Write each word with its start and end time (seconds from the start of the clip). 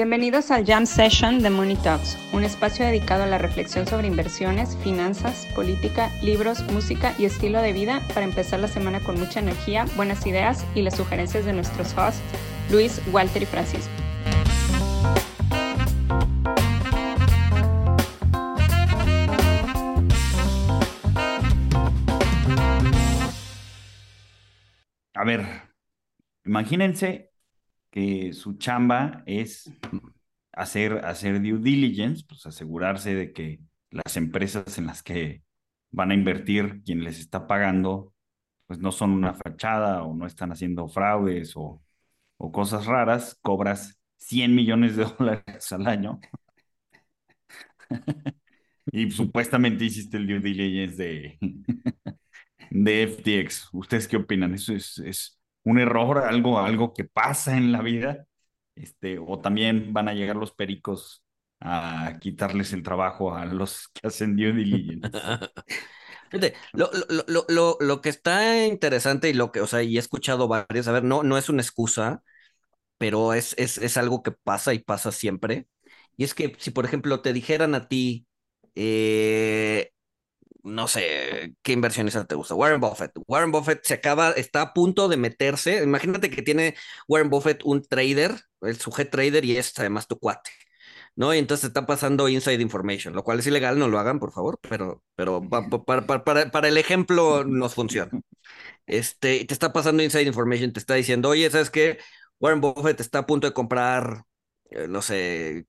Bienvenidos 0.00 0.50
al 0.50 0.64
Jam 0.64 0.86
Session 0.86 1.42
de 1.42 1.50
Money 1.50 1.76
Talks, 1.76 2.16
un 2.32 2.42
espacio 2.42 2.86
dedicado 2.86 3.24
a 3.24 3.26
la 3.26 3.36
reflexión 3.36 3.86
sobre 3.86 4.06
inversiones, 4.06 4.74
finanzas, 4.78 5.46
política, 5.54 6.10
libros, 6.22 6.62
música 6.72 7.14
y 7.18 7.26
estilo 7.26 7.60
de 7.60 7.74
vida 7.74 8.00
para 8.14 8.24
empezar 8.24 8.60
la 8.60 8.68
semana 8.68 9.00
con 9.00 9.20
mucha 9.20 9.40
energía, 9.40 9.84
buenas 9.96 10.26
ideas 10.26 10.64
y 10.74 10.80
las 10.80 10.96
sugerencias 10.96 11.44
de 11.44 11.52
nuestros 11.52 11.92
hosts, 11.98 12.22
Luis, 12.70 13.02
Walter 13.12 13.42
y 13.42 13.44
Francisco. 13.44 13.92
A 25.12 25.24
ver, 25.26 25.44
imagínense 26.46 27.29
que 27.90 28.32
su 28.32 28.54
chamba 28.58 29.22
es 29.26 29.70
hacer, 30.52 31.04
hacer 31.04 31.40
due 31.42 31.58
diligence, 31.58 32.24
pues 32.28 32.46
asegurarse 32.46 33.14
de 33.14 33.32
que 33.32 33.60
las 33.90 34.16
empresas 34.16 34.78
en 34.78 34.86
las 34.86 35.02
que 35.02 35.42
van 35.90 36.10
a 36.10 36.14
invertir, 36.14 36.82
quien 36.84 37.04
les 37.04 37.18
está 37.20 37.46
pagando, 37.46 38.14
pues 38.66 38.78
no 38.80 38.92
son 38.92 39.12
una 39.12 39.34
fachada 39.34 40.04
o 40.04 40.14
no 40.14 40.26
están 40.26 40.52
haciendo 40.52 40.88
fraudes 40.88 41.54
o, 41.56 41.82
o 42.38 42.52
cosas 42.52 42.86
raras, 42.86 43.38
cobras 43.42 43.98
100 44.18 44.54
millones 44.54 44.96
de 44.96 45.04
dólares 45.18 45.72
al 45.72 45.86
año. 45.88 46.20
y 48.92 49.10
supuestamente 49.10 49.84
hiciste 49.84 50.16
el 50.16 50.26
due 50.26 50.40
diligence 50.40 50.96
de, 51.02 51.38
de 52.70 53.04
FTX. 53.04 53.70
¿Ustedes 53.74 54.08
qué 54.08 54.18
opinan? 54.18 54.54
¿Eso 54.54 54.74
es, 54.74 54.98
es 55.00 55.39
un 55.64 55.78
error, 55.78 56.18
algo, 56.18 56.58
algo 56.58 56.94
que 56.94 57.04
pasa 57.04 57.56
en 57.56 57.72
la 57.72 57.82
vida, 57.82 58.26
este, 58.74 59.18
o 59.18 59.40
también 59.40 59.92
van 59.92 60.08
a 60.08 60.14
llegar 60.14 60.36
los 60.36 60.52
pericos 60.52 61.24
a 61.60 62.18
quitarles 62.20 62.72
el 62.72 62.82
trabajo 62.82 63.34
a 63.34 63.44
los 63.44 63.88
que 63.88 64.08
hacen 64.08 64.36
due 64.36 64.52
diligence. 64.52 65.10
lo, 66.72 66.90
lo, 67.26 67.44
lo, 67.48 67.76
lo, 67.80 68.00
que 68.00 68.08
está 68.08 68.66
interesante 68.66 69.28
y 69.28 69.34
lo 69.34 69.52
que, 69.52 69.60
o 69.60 69.66
sea, 69.66 69.82
y 69.82 69.96
he 69.96 70.00
escuchado 70.00 70.48
varias, 70.48 70.88
a 70.88 70.92
ver, 70.92 71.04
no, 71.04 71.22
no 71.22 71.36
es 71.36 71.48
una 71.48 71.62
excusa, 71.62 72.22
pero 72.98 73.34
es, 73.34 73.54
es, 73.58 73.78
es 73.78 73.96
algo 73.96 74.22
que 74.22 74.32
pasa 74.32 74.74
y 74.74 74.80
pasa 74.80 75.12
siempre. 75.12 75.68
Y 76.16 76.24
es 76.24 76.34
que 76.34 76.56
si, 76.58 76.70
por 76.70 76.84
ejemplo, 76.84 77.22
te 77.22 77.32
dijeran 77.32 77.74
a 77.74 77.88
ti, 77.88 78.26
eh, 78.74 79.90
no 80.62 80.88
sé, 80.88 81.54
¿qué 81.62 81.72
inversionista 81.72 82.24
te 82.26 82.34
gusta? 82.34 82.54
Warren 82.54 82.80
Buffett. 82.80 83.12
Warren 83.26 83.52
Buffett 83.52 83.84
se 83.84 83.94
acaba, 83.94 84.30
está 84.32 84.62
a 84.62 84.72
punto 84.74 85.08
de 85.08 85.16
meterse. 85.16 85.82
Imagínate 85.82 86.30
que 86.30 86.42
tiene 86.42 86.74
Warren 87.08 87.30
Buffett 87.30 87.62
un 87.64 87.82
trader, 87.82 88.40
el 88.62 88.78
sujet 88.78 89.10
trader, 89.10 89.44
y 89.44 89.56
es 89.56 89.78
además 89.78 90.06
tu 90.08 90.18
cuate. 90.18 90.50
¿no? 91.16 91.34
Y 91.34 91.38
entonces 91.38 91.66
está 91.68 91.86
pasando 91.86 92.28
inside 92.28 92.62
information, 92.62 93.14
lo 93.14 93.24
cual 93.24 93.40
es 93.40 93.46
ilegal, 93.46 93.78
no 93.78 93.88
lo 93.88 93.98
hagan, 93.98 94.18
por 94.20 94.32
favor, 94.32 94.58
pero, 94.62 95.02
pero 95.16 95.42
para, 95.86 96.06
para, 96.06 96.50
para, 96.50 96.68
el 96.68 96.78
ejemplo 96.78 97.44
nos 97.44 97.74
funciona. 97.74 98.10
Este, 98.86 99.44
te 99.44 99.54
está 99.54 99.72
pasando 99.72 100.02
inside 100.02 100.24
information, 100.24 100.72
te 100.72 100.80
está 100.80 100.94
diciendo, 100.94 101.30
oye, 101.30 101.50
¿sabes 101.50 101.70
qué? 101.70 101.98
Warren 102.40 102.60
Buffett 102.60 103.00
está 103.00 103.20
a 103.20 103.26
punto 103.26 103.46
de 103.46 103.52
comprar, 103.54 104.24
eh, 104.70 104.86
no 104.88 105.02
sé, 105.02 105.66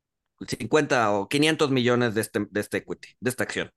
50 0.47 1.11
o 1.11 1.27
500 1.29 1.71
millones 1.71 2.15
de 2.15 2.21
este, 2.21 2.47
de 2.49 2.59
este 2.61 2.77
equity, 2.77 3.09
de 3.19 3.29
esta 3.29 3.43
acción 3.43 3.71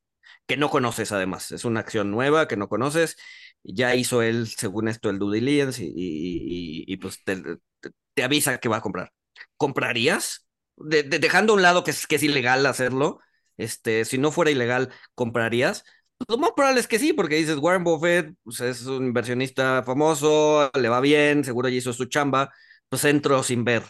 que 0.47 0.57
no 0.57 0.71
conoces 0.71 1.13
además. 1.13 1.53
Es 1.53 1.65
una 1.65 1.81
acción 1.81 2.11
nueva 2.11 2.49
que 2.49 2.57
no 2.57 2.69
conoces. 2.69 3.17
Ya 3.63 3.95
hizo 3.95 4.23
él, 4.23 4.49
según 4.49 4.89
esto, 4.89 5.11
el 5.11 5.19
due 5.19 5.37
diligence 5.37 5.83
y, 5.85 6.85
y, 6.87 6.97
pues 6.99 7.23
te, 7.25 8.23
avisa 8.23 8.59
que 8.59 8.69
va 8.69 8.79
a 8.79 8.81
comprar. 8.83 9.13
¿Comprarías? 9.57 10.43
dejando 10.77 11.53
a 11.53 11.57
un 11.57 11.63
lado 11.63 11.85
que 11.85 11.93
es, 11.93 12.07
que 12.07 12.17
es 12.17 12.23
ilegal 12.25 12.67
hacerlo, 12.67 13.21
este, 13.57 14.05
si 14.05 14.19
no 14.19 14.33
fuera 14.33 14.51
ilegal, 14.51 14.93
¿comprarías? 15.15 15.85
Lo 16.29 16.39
más 16.39 16.53
probable 16.57 16.81
es 16.81 16.89
que 16.89 16.99
sí, 16.99 17.13
porque 17.13 17.37
dices, 17.37 17.59
Warren 17.59 17.85
Buffett 17.85 18.35
pues, 18.43 18.61
es 18.61 18.87
un 18.87 19.07
inversionista 19.07 19.83
famoso, 19.85 20.71
le 20.75 20.89
va 20.89 21.01
bien, 21.01 21.45
seguro 21.45 21.69
ya 21.69 21.77
hizo 21.77 21.93
su 21.93 22.07
chamba, 22.07 22.53
pues 22.89 23.05
entro 23.05 23.43
sin 23.43 23.65
ver, 23.65 23.85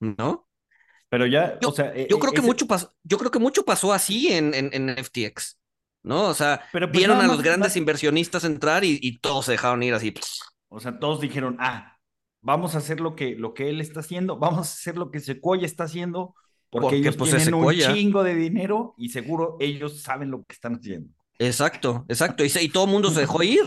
¿no? 0.00 0.48
Pero 1.08 1.26
ya, 1.26 1.58
yo, 1.60 1.68
o 1.68 1.72
sea, 1.72 1.94
yo 1.94 2.18
creo 2.18 2.32
que 2.32 2.40
mucho 2.40 2.66
pasó, 2.66 2.92
yo 3.02 3.18
creo 3.18 3.30
que 3.30 3.38
mucho 3.38 3.64
pasó 3.64 3.92
así 3.92 4.32
en, 4.32 4.52
en, 4.54 4.70
en 4.72 4.96
FTX. 5.04 5.58
¿no? 6.04 6.24
O 6.24 6.34
sea, 6.34 6.62
pues 6.70 6.90
vieron 6.92 7.20
a 7.20 7.26
los 7.26 7.42
grandes 7.42 7.76
inversionistas 7.76 8.44
entrar 8.44 8.84
y, 8.84 9.18
todos 9.18 9.46
se 9.46 9.52
dejaron 9.52 9.82
ir 9.82 9.94
así. 9.94 10.14
O 10.68 10.78
sea, 10.78 10.98
todos 10.98 11.20
dijeron, 11.20 11.56
ah, 11.58 11.96
vamos 12.42 12.74
a 12.74 12.78
hacer 12.78 13.00
lo 13.00 13.16
que, 13.16 13.34
lo 13.34 13.54
que 13.54 13.70
él 13.70 13.80
está 13.80 14.00
haciendo, 14.00 14.38
vamos 14.38 14.58
a 14.58 14.72
hacer 14.72 14.96
lo 14.96 15.10
que 15.10 15.20
Sequoia 15.20 15.64
está 15.64 15.84
haciendo, 15.84 16.34
porque, 16.70 16.96
ellos 16.96 17.16
pues, 17.16 17.30
tienen 17.30 17.54
un 17.54 17.72
chingo 17.74 18.22
de 18.22 18.34
dinero 18.34 18.94
y 18.98 19.08
seguro 19.08 19.56
ellos 19.60 20.02
saben 20.02 20.30
lo 20.30 20.44
que 20.44 20.52
están 20.52 20.74
haciendo. 20.74 21.08
Exacto, 21.38 22.04
exacto. 22.08 22.44
Y, 22.44 22.52
y 22.60 22.68
todo 22.68 22.84
el 22.84 22.90
mundo 22.90 23.10
se 23.10 23.20
dejó 23.20 23.42
ir 23.42 23.64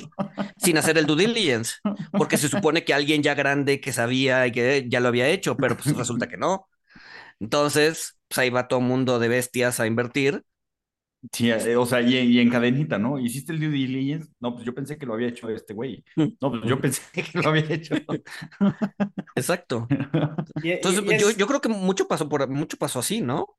sin 0.57 0.77
hacer 0.77 0.97
el 0.97 1.05
due 1.05 1.17
diligence, 1.17 1.75
porque 2.11 2.37
se 2.37 2.47
supone 2.47 2.85
que 2.85 2.93
alguien 2.93 3.23
ya 3.23 3.33
grande 3.33 3.81
que 3.81 3.91
sabía 3.91 4.45
y 4.47 4.51
que 4.51 4.85
ya 4.87 4.99
lo 4.99 5.07
había 5.07 5.27
hecho, 5.27 5.57
pero 5.57 5.75
pues 5.75 5.95
resulta 5.97 6.27
que 6.27 6.37
no. 6.37 6.67
Entonces, 7.39 8.17
pues 8.27 8.39
ahí 8.39 8.49
va 8.49 8.67
todo 8.67 8.79
el 8.79 8.85
mundo 8.85 9.19
de 9.19 9.27
bestias 9.27 9.79
a 9.79 9.87
invertir 9.87 10.43
Sí, 11.31 11.49
eh, 11.49 11.75
o 11.75 11.85
sea, 11.85 12.01
y, 12.01 12.39
en 12.39 12.49
cadenita, 12.49 12.97
¿no? 12.97 13.19
¿Hiciste 13.19 13.51
el 13.51 13.59
due 13.59 13.69
diligence? 13.69 14.31
No, 14.39 14.53
pues 14.53 14.65
yo 14.65 14.73
pensé 14.73 14.97
que 14.97 15.05
lo 15.05 15.15
había 15.15 15.27
hecho 15.27 15.49
este 15.49 15.73
güey. 15.73 16.03
Mm. 16.15 16.27
No, 16.39 16.51
pues 16.51 16.63
yo 16.63 16.79
pensé 16.79 17.01
que 17.11 17.39
lo 17.39 17.49
había 17.49 17.65
hecho. 17.69 17.95
Exacto. 19.35 19.87
Entonces, 20.63 21.01
pues, 21.01 21.21
yo, 21.21 21.31
yo, 21.31 21.47
creo 21.47 21.59
que 21.59 21.69
mucho 21.69 22.07
pasó 22.07 22.29
por 22.29 22.47
mucho 22.49 22.77
pasó 22.77 22.99
así, 22.99 23.21
¿no? 23.21 23.57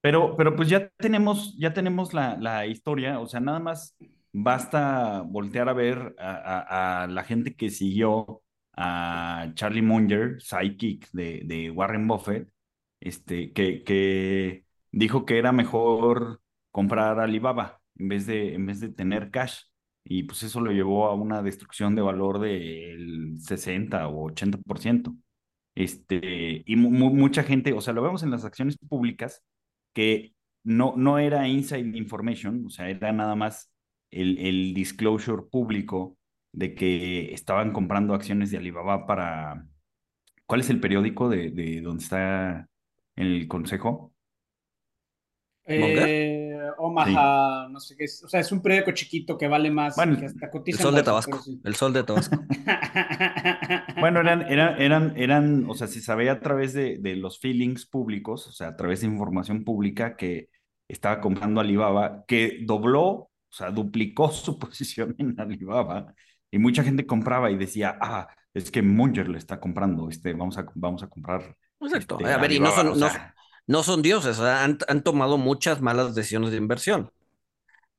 Pero, 0.00 0.36
pero 0.36 0.54
pues 0.54 0.68
ya 0.68 0.90
tenemos, 0.96 1.56
ya 1.58 1.72
tenemos 1.72 2.14
la, 2.14 2.36
la 2.36 2.66
historia, 2.66 3.18
o 3.18 3.26
sea, 3.26 3.40
nada 3.40 3.58
más 3.58 3.96
basta 4.32 5.22
voltear 5.22 5.68
a 5.68 5.72
ver 5.72 6.14
a, 6.18 7.02
a, 7.02 7.06
la 7.08 7.24
gente 7.24 7.56
que 7.56 7.70
siguió 7.70 8.42
a 8.76 9.50
Charlie 9.54 9.82
Munger, 9.82 10.40
psychic 10.40 11.10
de, 11.10 11.42
de 11.44 11.70
Warren 11.70 12.06
Buffett, 12.06 12.48
este, 13.00 13.52
que, 13.52 13.84
que 13.84 14.64
dijo 14.92 15.24
que 15.26 15.38
era 15.38 15.52
mejor 15.52 16.40
comprar 16.70 17.20
Alibaba 17.20 17.80
en 17.96 18.08
vez 18.08 18.26
de, 18.26 18.54
en 18.54 18.66
vez 18.66 18.80
de 18.80 18.88
tener 18.90 19.30
cash. 19.30 19.62
Y 20.04 20.22
pues 20.24 20.42
eso 20.42 20.60
lo 20.60 20.72
llevó 20.72 21.06
a 21.06 21.14
una 21.14 21.42
destrucción 21.42 21.94
de 21.94 22.02
valor 22.02 22.38
del 22.40 23.36
60 23.38 24.08
o 24.08 24.30
80%. 24.30 25.14
Este, 25.74 26.62
y 26.66 26.76
mucha 26.76 27.42
gente, 27.44 27.72
o 27.72 27.80
sea, 27.80 27.92
lo 27.94 28.02
vemos 28.02 28.22
en 28.22 28.30
las 28.30 28.44
acciones 28.44 28.76
públicas, 28.78 29.44
que 29.94 30.34
no, 30.64 30.94
no 30.96 31.18
era 31.18 31.46
inside 31.48 31.96
information, 31.96 32.66
o 32.66 32.70
sea, 32.70 32.90
era 32.90 33.12
nada 33.12 33.36
más 33.36 33.70
el, 34.10 34.38
el 34.38 34.74
disclosure 34.74 35.44
público 35.50 36.18
de 36.52 36.74
que 36.74 37.32
estaban 37.32 37.72
comprando 37.72 38.14
acciones 38.14 38.50
de 38.50 38.58
Alibaba 38.58 39.06
para... 39.06 39.66
¿Cuál 40.46 40.60
es 40.60 40.70
el 40.70 40.80
periódico 40.80 41.28
de, 41.28 41.50
de 41.50 41.80
donde 41.82 42.02
está 42.04 42.68
el 43.18 43.48
consejo? 43.48 44.12
Eh, 45.70 46.58
Omaha, 46.78 47.68
no 47.68 47.78
sé 47.78 47.94
qué 47.94 48.04
es. 48.04 48.24
O 48.24 48.28
sea, 48.28 48.40
es 48.40 48.50
un 48.52 48.62
periódico 48.62 48.92
chiquito 48.92 49.36
que 49.36 49.48
vale 49.48 49.70
más. 49.70 49.96
Bueno, 49.96 50.16
el 50.18 50.74
sol 50.78 50.94
de 50.94 51.02
Tabasco. 51.02 51.40
El 51.62 51.74
sol 51.74 51.92
de 51.92 52.04
Tabasco. 52.04 52.42
bueno, 54.00 54.20
eran, 54.20 54.42
eran, 54.50 54.80
eran, 54.80 55.12
eran, 55.16 55.68
o 55.68 55.74
sea, 55.74 55.86
si 55.86 56.00
sabía 56.00 56.32
a 56.32 56.40
través 56.40 56.72
de, 56.72 56.98
de, 56.98 57.16
los 57.16 57.38
feelings 57.38 57.84
públicos, 57.84 58.46
o 58.46 58.52
sea, 58.52 58.68
a 58.68 58.76
través 58.76 59.02
de 59.02 59.08
información 59.08 59.62
pública 59.62 60.16
que 60.16 60.48
estaba 60.88 61.20
comprando 61.20 61.60
Alibaba, 61.60 62.24
que 62.26 62.60
dobló, 62.64 63.04
o 63.10 63.30
sea, 63.50 63.70
duplicó 63.70 64.30
su 64.32 64.58
posición 64.58 65.14
en 65.18 65.38
Alibaba, 65.38 66.14
y 66.50 66.58
mucha 66.58 66.82
gente 66.82 67.06
compraba 67.06 67.50
y 67.50 67.58
decía, 67.58 67.98
ah, 68.00 68.28
es 68.54 68.70
que 68.70 68.80
Munger 68.80 69.28
le 69.28 69.36
está 69.36 69.60
comprando, 69.60 70.08
este, 70.08 70.32
vamos 70.32 70.56
a, 70.56 70.66
vamos 70.74 71.02
a 71.02 71.08
comprar. 71.08 71.56
Exacto. 71.80 72.18
Este, 72.18 72.32
a 72.32 72.38
ver, 72.38 72.52
y 72.52 72.60
no 72.60 72.70
son, 72.72 72.98
no, 72.98 73.08
no 73.66 73.82
son 73.82 74.02
dioses, 74.02 74.40
han, 74.40 74.78
tomado 75.04 75.38
muchas 75.38 75.80
malas 75.80 76.14
decisiones 76.14 76.50
de 76.50 76.56
inversión. 76.56 77.12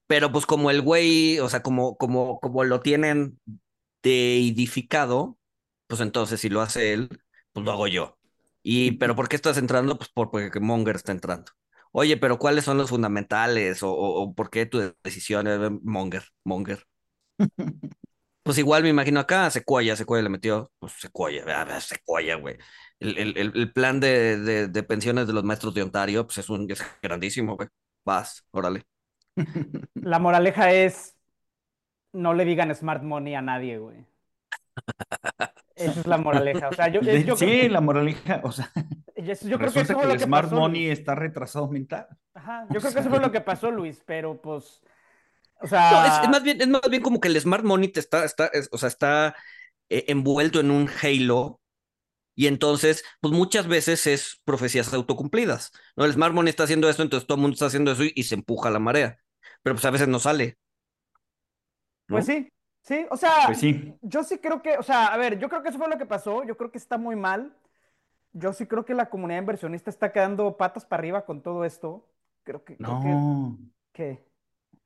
Pero 0.08 0.32
pues 0.32 0.46
como 0.46 0.72
el 0.72 0.82
güey, 0.82 1.40
o 1.40 1.50
sea, 1.50 1.62
como, 1.62 1.96
como, 1.98 2.40
como 2.40 2.64
lo 2.64 2.82
tienen 2.82 3.40
deidificado, 4.02 5.38
pues 5.88 6.02
entonces 6.02 6.42
si 6.42 6.50
lo 6.50 6.62
hace 6.62 6.94
él, 6.94 7.10
pues 7.54 7.66
lo 7.66 7.72
hago 7.72 7.88
yo. 7.88 8.18
Y, 8.64 8.94
pero 8.94 9.16
¿por 9.16 9.30
qué 9.30 9.36
estás 9.36 9.58
entrando? 9.58 9.98
Pues 9.98 10.10
porque 10.14 10.60
Monger 10.60 10.96
está 10.96 11.12
entrando. 11.12 11.52
Oye, 11.92 12.18
pero 12.18 12.40
¿cuáles 12.40 12.66
son 12.66 12.78
los 12.78 12.90
fundamentales? 12.90 13.84
¿O, 13.84 13.92
o, 13.92 14.34
por 14.34 14.50
qué 14.50 14.66
tu 14.66 14.96
decisión 15.04 15.48
es 15.48 15.60
Monger? 15.84 16.24
Monger. 16.44 16.86
pues 18.44 18.58
igual 18.58 18.84
me 18.84 18.90
imagino 18.90 19.20
acá, 19.20 19.50
Sequoia, 19.52 19.96
Sequoia 19.96 20.24
le 20.24 20.30
metió, 20.30 20.72
pues 20.80 20.94
Sequoia, 20.94 21.80
Sequoia, 21.80 22.36
güey 22.36 22.58
el, 23.00 23.38
el, 23.38 23.72
plan 23.74 24.00
de, 24.00 24.68
de, 24.68 24.84
pensiones 24.84 25.28
de 25.28 25.34
los 25.34 25.44
maestros 25.44 25.74
de 25.74 25.84
Ontario, 25.84 26.26
pues 26.26 26.38
es 26.40 26.50
un 26.50 26.68
grandísimo, 27.02 27.56
güey. 27.56 27.70
Vas, 28.06 28.46
órale. 28.52 28.84
La 30.02 30.20
moraleja 30.20 30.72
es, 30.74 31.16
no 32.14 32.34
le 32.34 32.46
digan 32.46 32.74
smart 32.76 33.04
money 33.04 33.36
a 33.36 33.42
nadie, 33.42 33.80
güey. 33.80 34.06
Esa 35.76 36.02
es 36.02 36.08
la 36.08 36.18
moraleja. 36.18 36.70
O 36.70 36.74
sea, 36.74 36.90
yo, 36.90 37.02
sí, 37.36 37.70
la 37.70 37.82
moraleja, 37.82 38.42
o 38.44 38.52
sea. 38.52 38.72
Yo 39.42 39.60
creo 39.60 39.74
que 39.74 39.82
eso 39.82 39.96
que, 39.96 39.96
fue 39.96 40.06
lo 40.06 40.16
el 40.16 40.18
que 40.18 40.26
Smart 40.26 40.50
pasó, 40.50 40.56
Money 40.56 40.90
Luis. 40.90 40.92
está 40.92 41.16
retrasado 41.16 41.68
mental. 41.70 42.08
Ajá, 42.34 42.68
o 42.70 42.74
yo 42.74 42.82
creo 42.82 42.94
que 42.94 43.00
sea. 43.00 43.02
eso 43.02 43.10
fue 43.10 43.20
lo 43.20 43.32
que 43.32 43.42
pasó, 43.42 43.72
Luis, 43.72 44.02
pero 44.06 44.42
pues, 44.42 44.82
o 45.62 45.68
No, 45.90 46.04
es, 46.04 46.14
sea, 46.14 46.22
es 46.22 46.30
más 46.30 46.44
bien, 46.44 46.62
es 46.62 46.68
más 46.68 46.82
bien 46.90 47.02
como 47.02 47.20
que 47.20 47.28
el 47.28 47.40
Smart 47.40 47.64
Money 47.64 47.90
te 47.90 48.00
está, 48.00 48.26
está, 48.26 48.48
es- 48.48 48.70
o 48.72 48.78
sea, 48.78 48.90
está 48.90 49.36
eh, 49.90 50.06
envuelto 50.08 50.60
en 50.60 50.72
un 50.72 50.90
halo 51.02 51.59
y 52.40 52.48
entonces, 52.48 53.04
pues 53.22 53.34
muchas 53.34 53.68
veces 53.68 54.08
es 54.08 54.42
profecías 54.46 54.94
autocumplidas, 54.94 55.72
¿no? 55.98 56.06
El 56.06 56.14
Smart 56.14 56.34
Money 56.34 56.50
está 56.52 56.64
haciendo 56.64 56.90
esto, 56.90 57.04
entonces 57.04 57.28
todo 57.28 57.36
el 57.38 57.42
mundo 57.42 57.54
está 57.56 57.68
haciendo 57.68 57.92
eso 57.92 58.04
y, 58.06 58.14
y 58.16 58.24
se 58.24 58.36
empuja 58.36 58.70
la 58.72 58.80
marea, 58.80 59.20
pero 59.64 59.76
pues 59.76 59.86
a 59.86 59.92
veces 59.92 60.08
no 60.08 60.20
sale, 60.20 60.58
¿no? 62.08 62.20
pues 62.20 62.26
sí, 62.26 62.52
sí, 62.84 63.06
o 63.12 63.18
sea, 63.18 63.32
Pues 63.46 63.60
sí. 63.60 64.00
yo 64.02 64.24
sí 64.24 64.40
creo 64.40 64.62
que, 64.62 64.78
o 64.78 64.84
sea, 64.84 65.08
a 65.08 65.18
ver, 65.18 65.40
yo 65.40 65.50
creo 65.50 65.62
que 65.64 65.70
eso 65.70 65.78
fue 65.78 65.90
lo 65.90 65.98
que 65.98 66.06
pasó, 66.06 66.44
yo 66.44 66.58
creo 66.58 66.72
que 66.72 66.78
está 66.78 66.98
muy 66.98 67.16
mal, 67.16 67.56
yo 68.34 68.54
sí 68.54 68.68
creo 68.68 68.86
que 68.86 68.94
la 68.96 69.10
comunidad 69.10 69.42
inversionista 69.42 69.90
está 69.92 70.12
quedando 70.14 70.58
patas 70.58 70.86
para 70.86 71.02
arriba 71.02 71.26
con 71.26 71.42
todo 71.44 71.66
esto, 71.66 72.08
creo 72.44 72.66
que, 72.66 72.80
creo 72.82 73.00
que, 73.00 73.20
No. 73.20 73.60
que- 73.94 74.26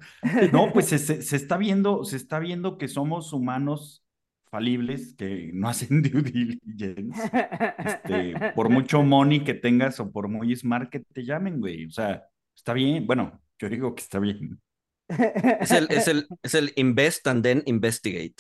No, 0.51 0.73
pues 0.73 0.87
se, 0.89 0.97
se- 0.99 1.21
se 1.21 1.35
está 1.35 1.57
viendo, 1.57 2.03
se 2.03 2.17
está 2.17 2.39
viendo 2.39 2.77
que 2.77 2.87
somos 2.87 3.33
humanos 3.33 4.03
falibles, 4.49 5.13
que 5.15 5.51
no 5.53 5.69
hacen 5.69 6.01
due 6.01 6.21
diligence. 6.21 7.31
Este, 7.77 8.33
por 8.55 8.69
mucho 8.69 9.03
money 9.03 9.43
que 9.43 9.53
tengas 9.53 9.99
o 9.99 10.11
por 10.11 10.27
muy 10.27 10.55
smart 10.55 10.89
que 10.89 10.99
te 10.99 11.23
llamen, 11.23 11.59
güey. 11.59 11.85
O 11.85 11.91
sea, 11.91 12.23
está 12.55 12.73
bien. 12.73 13.05
Bueno, 13.07 13.41
yo 13.59 13.69
digo 13.69 13.93
que 13.95 14.01
está 14.03 14.19
bien. 14.19 14.59
Es 15.07 15.71
el, 15.71 15.87
es 15.89 16.07
el, 16.07 16.27
es 16.43 16.53
el 16.55 16.71
invest 16.75 17.25
and 17.27 17.43
then 17.43 17.63
investigate. 17.65 18.35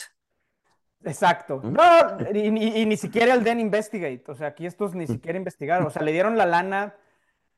Exacto. 1.03 1.61
¿Mm? 1.63 1.73
No, 1.73 1.81
y, 2.33 2.39
y- 2.39 2.81
y 2.81 2.85
ni 2.85 2.97
siquiera 2.97 3.33
el 3.33 3.43
Den 3.43 3.59
Investigate. 3.59 4.23
O 4.27 4.35
sea, 4.35 4.47
aquí 4.47 4.65
estos 4.65 4.93
ni 4.95 5.07
siquiera 5.07 5.37
investigaron. 5.37 5.87
O 5.87 5.89
sea, 5.89 6.01
le 6.01 6.11
dieron 6.11 6.37
la 6.37 6.45
lana. 6.45 6.93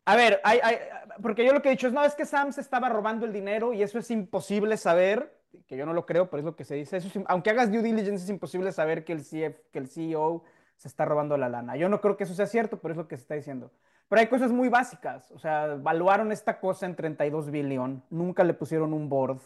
A 0.05 0.15
ver, 0.15 0.39
hay, 0.43 0.59
hay- 0.63 0.77
porque 1.23 1.43
yo 1.45 1.51
lo 1.53 1.61
que 1.61 1.69
he 1.69 1.71
dicho 1.71 1.87
es, 1.87 1.93
no, 1.93 2.03
es 2.05 2.13
que 2.15 2.25
Sam 2.25 2.51
se 2.53 2.61
estaba 2.61 2.87
robando 2.89 3.25
el 3.25 3.33
dinero 3.33 3.73
y 3.73 3.81
eso 3.81 3.97
es 3.99 4.11
imposible 4.11 4.77
saber, 4.77 5.40
que 5.67 5.77
yo 5.77 5.85
no 5.85 5.93
lo 5.93 6.05
creo, 6.05 6.29
pero 6.29 6.39
es 6.39 6.45
lo 6.45 6.55
que 6.55 6.65
se 6.65 6.75
dice. 6.75 6.97
Eso 6.97 7.09
aunque 7.27 7.49
hagas 7.49 7.71
due 7.71 7.81
diligence, 7.81 8.23
es 8.23 8.29
imposible 8.29 8.71
saber 8.71 9.03
que 9.03 9.13
el, 9.13 9.21
CF, 9.21 9.59
que 9.71 9.79
el 9.79 9.87
CEO 9.87 10.43
se 10.75 10.87
está 10.87 11.05
robando 11.05 11.37
la 11.37 11.49
lana. 11.49 11.75
Yo 11.75 11.89
no 11.89 12.01
creo 12.01 12.17
que 12.17 12.23
eso 12.23 12.33
sea 12.33 12.47
cierto, 12.47 12.79
pero 12.79 12.93
es 12.93 12.97
lo 12.97 13.07
que 13.07 13.17
se 13.17 13.21
está 13.23 13.35
diciendo. 13.35 13.71
Pero 14.09 14.19
hay 14.19 14.27
cosas 14.27 14.51
muy 14.51 14.69
básicas. 14.69 15.31
O 15.31 15.39
sea, 15.39 15.73
evaluaron 15.73 16.31
esta 16.31 16.59
cosa 16.59 16.85
en 16.85 16.95
32 16.95 17.51
billón. 17.51 18.03
Nunca 18.09 18.43
le 18.43 18.53
pusieron 18.53 18.93
un 18.93 19.07
board 19.07 19.39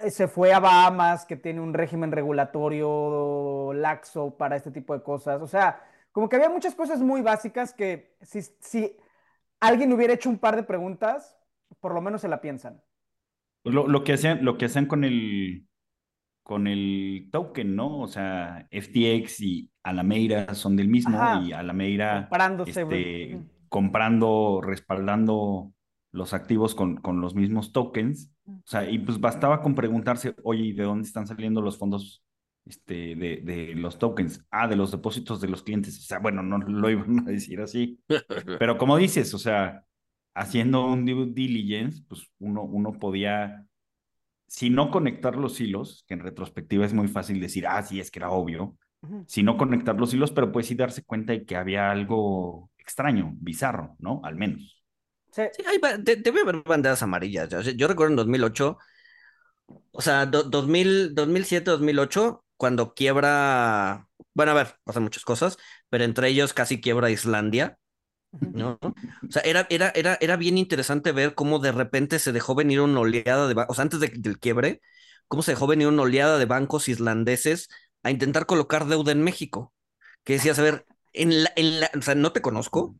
eh, 0.00 0.10
se 0.10 0.28
fue 0.28 0.52
a 0.52 0.60
Bahamas, 0.60 1.26
que 1.26 1.36
tiene 1.36 1.60
un 1.60 1.74
régimen 1.74 2.12
regulatorio 2.12 3.72
laxo 3.74 4.36
para 4.36 4.56
este 4.56 4.70
tipo 4.70 4.94
de 4.94 5.02
cosas. 5.02 5.42
O 5.42 5.46
sea, 5.46 5.82
como 6.12 6.28
que 6.28 6.36
había 6.36 6.48
muchas 6.48 6.74
cosas 6.74 7.00
muy 7.00 7.20
básicas 7.22 7.72
que 7.74 8.16
si, 8.22 8.42
si 8.42 8.96
alguien 9.60 9.92
hubiera 9.92 10.14
hecho 10.14 10.30
un 10.30 10.38
par 10.38 10.56
de 10.56 10.62
preguntas, 10.62 11.36
por 11.80 11.94
lo 11.94 12.00
menos 12.00 12.20
se 12.20 12.28
la 12.28 12.40
piensan. 12.40 12.80
Lo, 13.64 13.86
lo 13.86 14.04
que 14.04 14.14
hacían, 14.14 14.44
lo 14.44 14.56
que 14.56 14.66
hacían 14.66 14.86
con 14.86 15.04
el, 15.04 15.64
con 16.48 16.66
el 16.66 17.28
token, 17.30 17.76
¿no? 17.76 17.98
O 18.00 18.08
sea, 18.08 18.66
FTX 18.70 19.40
y 19.42 19.70
Alameira 19.82 20.54
son 20.54 20.76
del 20.76 20.88
mismo 20.88 21.20
Ajá. 21.20 21.42
y 21.42 21.52
Alameira 21.52 22.30
este, 22.66 23.38
comprando, 23.68 24.62
respaldando 24.62 25.72
los 26.10 26.32
activos 26.32 26.74
con, 26.74 26.96
con 26.96 27.20
los 27.20 27.34
mismos 27.34 27.72
tokens. 27.72 28.32
O 28.46 28.62
sea, 28.64 28.88
y 28.88 28.98
pues 28.98 29.20
bastaba 29.20 29.60
con 29.60 29.74
preguntarse, 29.74 30.34
oye, 30.42 30.64
¿y 30.64 30.72
de 30.72 30.84
dónde 30.84 31.06
están 31.06 31.26
saliendo 31.26 31.60
los 31.60 31.76
fondos 31.76 32.24
este, 32.64 33.14
de, 33.14 33.42
de 33.44 33.74
los 33.74 33.98
tokens? 33.98 34.46
Ah, 34.50 34.66
de 34.68 34.76
los 34.76 34.90
depósitos 34.90 35.42
de 35.42 35.48
los 35.48 35.62
clientes. 35.62 35.98
O 35.98 36.02
sea, 36.02 36.18
bueno, 36.18 36.42
no 36.42 36.56
lo 36.56 36.88
iban 36.88 37.28
a 37.28 37.30
decir 37.30 37.60
así. 37.60 38.00
Pero 38.58 38.78
como 38.78 38.96
dices, 38.96 39.34
o 39.34 39.38
sea, 39.38 39.84
haciendo 40.40 40.86
un 40.86 41.04
due 41.06 41.26
diligence, 41.32 42.02
pues 42.08 42.28
uno, 42.38 42.62
uno 42.64 42.92
podía, 42.94 43.66
si 44.46 44.70
no 44.70 44.90
conectar 44.90 45.36
los 45.36 45.60
hilos, 45.60 46.04
que 46.08 46.14
en 46.14 46.20
retrospectiva 46.20 46.86
es 46.86 46.94
muy 46.94 47.08
fácil 47.08 47.40
decir, 47.40 47.66
ah, 47.66 47.82
sí, 47.82 48.00
es 48.00 48.10
que 48.10 48.18
era 48.20 48.30
obvio, 48.30 48.76
si 49.26 49.42
no 49.42 49.56
conectar 49.58 49.96
los 49.96 50.14
hilos, 50.14 50.32
pero 50.32 50.52
pues 50.52 50.66
sí 50.66 50.74
darse 50.74 51.04
cuenta 51.04 51.32
de 51.34 51.44
que 51.46 51.56
había 51.56 51.90
algo 51.90 52.70
extraño, 52.78 53.32
bizarro, 53.36 53.96
¿no? 53.98 54.20
Al 54.24 54.36
menos. 54.36 54.82
Sí. 55.32 55.42
Hay 55.66 55.78
debe 56.04 56.40
haber 56.40 56.62
banderas 56.64 57.02
amarillas. 57.02 57.48
Yo, 57.50 57.60
yo 57.60 57.88
recuerdo 57.88 58.12
en 58.12 58.16
2008, 58.16 58.78
o 59.92 60.00
sea, 60.02 60.26
do- 60.26 60.44
2000, 60.44 61.14
2007, 61.14 61.70
2008, 61.70 62.44
cuando 62.56 62.94
quiebra, 62.94 64.08
bueno, 64.34 64.52
a 64.52 64.54
ver, 64.54 64.76
pasan 64.84 65.02
muchas 65.04 65.24
cosas, 65.24 65.58
pero 65.88 66.04
entre 66.04 66.28
ellos 66.28 66.52
casi 66.54 66.80
quiebra 66.80 67.10
Islandia, 67.10 67.78
¿no? 68.52 68.78
O 68.82 68.94
sea, 69.30 69.42
era, 69.42 69.66
era, 69.70 69.90
era, 69.94 70.18
era 70.20 70.36
bien 70.36 70.58
interesante 70.58 71.12
ver 71.12 71.34
cómo 71.34 71.58
de 71.58 71.72
repente 71.72 72.18
se 72.18 72.32
dejó 72.32 72.54
venir 72.54 72.80
una 72.80 73.00
oleada 73.00 73.48
de, 73.48 73.54
o 73.68 73.74
sea, 73.74 73.82
antes 73.82 74.00
de- 74.00 74.08
del 74.16 74.38
quiebre, 74.38 74.80
cómo 75.28 75.42
se 75.42 75.52
dejó 75.52 75.66
venir 75.66 75.88
una 75.88 76.02
oleada 76.02 76.38
de 76.38 76.46
bancos 76.46 76.88
islandeses 76.88 77.68
a 78.02 78.10
intentar 78.10 78.46
colocar 78.46 78.86
deuda 78.86 79.12
en 79.12 79.22
México. 79.22 79.72
Que 80.24 80.34
decías, 80.34 80.58
a 80.58 80.62
ver, 80.62 80.86
en 81.12 81.44
la, 81.44 81.52
en 81.56 81.80
la, 81.80 81.90
o 81.98 82.02
sea, 82.02 82.14
no 82.14 82.32
te 82.32 82.42
conozco, 82.42 82.96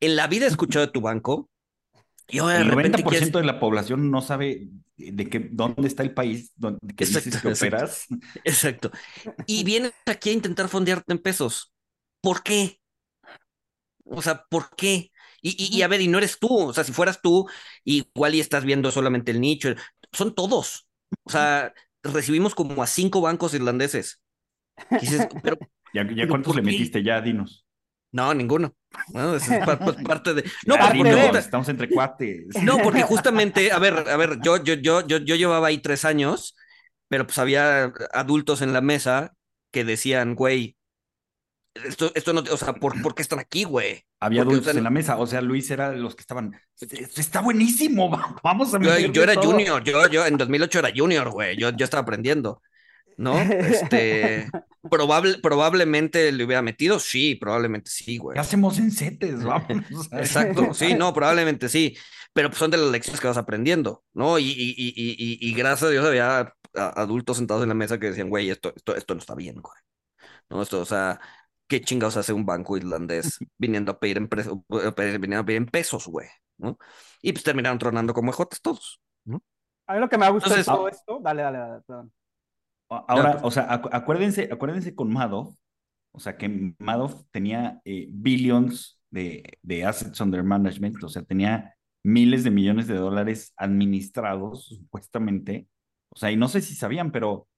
en 0.00 0.16
la 0.16 0.26
vida 0.28 0.46
he 0.46 0.48
escuchado 0.48 0.86
de 0.86 0.92
tu 0.92 1.00
banco, 1.02 1.50
y 2.28 2.38
ahora 2.40 2.58
de 2.58 2.64
El 2.64 2.66
repente 2.66 3.04
90% 3.04 3.06
quieres... 3.06 3.40
de 3.40 3.46
la 3.46 3.60
población 3.60 4.10
no 4.10 4.20
sabe 4.20 4.68
de 4.96 5.28
qué, 5.30 5.48
dónde 5.50 5.88
está 5.88 6.02
el 6.02 6.14
país 6.14 6.52
donde 6.56 6.94
que 6.96 7.06
dices 7.06 7.26
Exacto, 7.26 7.40
que 7.40 7.50
exacto. 7.50 7.52
operas. 7.52 8.06
Exacto. 8.44 8.90
Y 9.46 9.64
vienes 9.64 9.92
aquí 10.06 10.30
a 10.30 10.34
intentar 10.34 10.68
fondearte 10.68 11.12
en 11.14 11.20
pesos. 11.20 11.72
¿Por 12.22 12.44
qué? 12.44 12.81
O 14.04 14.22
sea, 14.22 14.44
¿por 14.50 14.74
qué? 14.76 15.12
Y, 15.42 15.50
y, 15.74 15.76
y 15.78 15.82
a 15.82 15.88
ver, 15.88 16.00
y 16.00 16.08
no 16.08 16.18
eres 16.18 16.38
tú. 16.38 16.48
O 16.68 16.72
sea, 16.72 16.84
si 16.84 16.92
fueras 16.92 17.20
tú, 17.22 17.48
igual 17.84 18.34
y 18.34 18.40
estás 18.40 18.64
viendo 18.64 18.90
solamente 18.90 19.32
el 19.32 19.40
nicho. 19.40 19.70
Son 20.12 20.34
todos. 20.34 20.88
O 21.24 21.30
sea, 21.30 21.72
recibimos 22.02 22.54
como 22.54 22.82
a 22.82 22.86
cinco 22.86 23.20
bancos 23.20 23.54
irlandeses. 23.54 24.22
Y 24.98 25.06
dices, 25.06 25.28
pero 25.42 25.58
¿Ya, 25.94 26.02
ya 26.14 26.26
¿Pero 26.26 26.28
cuántos 26.28 26.54
le 26.56 26.62
metiste? 26.62 27.02
Ya, 27.02 27.20
dinos. 27.20 27.66
no, 28.12 28.34
ninguno. 28.34 28.74
No, 29.06 29.36
es 29.36 29.52
pa- 29.64 29.78
parte 30.06 30.34
de. 30.34 30.44
No, 30.66 30.74
Ya, 30.74 30.80
parte 30.80 30.98
porque, 30.98 31.14
dinos, 31.14 31.36
estamos 31.38 31.68
entre 31.68 31.90
cuates. 31.90 32.62
no, 32.62 32.78
porque 32.82 33.02
justamente, 33.02 33.72
a 33.72 33.78
ver, 33.78 33.94
a 34.08 34.16
ver, 34.16 34.38
yo, 34.42 34.62
yo, 34.62 34.74
yo, 34.74 35.06
yo, 35.06 35.18
yo 35.18 35.36
llevaba 35.36 35.68
ahí 35.68 35.78
tres 35.78 36.04
años, 36.04 36.54
pero 37.08 37.26
pues 37.26 37.38
había 37.38 37.92
adultos 38.12 38.62
en 38.62 38.72
la 38.72 38.80
mesa 38.80 39.34
que 39.70 39.84
decían, 39.84 40.34
güey, 40.34 40.76
esto, 41.74 42.12
esto 42.14 42.32
no, 42.32 42.40
o 42.40 42.56
sea, 42.56 42.74
¿por, 42.74 43.00
por 43.02 43.14
qué 43.14 43.22
están 43.22 43.38
aquí, 43.38 43.64
güey? 43.64 44.04
Había 44.20 44.42
Porque, 44.42 44.48
o 44.48 44.52
adultos 44.52 44.72
sea, 44.72 44.78
en 44.78 44.84
la 44.84 44.90
mesa, 44.90 45.16
o 45.16 45.26
sea, 45.26 45.40
Luis 45.40 45.70
era 45.70 45.90
de 45.90 45.96
los 45.96 46.14
que 46.14 46.20
estaban, 46.20 46.54
"Esto 46.78 47.20
está 47.20 47.40
buenísimo, 47.40 48.10
va- 48.10 48.36
vamos 48.42 48.74
a 48.74 48.80
Yo, 48.80 48.98
yo 48.98 49.22
era 49.22 49.34
todo". 49.34 49.52
junior, 49.52 49.82
yo, 49.82 50.06
yo 50.08 50.26
en 50.26 50.36
2008 50.36 50.78
era 50.80 50.90
junior, 50.94 51.30
güey, 51.30 51.56
yo, 51.56 51.70
yo 51.70 51.84
estaba 51.84 52.02
aprendiendo, 52.02 52.60
¿no? 53.16 53.36
Este, 53.40 54.48
probable, 54.90 55.38
probablemente 55.42 56.30
le 56.32 56.44
hubiera 56.44 56.62
metido, 56.62 56.98
sí, 56.98 57.36
probablemente 57.36 57.90
sí, 57.90 58.18
güey. 58.18 58.34
¿Qué 58.34 58.40
hacemos 58.40 58.78
en 58.78 58.90
setes? 58.90 59.42
Vamos. 59.44 60.08
Exacto, 60.12 60.74
sí, 60.74 60.94
no, 60.94 61.12
probablemente 61.14 61.68
sí, 61.68 61.96
pero 62.32 62.48
pues 62.48 62.58
son 62.58 62.70
de 62.70 62.78
las 62.78 62.90
lecciones 62.90 63.20
que 63.20 63.28
vas 63.28 63.36
aprendiendo, 63.36 64.04
¿no? 64.14 64.38
Y, 64.38 64.44
y, 64.50 64.74
y, 64.76 65.38
y, 65.40 65.54
gracias 65.54 65.88
a 65.88 65.90
Dios 65.90 66.04
había 66.06 66.52
adultos 66.74 67.36
sentados 67.36 67.62
en 67.62 67.68
la 67.68 67.74
mesa 67.74 67.98
que 67.98 68.06
decían, 68.06 68.28
güey, 68.30 68.50
esto, 68.50 68.72
esto, 68.74 68.96
esto 68.96 69.14
no 69.14 69.20
está 69.20 69.34
bien, 69.34 69.56
güey, 69.60 69.74
¿no? 70.50 70.62
Esto, 70.62 70.80
o 70.80 70.86
sea, 70.86 71.20
¿qué 71.78 71.80
chingados 71.80 72.16
hace 72.18 72.32
un 72.34 72.44
banco 72.44 72.76
irlandés 72.76 73.38
viniendo 73.58 73.92
a 73.92 73.98
pedir 73.98 74.18
en, 74.18 74.28
pedir- 74.28 74.50
viniendo 74.68 75.38
a 75.40 75.44
pedir 75.44 75.56
en 75.56 75.66
pesos, 75.66 76.06
güey, 76.06 76.28
¿no? 76.58 76.78
Y 77.22 77.32
pues 77.32 77.44
terminaron 77.44 77.78
tronando 77.78 78.12
como 78.14 78.30
ejotes 78.30 78.60
todos, 78.60 79.00
¿no? 79.24 79.42
A 79.86 79.94
mí 79.94 80.00
lo 80.00 80.08
que 80.08 80.18
me 80.18 80.26
ha 80.26 80.30
gustado 80.30 80.54
de 80.56 80.64
todo 80.64 80.88
esto, 80.88 81.20
dale, 81.22 81.42
dale, 81.42 81.58
dale, 81.58 81.80
perdón. 81.86 82.12
Ahora, 82.88 83.34
No, 83.40 83.46
o 83.48 83.50
sea, 83.50 83.68
acu- 83.70 83.88
acuérdense, 83.90 84.48
acuérdense 84.52 84.94
con 84.94 85.10
Madoff, 85.12 85.54
o 86.12 86.20
sea, 86.20 86.36
que 86.36 86.74
Madoff 86.78 87.22
tenía 87.30 87.80
eh, 87.84 88.06
billions 88.10 89.00
de, 89.10 89.58
de 89.62 89.84
assets 89.86 90.20
under 90.20 90.42
management, 90.44 91.02
o 91.02 91.08
sea, 91.08 91.22
tenía 91.22 91.74
miles 92.04 92.44
de 92.44 92.50
millones 92.50 92.86
de 92.88 92.96
dólares 92.96 93.54
administrados, 93.56 94.66
supuestamente, 94.66 95.68
o 96.10 96.18
sea, 96.18 96.30
y 96.30 96.36
no 96.36 96.48
sé 96.48 96.60
si 96.60 96.74
sabían, 96.74 97.12
pero 97.12 97.48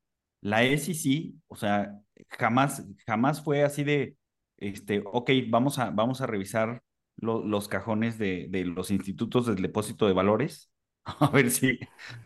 la 0.41 0.63
SEC, 0.63 1.35
o 1.49 1.57
sea, 1.57 2.01
jamás, 2.31 2.85
jamás 3.07 3.43
fue 3.43 3.63
así 3.65 3.85
de, 3.85 4.17
este, 4.59 5.03
ok, 5.07 5.31
vamos 5.49 5.79
a, 5.79 5.91
vamos 5.91 6.21
a 6.21 6.27
revisar 6.27 6.83
lo- 7.17 7.45
los 7.45 7.69
cajones 7.69 8.19
de, 8.19 8.47
de 8.51 8.65
los 8.65 8.91
institutos 8.91 9.47
del 9.47 9.63
depósito 9.63 10.07
de 10.07 10.13
valores, 10.13 10.71
a 11.05 11.31
ver 11.31 11.51
si, 11.51 11.79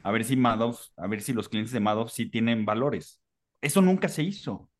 a 0.02 0.10
ver 0.12 0.24
si 0.24 0.36
Madoff, 0.36 0.88
a 0.96 1.06
ver 1.06 1.20
si 1.22 1.32
los 1.32 1.48
clientes 1.48 1.72
de 1.72 1.80
Madoff 1.80 2.12
sí 2.12 2.30
tienen 2.30 2.64
valores. 2.64 3.20
Eso 3.60 3.82
nunca 3.82 4.08
se 4.08 4.22
hizo. 4.22 4.70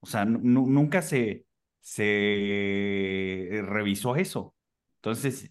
O 0.00 0.06
sea, 0.06 0.24
nu- 0.24 0.40
nu- 0.42 0.66
nunca 0.70 1.02
se, 1.02 1.46
se 1.80 3.60
revisó 3.66 4.16
eso. 4.16 4.54
Entonces, 4.96 5.50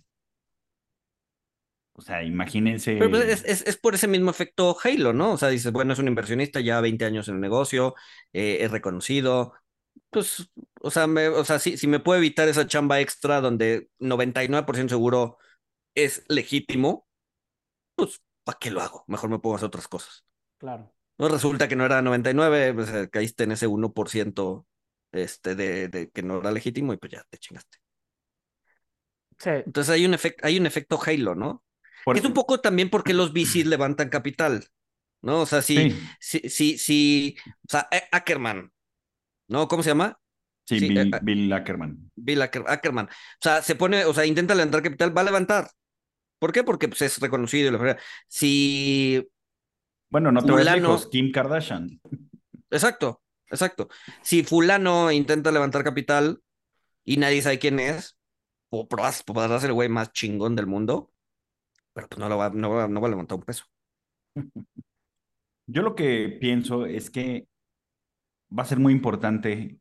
o 1.94 2.02
sea, 2.02 2.24
imagínense. 2.24 2.96
Pero 2.98 3.10
pues, 3.10 3.26
es, 3.26 3.44
es, 3.46 3.62
es 3.68 3.78
por 3.78 3.96
ese 3.96 4.08
mismo 4.08 4.32
efecto 4.32 4.76
Halo, 4.84 5.14
¿no? 5.14 5.34
O 5.34 5.38
sea, 5.38 5.50
dices, 5.50 5.72
bueno, 5.72 5.94
es 5.94 6.00
un 6.00 6.08
inversionista, 6.08 6.60
ya 6.60 6.82
20 6.82 7.06
años 7.06 7.28
en 7.28 7.36
el 7.36 7.42
negocio, 7.42 7.96
eh, 8.34 8.58
es 8.62 8.72
reconocido, 8.72 9.54
Pues, 10.12 10.52
o 10.82 10.92
sea, 10.92 11.08
me, 11.08 11.28
o 11.30 11.46
sea, 11.46 11.60
si, 11.60 11.78
si 11.78 11.88
me 11.88 12.00
puedo 12.00 12.20
evitar 12.20 12.48
esa 12.50 12.68
chamba 12.68 13.00
extra 13.02 13.42
donde 13.42 13.90
99% 14.00 14.90
seguro 14.90 15.38
es 15.96 16.24
legítimo, 16.30 17.08
pues, 17.96 18.22
¿para 18.44 18.58
qué 18.60 18.72
lo 18.72 18.82
hago? 18.82 19.06
Mejor 19.08 19.30
me 19.30 19.40
pongo 19.40 19.56
a 19.56 19.58
hacer 19.58 19.68
otras 19.68 19.88
cosas. 19.88 20.26
Claro. 20.58 20.94
No 21.18 21.30
resulta 21.30 21.68
que 21.68 21.76
no 21.76 21.86
era 21.86 22.02
99, 22.02 22.74
pues, 22.74 22.90
eh, 22.94 23.10
caíste 23.10 23.44
en 23.46 23.52
ese 23.54 23.68
1% 23.68 24.68
este, 25.12 25.56
de, 25.56 25.88
de 25.90 26.10
que 26.12 26.24
no 26.24 26.40
era 26.40 26.52
legítimo 26.52 26.94
y 26.94 26.98
pues 26.98 27.12
ya 27.14 27.24
te 27.30 27.38
chingaste. 27.38 27.78
Sí. 29.40 29.50
Entonces 29.50 29.94
hay 29.94 30.06
un, 30.06 30.14
efecto 30.14 30.48
hay 30.48 30.58
un 30.58 30.66
efecto 30.66 31.00
Halo, 31.06 31.36
¿no? 31.36 31.64
Es 32.16 32.26
un 32.26 32.34
poco 32.34 32.60
también 32.60 32.90
porque 32.90 33.14
los 33.14 33.32
VCs 33.34 33.66
levantan 33.66 34.10
capital, 34.10 34.66
¿no? 35.22 35.42
O 35.42 35.46
sea, 35.46 35.62
si, 35.62 35.92
Sí, 35.92 36.00
si, 36.20 36.50
si, 36.50 36.78
si, 36.78 37.36
o 37.48 37.70
sea, 37.70 37.88
eh, 37.92 38.04
Ackerman, 38.12 38.72
¿no? 39.48 39.68
¿Cómo 39.68 39.84
se 39.84 39.90
llama? 39.90 40.20
sí, 40.66 40.80
Sí, 40.80 40.88
Bill, 40.90 40.98
eh, 41.14 41.20
Bill 41.22 41.54
Ackerman. 41.54 42.12
Bill 42.16 42.42
Acker- 42.42 42.66
Ackerman. 42.68 43.06
O 43.08 43.42
sea, 43.42 43.62
se 43.62 43.76
pone, 43.76 44.06
o 44.06 44.14
sea, 44.14 44.26
intenta 44.26 44.56
levantar 44.56 44.82
capital, 44.82 45.16
va 45.18 45.22
a 45.22 45.26
levantar. 45.26 45.70
¿Por 46.40 46.52
qué? 46.52 46.64
Porque 46.64 46.88
pues, 46.90 47.02
es 47.04 47.20
reconocido. 47.20 47.72
la. 47.72 47.98
Si, 48.28 49.26
Bueno, 50.10 50.32
no 50.32 50.42
te 50.44 50.52
Fulano- 50.52 50.76
lejos, 50.90 51.08
Kim 51.10 51.32
Kardashian. 51.32 52.02
exacto, 52.70 53.22
exacto. 53.50 53.88
Si 54.22 54.44
fulano 54.44 55.12
intenta 55.12 55.52
levantar 55.52 55.84
capital 55.84 56.42
y 57.06 57.18
nadie 57.18 57.42
sabe 57.42 57.60
quién 57.60 57.80
es, 57.80 58.18
o 58.70 58.88
podrás, 58.88 59.24
podrás 59.24 59.62
ser 59.62 59.70
el 59.70 59.74
güey 59.76 59.88
más 59.90 60.12
chingón 60.12 60.56
del 60.56 60.68
mundo, 60.68 61.13
pero 61.94 62.08
pues 62.08 62.20
no, 62.20 62.30
lo 62.30 62.38
va, 62.38 62.50
no, 62.50 62.70
va, 62.72 62.88
no 62.88 63.02
va 63.02 63.08
a 63.08 63.10
levantar 63.12 63.38
un 63.38 63.44
peso. 63.46 63.66
Yo 65.68 65.82
lo 65.82 65.96
que 65.96 66.38
pienso 66.40 66.86
es 66.86 67.10
que 67.10 67.48
va 68.58 68.64
a 68.64 68.66
ser 68.66 68.80
muy 68.80 68.94
importante 68.94 69.80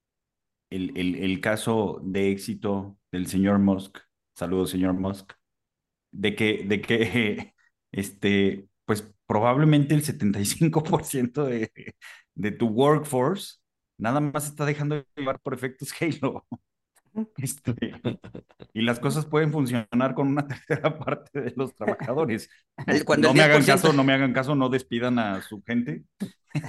el, 0.70 0.96
el, 0.98 1.16
el 1.16 1.40
caso 1.40 2.00
de 2.04 2.32
éxito 2.32 2.98
del 3.12 3.26
señor 3.28 3.58
Musk. 3.58 3.98
Saludos, 4.36 4.70
señor 4.70 4.94
Musk. 4.94 5.32
De 6.12 6.36
que, 6.36 6.64
de 6.64 6.80
que 6.82 7.54
este, 7.92 8.68
pues 8.86 9.12
probablemente 9.26 9.94
el 9.94 10.04
75% 10.04 11.44
de, 11.44 11.72
de 12.34 12.52
tu 12.52 12.68
workforce 12.68 13.58
nada 13.98 14.20
más 14.20 14.46
está 14.46 14.66
dejando 14.66 14.96
de 14.96 15.06
llevar 15.16 15.40
por 15.40 15.54
efectos 15.54 15.92
Halo. 16.00 16.46
Este, 17.36 17.76
y 18.72 18.82
las 18.82 18.98
cosas 18.98 19.26
pueden 19.26 19.52
funcionar 19.52 20.14
con 20.14 20.28
una 20.28 20.46
tercera 20.48 20.98
parte 20.98 21.40
de 21.40 21.52
los 21.56 21.74
trabajadores. 21.74 22.48
Cuando 23.04 23.28
no 23.28 23.34
me 23.34 23.42
hagan 23.42 23.62
10% 23.62 23.66
caso, 23.66 23.92
no 23.92 24.04
me 24.04 24.12
hagan 24.12 24.32
caso, 24.32 24.54
no 24.54 24.68
despidan 24.68 25.18
a 25.18 25.42
su 25.42 25.62
gente. 25.62 26.04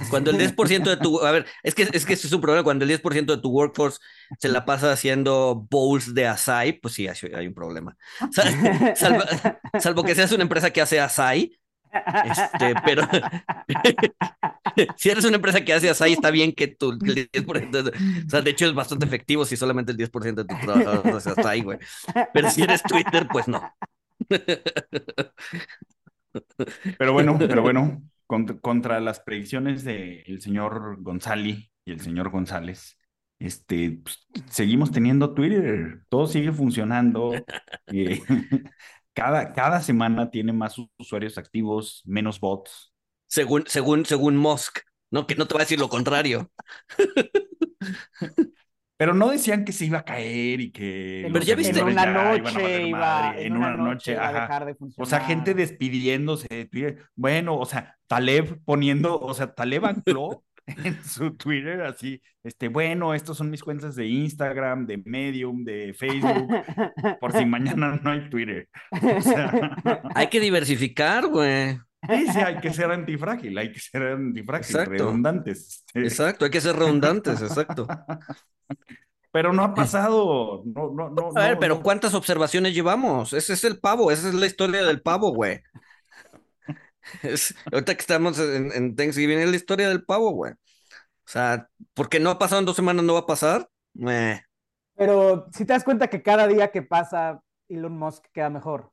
Cuando 0.08 0.30
el 0.30 0.38
10% 0.38 0.84
de 0.84 0.96
tu, 0.96 1.20
a 1.20 1.30
ver, 1.30 1.46
es 1.62 1.74
que, 1.74 1.82
es 1.92 2.06
que 2.06 2.14
ese 2.14 2.26
es 2.26 2.32
un 2.32 2.40
problema, 2.40 2.64
cuando 2.64 2.84
el 2.84 2.90
10% 2.90 3.36
de 3.36 3.42
tu 3.42 3.50
workforce 3.50 3.98
se 4.38 4.48
la 4.48 4.64
pasa 4.64 4.90
haciendo 4.90 5.66
bowls 5.70 6.14
de 6.14 6.26
açaí, 6.26 6.72
pues 6.72 6.94
sí, 6.94 7.06
hay, 7.06 7.46
un 7.46 7.54
problema. 7.54 7.94
Sal- 8.32 8.96
salvo, 8.96 9.22
salvo 9.78 10.02
que 10.04 10.14
seas 10.14 10.32
una 10.32 10.42
empresa 10.42 10.70
que 10.70 10.80
hace 10.80 11.00
açaí, 11.00 11.54
este, 12.24 12.74
pero 12.84 13.02
si 14.96 15.10
eres 15.10 15.24
una 15.24 15.36
empresa 15.36 15.64
que 15.64 15.72
hace 15.72 15.90
açaí, 15.90 16.12
está 16.14 16.30
bien 16.30 16.52
que 16.52 16.68
tu 16.68 16.92
el 16.92 16.98
10%, 16.98 18.26
o 18.26 18.30
sea, 18.30 18.42
de 18.42 18.50
hecho 18.50 18.66
es 18.66 18.74
bastante 18.74 19.06
efectivo 19.06 19.44
si 19.44 19.56
solamente 19.56 19.92
el 19.92 19.98
10% 19.98 20.34
de 20.34 20.44
tus 20.44 20.60
trabajadores 20.60 21.14
hace 21.14 21.30
açaí, 21.30 21.62
güey. 21.62 21.78
Pero 22.32 22.50
si 22.50 22.62
eres 22.62 22.82
Twitter, 22.82 23.26
pues 23.30 23.48
no. 23.48 23.62
Pero 26.98 27.12
bueno, 27.12 27.38
pero 27.38 27.62
bueno, 27.62 28.02
contra, 28.26 28.58
contra 28.58 29.00
las 29.00 29.20
predicciones 29.20 29.84
del 29.84 30.40
señor 30.40 31.02
González 31.02 31.70
y 31.84 31.92
el 31.92 32.00
señor 32.00 32.30
González, 32.30 32.98
este, 33.38 33.98
pues, 34.02 34.26
seguimos 34.48 34.90
teniendo 34.90 35.34
Twitter, 35.34 36.04
todo 36.08 36.26
sigue 36.26 36.52
funcionando. 36.52 37.32
eh, 37.88 38.22
cada, 39.14 39.52
cada 39.52 39.80
semana 39.82 40.30
tiene 40.30 40.52
más 40.52 40.76
usuarios 40.98 41.38
activos, 41.38 42.02
menos 42.04 42.40
bots. 42.40 42.92
Según, 43.28 43.64
según, 43.66 44.04
según 44.06 44.36
Musk, 44.36 44.78
no, 45.10 45.26
que 45.26 45.34
no 45.36 45.46
te 45.46 45.54
va 45.54 45.60
a 45.60 45.64
decir 45.64 45.78
lo 45.80 45.88
contrario. 45.88 46.50
Pero 48.96 49.12
no 49.12 49.28
decían 49.30 49.64
que 49.64 49.72
se 49.72 49.86
iba 49.86 49.98
a 49.98 50.04
caer 50.04 50.60
y 50.60 50.70
que 50.70 51.26
En, 51.26 51.32
Pero 51.32 51.44
ya 51.44 51.56
viste- 51.56 51.80
en 51.80 51.86
una 51.88 52.04
ya 52.04 52.10
iban 52.10 52.26
a 52.26 52.38
noche 52.38 52.82
iba, 52.88 52.98
madre, 52.98 53.46
en 53.46 53.56
una 53.56 53.76
noche 53.76 54.12
iba 54.12 54.24
a 54.24 54.28
ajá. 54.28 54.40
dejar 54.42 54.64
de 54.66 54.72
O 54.72 54.76
funcionar. 54.76 55.08
sea, 55.08 55.20
gente 55.20 55.54
despidiéndose 55.54 56.46
de 56.48 56.64
Twitter. 56.66 57.04
Bueno, 57.16 57.58
o 57.58 57.66
sea, 57.66 57.96
Taleb 58.06 58.60
poniendo, 58.64 59.18
o 59.20 59.34
sea, 59.34 59.52
Taleb 59.52 59.84
ancló 59.84 60.44
en 60.84 61.04
su 61.04 61.34
Twitter 61.36 61.82
así, 61.82 62.20
este, 62.42 62.68
bueno, 62.68 63.14
estos 63.14 63.36
son 63.36 63.50
mis 63.50 63.62
cuentas 63.62 63.94
de 63.96 64.06
Instagram, 64.06 64.86
de 64.86 65.02
Medium, 65.04 65.64
de 65.64 65.94
Facebook, 65.94 66.48
por 67.20 67.32
si 67.32 67.44
mañana 67.44 68.00
no 68.02 68.10
hay 68.10 68.28
Twitter. 68.30 68.68
O 68.90 69.20
sea, 69.20 69.52
Hay 70.14 70.28
que 70.28 70.40
diversificar, 70.40 71.26
güey. 71.28 71.76
sí, 72.08 72.26
sí, 72.32 72.38
hay 72.38 72.60
que 72.60 72.72
ser 72.72 72.90
antifrágil, 72.90 73.56
hay 73.58 73.72
que 73.72 73.80
ser 73.80 74.02
antifrágil, 74.02 74.66
Exacto. 74.76 74.90
redundantes. 74.90 75.84
este. 75.86 76.00
Exacto, 76.00 76.44
hay 76.44 76.50
que 76.50 76.60
ser 76.60 76.76
redundantes, 76.76 77.42
exacto. 77.42 77.86
Pero 79.32 79.52
no 79.52 79.64
ha 79.64 79.74
pasado, 79.74 80.62
no, 80.64 80.92
no, 80.92 81.10
no. 81.10 81.30
A 81.34 81.42
ver, 81.46 81.54
no, 81.54 81.60
pero 81.60 81.74
no. 81.76 81.82
¿cuántas 81.82 82.14
observaciones 82.14 82.72
llevamos? 82.72 83.32
Ese 83.32 83.54
es 83.54 83.64
el 83.64 83.80
pavo, 83.80 84.10
esa 84.12 84.28
es 84.28 84.34
la 84.34 84.46
historia 84.46 84.84
del 84.84 85.02
pavo, 85.02 85.32
güey. 85.34 85.60
Es- 87.22 87.54
ahorita 87.72 87.94
que 87.94 88.00
estamos 88.00 88.38
en, 88.38 88.72
en 88.72 88.96
Thanksgiving, 88.96 89.38
es 89.38 89.50
la 89.50 89.56
historia 89.56 89.88
del 89.88 90.04
pavo, 90.04 90.30
güey. 90.32 90.52
O 90.52 90.56
sea, 91.30 91.68
porque 91.94 92.20
no 92.20 92.30
ha 92.30 92.38
pasado 92.38 92.60
en 92.60 92.66
dos 92.66 92.76
semanas, 92.76 93.04
no 93.04 93.14
va 93.14 93.20
a 93.20 93.26
pasar. 93.26 93.68
Pero 94.96 95.46
si 95.52 95.64
te 95.64 95.72
das 95.72 95.84
cuenta 95.84 96.08
que 96.08 96.22
cada 96.22 96.46
día 96.46 96.70
que 96.70 96.82
pasa, 96.82 97.42
Elon 97.68 97.96
Musk 97.98 98.24
queda 98.32 98.50
mejor. 98.50 98.92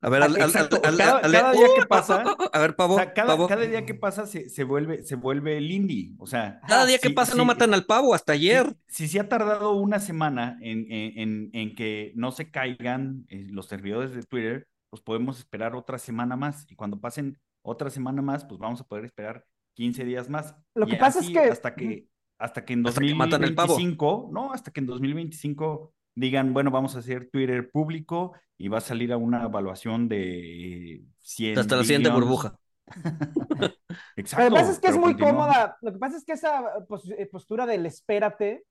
A 0.00 0.10
ver, 0.10 0.22
al- 0.22 0.36
cada- 0.36 1.52
día 1.52 1.66
que 1.76 1.86
pasa- 1.86 2.22
A 2.52 2.58
ver, 2.60 2.76
pavo, 2.76 2.94
O 2.94 2.98
sea, 2.98 3.12
cada, 3.12 3.28
pavo. 3.28 3.48
cada 3.48 3.62
día 3.62 3.84
que 3.84 3.94
pasa 3.94 4.26
se, 4.26 4.48
se 4.48 4.62
vuelve, 4.64 5.02
se 5.02 5.16
vuelve 5.16 5.56
el 5.58 5.70
indie. 5.72 6.14
O 6.18 6.26
sea, 6.26 6.60
Cada 6.68 6.86
día 6.86 6.98
que 6.98 7.08
sí, 7.08 7.14
pasa 7.14 7.34
no 7.34 7.42
sí, 7.42 7.46
matan 7.48 7.74
al 7.74 7.84
pavo, 7.84 8.14
hasta 8.14 8.32
ayer. 8.34 8.76
Si, 8.86 9.06
si 9.06 9.08
se 9.08 9.20
ha 9.20 9.28
tardado 9.28 9.72
una 9.72 9.98
semana 9.98 10.56
en, 10.62 10.90
en, 10.90 11.18
en, 11.18 11.50
en 11.52 11.74
que 11.74 12.12
no 12.14 12.30
se 12.30 12.50
caigan 12.50 13.26
eh, 13.28 13.46
los 13.50 13.66
servidores 13.66 14.14
de 14.14 14.22
Twitter, 14.22 14.68
pues 14.90 15.02
podemos 15.02 15.38
esperar 15.38 15.74
otra 15.74 15.98
semana 15.98 16.36
más. 16.36 16.64
Y 16.70 16.74
cuando 16.76 16.98
pasen 17.00 17.38
otra 17.62 17.90
semana 17.90 18.22
más, 18.22 18.44
pues 18.44 18.58
vamos 18.58 18.80
a 18.80 18.84
poder 18.84 19.04
esperar 19.04 19.44
15 19.74 20.04
días 20.04 20.28
más. 20.28 20.54
Lo 20.74 20.86
Y 20.86 20.90
que 20.90 20.96
pasa 20.96 21.20
es 21.20 21.28
que- 21.30 21.38
Hasta 21.38 21.74
que, 21.74 22.06
hasta 22.38 22.64
que 22.64 22.72
en 22.72 22.86
Hasta 22.86 23.00
que 23.00 23.14
matan 23.14 23.44
al 23.44 23.54
pavo. 23.54 23.68
2025, 23.74 24.30
no, 24.32 24.52
hasta 24.52 24.70
que 24.70 24.80
en 24.80 24.86
2025 24.86 25.92
digan, 26.14 26.52
bueno, 26.52 26.70
vamos 26.70 26.96
a 26.96 27.00
hacer 27.00 27.28
Twitter 27.30 27.70
público 27.70 28.32
y 28.56 28.68
va 28.68 28.78
a 28.78 28.80
salir 28.80 29.12
a 29.12 29.16
una 29.16 29.44
evaluación 29.44 30.08
de 30.08 31.02
100 31.18 31.58
Hasta 31.58 31.76
la 31.76 31.82
siguiente 31.84 32.10
burbuja. 32.10 32.58
Exacto. 34.16 34.44
Lo 34.50 34.56
que 34.56 34.60
pasa 34.60 34.72
es 34.72 34.78
que 34.80 34.88
es 34.88 34.96
muy 34.96 35.12
continúa. 35.12 35.30
cómoda. 35.32 35.78
Lo 35.82 35.92
que 35.92 35.98
pasa 35.98 36.16
es 36.16 36.24
que 36.24 36.32
esa 36.32 36.62
pos- 36.88 37.10
eh, 37.16 37.28
postura 37.30 37.66
del 37.66 37.86
espérate 37.86 38.64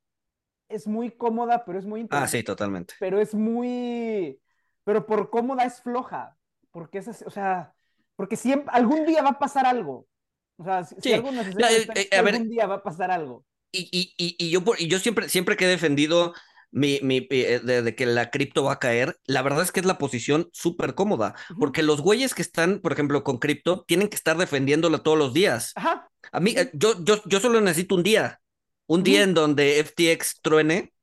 es 0.70 0.88
muy 0.88 1.12
cómoda, 1.12 1.64
pero 1.66 1.80
es 1.80 1.86
muy 1.86 2.00
Ah, 2.00 2.04
interesante. 2.04 2.38
sí, 2.40 2.44
totalmente. 2.44 2.94
Pero 3.00 3.20
es 3.22 3.34
muy. 3.34 4.40
Pero 4.88 5.06
por 5.06 5.30
cómoda 5.30 5.66
es 5.66 5.82
floja. 5.82 6.38
Porque 6.72 7.00
es 7.00 7.10
o 7.26 7.30
sea, 7.30 7.74
porque 8.16 8.38
siempre, 8.38 8.72
algún 8.74 9.06
día 9.06 9.22
va 9.22 9.32
a 9.32 9.40
pasar 9.40 9.66
algo. 9.66 10.08
O 10.56 10.64
sea, 10.64 10.86
si, 10.86 10.96
Sí. 11.02 11.12
algo 11.14 11.30
necesita, 11.30 11.70
Ya, 11.70 11.76
eh, 11.76 12.08
eh, 12.10 12.18
a 12.18 12.22
ver. 12.22 12.36
algún 12.36 12.50
día 12.50 12.68
va 12.68 12.76
a 12.76 12.84
pasar 12.84 13.12
algo. 13.12 13.44
Y, 13.74 13.90
y, 13.92 14.14
y, 14.18 14.36
y 14.40 14.50
yo, 14.50 14.64
por- 14.64 14.80
y 14.80 14.88
yo 14.88 14.98
siempre, 15.00 15.28
siempre 15.28 15.58
que 15.58 15.66
he 15.66 15.68
defendido 15.68 16.34
mi, 16.72 17.00
mi, 17.04 17.28
eh, 17.32 17.60
de, 17.62 17.82
de 17.82 17.96
que 17.96 18.06
la 18.06 18.30
cripto 18.30 18.64
va 18.64 18.74
a 18.74 18.80
caer, 18.80 19.18
la 19.26 19.42
verdad 19.42 19.62
es 19.62 19.74
que 19.74 19.82
es 19.82 19.86
la 19.86 19.98
posición 19.98 20.50
súper 20.54 20.96
cómoda, 20.96 21.36
porque 21.60 21.84
los 21.84 22.00
güeyes 22.00 22.34
que 22.34 22.42
están, 22.42 22.80
por 22.80 22.94
ejemplo, 22.94 23.26
con 23.26 23.40
cripto, 23.40 23.84
tienen 23.88 24.08
que 24.08 24.16
estar 24.16 24.38
defendiéndola 24.38 25.00
todos 25.00 25.18
los 25.18 25.34
días. 25.34 25.74
Ajá. 25.76 26.10
A 26.32 26.40
mí, 26.40 26.56
yo, 26.74 27.04
yo, 27.04 27.22
yo 27.26 27.40
solo 27.42 27.60
necesito 27.60 27.96
un 27.96 28.04
día, 28.04 28.40
un 28.86 29.04
día 29.04 29.24
en 29.24 29.34
donde 29.34 29.80
FTX 29.80 30.40
truene, 30.42 30.94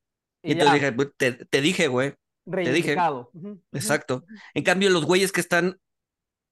y, 0.42 0.54
dije, 0.54 0.92
"Pues, 0.92 1.08
te, 1.18 1.32
te 1.32 1.60
dije, 1.60 1.88
güey, 1.88 2.14
dije. 2.72 2.96
Ujú, 3.32 3.48
ujú. 3.48 3.62
exacto. 3.72 4.24
En 4.54 4.62
cambio, 4.64 4.90
los 4.90 5.04
güeyes 5.04 5.32
que 5.32 5.40
están 5.40 5.78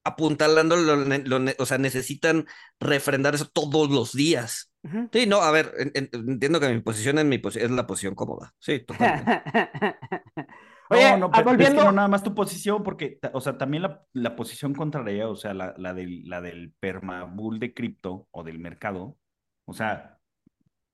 apuntalando, 0.05 0.75
lo 0.75 0.95
lo 0.97 1.51
o 1.59 1.65
sea, 1.65 1.77
necesitan 1.77 2.45
refrendar 2.79 3.35
eso 3.35 3.47
todos 3.47 3.89
los 3.89 4.11
días. 4.13 4.71
Sí, 5.13 5.25
no, 5.27 5.37
a 5.41 5.49
ver, 5.51 5.71
en- 5.77 5.91
en- 5.95 6.09
entiendo 6.31 6.59
que 6.59 6.67
mi 6.67 6.81
posición 6.81 7.17
es, 7.17 7.23
mi 7.25 7.37
posi- 7.37 7.61
es 7.61 7.71
la 7.71 7.87
posición 7.87 8.15
cómoda. 8.15 8.53
Sí, 8.59 8.79
totalmente. 8.81 9.41
Oye, 10.89 11.11
no, 11.11 11.17
no, 11.17 11.25
ah, 11.27 11.31
pero 11.37 11.51
es 11.51 11.57
que 11.57 11.63
volviendo. 11.63 11.83
no 11.85 11.91
nada 11.93 12.07
más 12.09 12.21
tu 12.21 12.35
posición, 12.35 12.83
porque, 12.83 13.17
o 13.31 13.39
sea, 13.39 13.57
también 13.57 13.83
la, 13.83 14.03
la 14.11 14.35
posición 14.35 14.73
contraria, 14.73 15.29
o 15.29 15.35
sea, 15.37 15.53
la, 15.53 15.73
la 15.77 15.93
del, 15.93 16.27
la 16.27 16.41
del 16.41 16.73
permabull 16.79 17.59
de 17.59 17.73
cripto 17.73 18.27
o 18.31 18.43
del 18.43 18.59
mercado, 18.59 19.17
o 19.65 19.73
sea, 19.73 20.19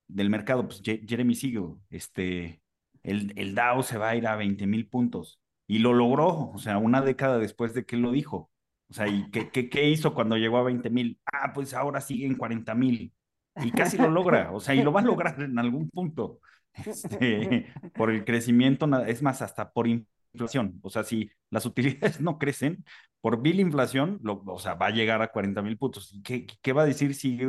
del 0.07 0.29
mercado, 0.29 0.67
pues 0.67 0.83
Je- 0.83 1.03
Jeremy 1.09 1.33
Siegel, 1.33 1.73
este, 1.89 2.61
el, 3.09 3.33
el 3.35 3.55
Dow 3.55 3.83
se 3.83 3.97
va 3.97 4.09
a 4.09 4.15
ir 4.15 4.27
a 4.27 4.35
20 4.35 4.67
mil 4.67 4.87
puntos 4.87 5.39
y 5.67 5.79
lo 5.79 5.93
logró, 5.93 6.51
o 6.51 6.57
sea, 6.57 6.77
una 6.77 7.01
década 7.01 7.37
después 7.39 7.73
de 7.73 7.85
que 7.85 7.97
lo 7.97 8.11
dijo. 8.11 8.51
O 8.89 8.93
sea, 8.93 9.07
¿y 9.07 9.29
qué, 9.31 9.49
qué, 9.51 9.69
qué 9.69 9.89
hizo 9.89 10.13
cuando 10.15 10.37
llegó 10.37 10.57
a 10.57 10.63
20 10.63 10.89
mil? 10.89 11.19
Ah, 11.31 11.53
pues 11.53 11.73
ahora 11.73 12.01
sigue 12.01 12.25
en 12.25 12.35
40 12.35 12.73
mil. 12.75 13.13
y 13.55 13.71
casi 13.71 13.97
lo 13.97 14.09
logra, 14.09 14.51
o 14.51 14.59
sea, 14.59 14.75
y 14.75 14.83
lo 14.83 14.91
va 14.91 15.01
a 15.01 15.03
lograr 15.03 15.41
en 15.41 15.59
algún 15.59 15.89
punto, 15.89 16.39
este, 16.73 17.73
por 17.95 18.11
el 18.11 18.23
crecimiento, 18.25 18.87
es 19.05 19.21
más, 19.21 19.41
hasta 19.41 19.71
por 19.71 19.87
inflación, 19.87 20.79
o 20.81 20.89
sea, 20.89 21.03
si 21.03 21.29
las 21.49 21.65
utilidades 21.65 22.21
no 22.21 22.37
crecen, 22.37 22.85
por 23.21 23.41
bill 23.41 23.59
inflación, 23.59 24.19
lo, 24.23 24.41
o 24.45 24.59
sea, 24.59 24.75
va 24.75 24.87
a 24.87 24.91
llegar 24.91 25.21
a 25.21 25.31
40 25.31 25.61
mil 25.61 25.77
puntos. 25.77 26.19
¿Qué, 26.23 26.45
¿Qué, 26.61 26.73
va 26.73 26.83
a 26.83 26.85
decir 26.85 27.13
si, 27.15 27.39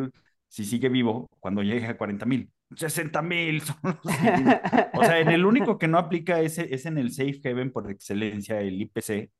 si 0.49 0.65
sigue 0.65 0.89
vivo 0.89 1.29
cuando 1.39 1.63
llegue 1.63 1.87
a 1.87 1.97
40 1.97 2.27
mil? 2.27 2.51
60 2.75 3.23
mil. 3.23 3.63
O 4.95 5.05
sea, 5.05 5.19
en 5.19 5.29
el 5.29 5.47
único 5.47 5.79
que 5.79 5.89
no 5.89 5.99
aplica 5.99 6.41
es, 6.41 6.59
es 6.59 6.87
en 6.87 6.99
el 6.99 7.13
Safe 7.13 7.41
Haven 7.45 7.73
por 7.73 7.91
excelencia, 7.91 8.61
el 8.61 8.81
IPC, 8.83 9.31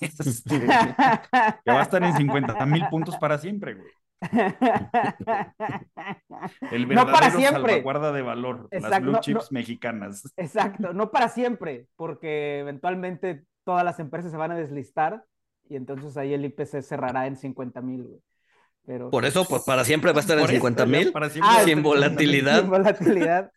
este, 0.00 0.60
que 0.60 1.70
va 1.70 1.80
a 1.80 1.82
estar 1.82 2.02
en 2.02 2.16
50 2.16 2.66
mil 2.66 2.86
puntos 2.88 3.16
para 3.18 3.38
siempre, 3.38 3.74
güey. 3.74 3.90
El 6.70 6.86
verdadero 6.86 7.06
no 7.06 7.12
para 7.12 7.30
siempre. 7.30 7.72
salvaguarda 7.72 8.12
de 8.12 8.22
valor, 8.22 8.68
las 8.70 9.00
blue 9.00 9.18
chips 9.20 9.52
mexicanas. 9.52 10.32
Exacto, 10.36 10.92
no 10.92 11.10
para 11.10 11.28
siempre, 11.28 11.86
porque 11.96 12.60
eventualmente 12.60 13.44
todas 13.64 13.84
las 13.84 14.00
empresas 14.00 14.30
se 14.30 14.36
van 14.36 14.52
a 14.52 14.56
deslistar 14.56 15.24
y 15.68 15.76
entonces 15.76 16.16
ahí 16.16 16.32
el 16.34 16.44
IPC 16.44 16.82
cerrará 16.82 17.26
en 17.26 17.36
50 17.36 17.80
mil, 17.80 18.04
güey. 18.04 18.20
Pero, 18.86 19.10
por 19.10 19.24
eso, 19.24 19.44
pues 19.46 19.62
para 19.62 19.84
siempre 19.84 20.12
va 20.12 20.18
a 20.18 20.20
estar 20.20 20.38
en 20.38 20.46
50 20.46 20.86
mil, 20.86 21.12
ah, 21.42 21.62
sin 21.64 21.82
volatilidad. 21.82 22.60
Sin 22.60 22.70
volatilidad. 22.70 23.50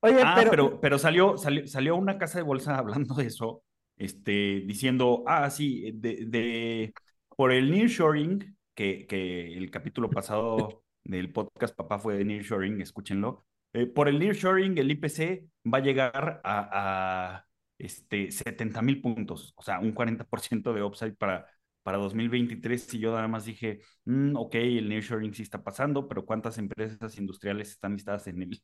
Oye, 0.00 0.20
ah, 0.24 0.34
pero... 0.36 0.50
pero, 0.50 0.80
pero 0.80 0.98
salió, 0.98 1.36
salió, 1.36 1.66
salió 1.66 1.96
una 1.96 2.18
casa 2.18 2.38
de 2.38 2.44
bolsa 2.44 2.78
hablando 2.78 3.14
de 3.14 3.26
eso, 3.26 3.62
este, 3.96 4.62
diciendo, 4.66 5.24
ah, 5.26 5.50
sí, 5.50 5.92
de, 5.94 6.24
de 6.26 6.94
por 7.36 7.52
el 7.52 7.70
nearshoring, 7.70 8.56
que, 8.74 9.06
que 9.06 9.56
el 9.56 9.70
capítulo 9.70 10.08
pasado 10.10 10.82
del 11.04 11.32
podcast 11.32 11.76
Papá 11.76 11.98
fue 11.98 12.16
de 12.16 12.24
nearshoring, 12.24 12.80
escúchenlo. 12.80 13.44
Eh, 13.74 13.86
por 13.86 14.08
el 14.08 14.18
nearshoring, 14.18 14.76
el 14.78 14.90
IPC 14.90 15.44
va 15.72 15.78
a 15.78 15.82
llegar 15.82 16.40
a, 16.44 17.34
a 17.34 17.46
este, 17.78 18.30
70 18.30 18.80
mil 18.82 19.00
puntos, 19.00 19.52
o 19.56 19.62
sea, 19.62 19.80
un 19.80 19.94
40% 19.94 20.72
de 20.72 20.82
upside 20.82 21.14
para, 21.16 21.46
para 21.82 21.98
2023. 21.98 22.94
Y 22.94 22.98
yo 22.98 23.12
nada 23.12 23.28
más 23.28 23.44
dije, 23.44 23.80
mm, 24.04 24.36
ok, 24.36 24.54
el 24.54 24.88
nearshoring 24.88 25.34
sí 25.34 25.42
está 25.42 25.62
pasando, 25.62 26.08
pero 26.08 26.24
¿cuántas 26.24 26.58
empresas 26.58 27.18
industriales 27.18 27.70
están 27.70 27.94
listadas 27.94 28.26
en 28.26 28.42
el. 28.42 28.60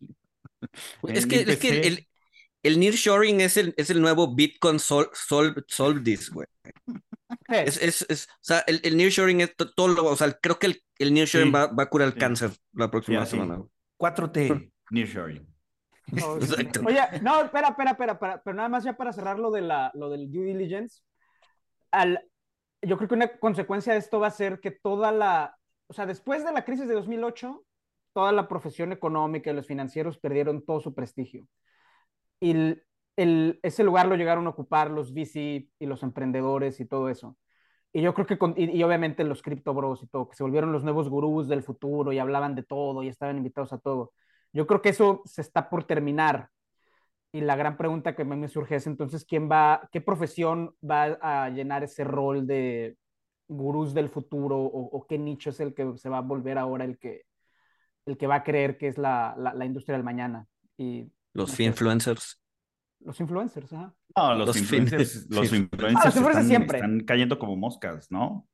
es, 1.09 1.27
que, 1.27 1.41
es 1.41 1.59
que 1.59 1.81
el, 1.81 2.09
el 2.63 2.81
nearshoring 2.81 3.41
es 3.41 3.57
el, 3.57 3.75
es 3.77 3.91
el 3.91 4.01
nuevo 4.01 4.35
Bitcoin 4.35 4.79
Sol, 4.79 5.09
Sol, 5.13 5.65
Solvdis, 5.69 6.31
güey. 6.31 6.47
Es, 7.49 7.81
es, 7.83 8.07
es, 8.09 8.29
o 8.31 8.39
sea, 8.41 8.59
el, 8.67 8.81
el 8.83 8.97
nearshoring 8.97 9.41
es 9.41 9.55
todo 9.57 9.89
lo, 9.89 10.05
o 10.07 10.17
sea, 10.17 10.33
creo 10.33 10.59
que 10.59 10.67
el, 10.67 10.83
el 10.99 11.15
nearshoring 11.15 11.55
va, 11.55 11.67
va, 11.67 11.85
a 11.85 11.89
curar 11.89 12.09
el 12.09 12.15
cáncer 12.15 12.51
la 12.73 12.91
próxima 12.91 13.25
semana. 13.27 13.63
4T 13.99 14.71
nearshoring. 14.91 15.47
Exacto. 16.13 16.81
Oye, 16.87 17.01
no, 17.23 17.45
espera, 17.45 17.69
espera, 17.69 17.91
espera, 17.93 18.43
pero 18.43 18.57
nada 18.57 18.69
más 18.69 18.85
ya 18.85 18.97
para 18.97 19.13
cerrar 19.13 19.39
lo, 19.39 19.51
de 19.51 19.61
la, 19.61 19.91
lo 19.95 20.09
del 20.09 20.31
due 20.31 20.47
diligence, 20.47 21.03
al, 21.91 22.23
yo 22.83 22.97
creo 22.97 23.09
que 23.09 23.15
una 23.15 23.39
consecuencia 23.39 23.93
de 23.93 23.99
esto 23.99 24.21
va 24.21 24.29
a 24.29 24.31
ser 24.31 24.61
que 24.61 24.71
toda 24.71 25.13
la, 25.13 25.57
o 25.89 25.93
sea, 25.93 26.07
después 26.07 26.45
de 26.45 26.53
la 26.53 26.65
crisis 26.65 26.89
de 26.89 26.95
2008, 26.95 27.65
toda 28.13 28.33
la 28.33 28.49
profesión 28.49 28.93
económica 28.93 29.51
y 29.51 29.55
los 29.55 29.67
financieros 29.67 30.19
perdieron 30.19 30.65
todo 30.65 30.81
su 30.81 30.95
prestigio 30.95 31.47
y 32.41 32.83
el, 33.17 33.61
ese 33.63 33.85
lugar 33.85 34.07
lo 34.07 34.17
llegaron 34.17 34.47
a 34.47 34.51
ocupar 34.51 34.91
los 34.91 35.13
VC 35.13 35.69
y 35.79 35.87
los 35.87 36.03
emprendedores 36.03 36.81
y 36.81 36.87
todo 36.87 37.09
eso. 37.09 37.37
Y 37.93 38.03
yo 38.03 38.15
creo 38.15 38.27
que, 38.27 38.39
y, 38.57 38.83
obviamente 38.83 39.25
los 39.25 39.43
cripto 39.43 39.75
bros 39.75 40.03
y 40.03 40.09
todo, 40.09 40.29
que 40.29 40.37
se 40.37 40.43
volvieron 40.43 40.73
los 40.73 40.85
nuevos 40.85 41.09
gurús 41.09 41.49
del 41.49 41.63
futuro 41.63 42.13
y 42.13 42.19
hablaban 42.19 42.55
de 42.55 42.63
todo 42.63 43.03
y 43.03 43.09
estaban 43.09 43.39
invitados 43.39 43.73
a 43.73 43.79
todo. 43.79 44.13
Yo 44.53 44.67
creo 44.67 44.83
que 44.83 44.91
eso 44.91 45.23
se 45.25 45.41
está 45.41 45.69
por 45.69 45.85
terminar. 45.85 46.51
Y 47.33 47.41
la 47.43 47.57
gran 47.57 47.77
pregunta 47.77 48.17
que 48.17 48.25
me 48.25 48.49
surge 48.49 48.77
es 48.77 48.87
entonces, 48.87 49.25
¿quién 49.25 49.51
va, 49.51 49.89
qué 49.93 50.01
profesión 50.01 50.75
va 50.83 51.19
a 51.21 51.51
llenar 51.51 51.85
ese 51.85 52.05
rol 52.05 52.47
de 52.47 52.97
gurús 53.49 53.95
del 53.95 54.09
futuro 54.09 54.59
o, 54.59 55.07
qué 55.07 55.19
nicho 55.19 55.51
es 55.51 55.61
el 55.61 55.75
que 55.75 55.97
se 55.97 56.09
va 56.09 56.19
a 56.19 56.23
volver 56.23 56.59
ahora 56.59 56.85
el 56.85 56.99
que, 56.99 57.23
el 58.07 58.17
que 58.17 58.27
va 58.27 58.37
a 58.37 58.45
creer 58.45 58.79
que 58.79 58.89
es 58.89 58.99
la, 58.99 59.35
la, 59.39 59.53
la 59.53 59.65
industria 59.67 59.97
del 59.97 60.05
mañana? 60.05 60.47
Y 60.79 61.11
los 61.35 61.59
influencers. 61.61 62.41
Los 63.01 63.21
influencers, 63.21 63.73
ajá. 63.73 63.95
No, 64.17 64.35
los, 64.35 64.57
influencers, 64.57 65.27
los 65.31 65.53
influencers, 65.53 66.17
están, 66.17 66.47
siempre. 66.47 66.79
están 66.79 67.01
cayendo 67.01 67.39
como 67.39 67.57
moscas, 67.57 68.11
¿no? 68.11 68.49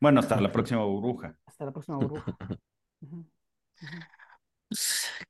Bueno, 0.00 0.20
hasta 0.20 0.40
la 0.40 0.52
próxima 0.52 0.84
burbuja. 0.84 1.36
Hasta 1.44 1.64
la 1.64 1.72
próxima 1.72 1.98
burbuja. 1.98 2.36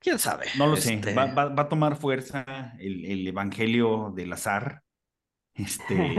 ¿Quién 0.01 0.18
sabe? 0.18 0.46
No 0.57 0.66
lo 0.66 0.77
sé. 0.77 0.94
Este 0.94 1.14
va, 1.14 1.27
va, 1.27 1.62
a 1.62 1.68
tomar 1.68 1.96
fuerza 1.96 2.74
el, 2.79 3.05
el, 3.05 3.27
evangelio 3.27 4.12
del 4.14 4.33
azar. 4.33 4.83
Este, 5.55 6.14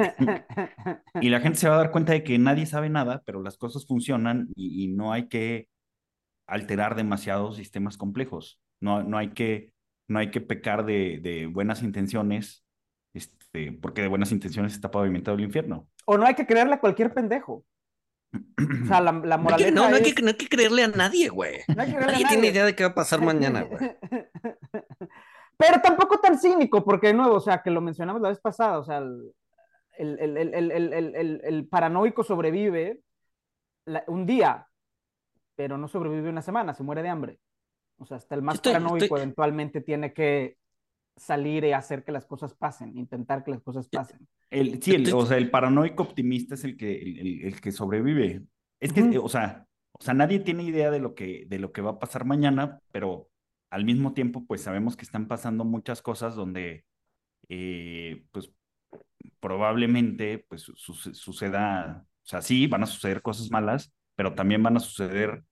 y 1.22 1.30
la 1.30 1.40
gente 1.40 1.60
se 1.60 1.70
va 1.70 1.76
a 1.76 1.80
dar 1.80 1.92
cuenta 1.92 2.14
de 2.14 2.24
que 2.24 2.38
nadie 2.38 2.66
sabe 2.66 2.90
nada, 2.90 3.22
pero 3.26 3.42
las 3.42 3.58
cosas 3.58 3.86
funcionan 3.86 4.50
y, 4.56 4.84
y 4.84 4.88
no 4.90 5.14
hay 5.14 5.28
que 5.28 5.70
alterar 6.48 6.96
demasiados 6.96 7.58
sistemas 7.58 7.98
complejos. 7.98 8.60
No, 8.82 9.04
no 9.04 9.18
hay 9.18 9.30
que 9.30 9.72
no 10.10 10.20
hay 10.20 10.32
que 10.32 10.42
pecar 10.42 10.86
de, 10.86 11.20
de 11.22 11.46
buenas 11.46 11.84
intenciones, 11.84 12.66
este, 13.14 13.72
porque 13.74 14.02
de 14.02 14.08
buenas 14.08 14.32
intenciones 14.32 14.74
está 14.74 14.90
pavimentado 14.92 15.38
el 15.38 15.44
infierno. 15.44 15.88
O 16.06 16.18
no 16.18 16.26
hay 16.26 16.34
que 16.34 16.48
creerle 16.48 16.74
a 16.74 16.80
cualquier 16.80 17.14
pendejo. 17.14 17.64
O 18.34 18.86
sea, 18.88 19.02
la, 19.02 19.12
la 19.12 19.38
moraleja 19.38 19.72
no, 19.72 19.90
no, 19.90 19.96
hay 19.96 20.14
que, 20.14 20.22
no, 20.22 20.30
hay 20.30 20.36
que, 20.36 20.48
creerle 20.48 20.84
a 20.84 20.88
nadie, 20.90 21.30
güey. 21.30 21.60
nadie, 21.68 22.26
tiene 22.28 22.48
idea 22.48 22.66
de 22.66 22.76
qué 22.76 22.84
va 22.84 22.90
a 22.90 22.96
pasar 22.96 23.22
mañana, 23.22 23.64
güey. 23.64 23.80
Pero 25.58 25.82
tampoco 25.82 26.20
tan 26.20 26.40
cínico, 26.40 26.86
porque 26.86 27.08
de 27.08 27.14
nuevo, 27.14 27.36
o 27.36 27.42
sea, 27.42 27.62
que 27.62 27.70
lo 27.70 27.82
mencionamos 27.82 28.22
la 28.22 28.30
vez 28.30 28.40
pasada, 28.40 28.80
o 28.80 28.84
sea, 28.86 29.00
el, 29.00 29.34
el, 29.98 30.38
el, 30.38 31.42
el 31.44 31.68
paranoico 31.68 32.24
sobrevive 32.24 33.02
un 34.08 34.26
día, 34.26 34.68
pero 35.56 35.78
no 35.78 35.90
sobrevive 35.90 36.30
una 36.30 36.42
semana, 36.42 36.74
se 36.74 36.84
muere 36.84 37.04
de 37.04 37.10
hambre. 37.10 37.40
O 37.98 38.06
sea, 38.06 38.18
hasta 38.18 38.36
el 38.36 38.42
más 38.42 38.62
paranoico 38.62 39.18
eventualmente 39.18 39.82
tiene 39.82 40.14
que 40.14 40.58
salir 41.20 41.64
y 41.66 41.74
hacer 41.74 42.04
que 42.04 42.12
las 42.12 42.26
cosas 42.26 42.54
pasen, 42.54 42.98
intentar 42.98 43.44
que 43.44 43.52
las 43.52 43.62
cosas 43.62 43.88
pasen. 43.88 44.28
El, 44.50 44.82
sí, 44.82 44.96
o 45.12 45.26
sea, 45.26 45.38
el 45.38 45.52
paranoico 45.52 46.04
optimista 46.04 46.56
es 46.56 46.64
el 46.64 46.76
que, 46.76 47.00
el, 47.00 47.46
el, 47.46 47.62
que 47.62 47.72
sobrevive. 47.72 48.42
Es 48.80 48.94
que, 48.94 49.18
o, 49.18 49.30
sea, 49.30 49.68
o 49.92 50.02
sea, 50.02 50.14
nadie 50.14 50.40
tiene 50.40 50.64
idea 50.64 50.90
de 50.92 51.00
lo, 51.00 51.14
que, 51.14 51.46
de 51.48 51.60
lo 51.60 51.72
que 51.72 51.82
va 51.82 51.92
a 51.92 52.00
pasar 52.00 52.26
mañana, 52.26 52.80
pero 52.92 53.30
al 53.70 53.86
mismo 53.86 54.14
tiempo, 54.14 54.46
pues 54.48 54.62
sabemos 54.62 54.96
que 54.96 55.04
están 55.04 55.28
pasando 55.28 55.66
muchas 55.66 56.02
cosas 56.02 56.36
donde, 56.36 56.86
eh, 57.50 58.24
pues, 58.32 58.52
probablemente, 59.40 60.46
pues, 60.48 60.64
suceda, 60.64 62.06
o 62.24 62.28
sea, 62.28 62.42
sí, 62.42 62.68
van 62.68 62.84
a 62.84 62.88
suceder 62.88 63.22
cosas 63.22 63.52
malas, 63.52 63.94
pero 64.16 64.34
también 64.34 64.64
van 64.64 64.78
a 64.78 64.80
suceder 64.80 65.44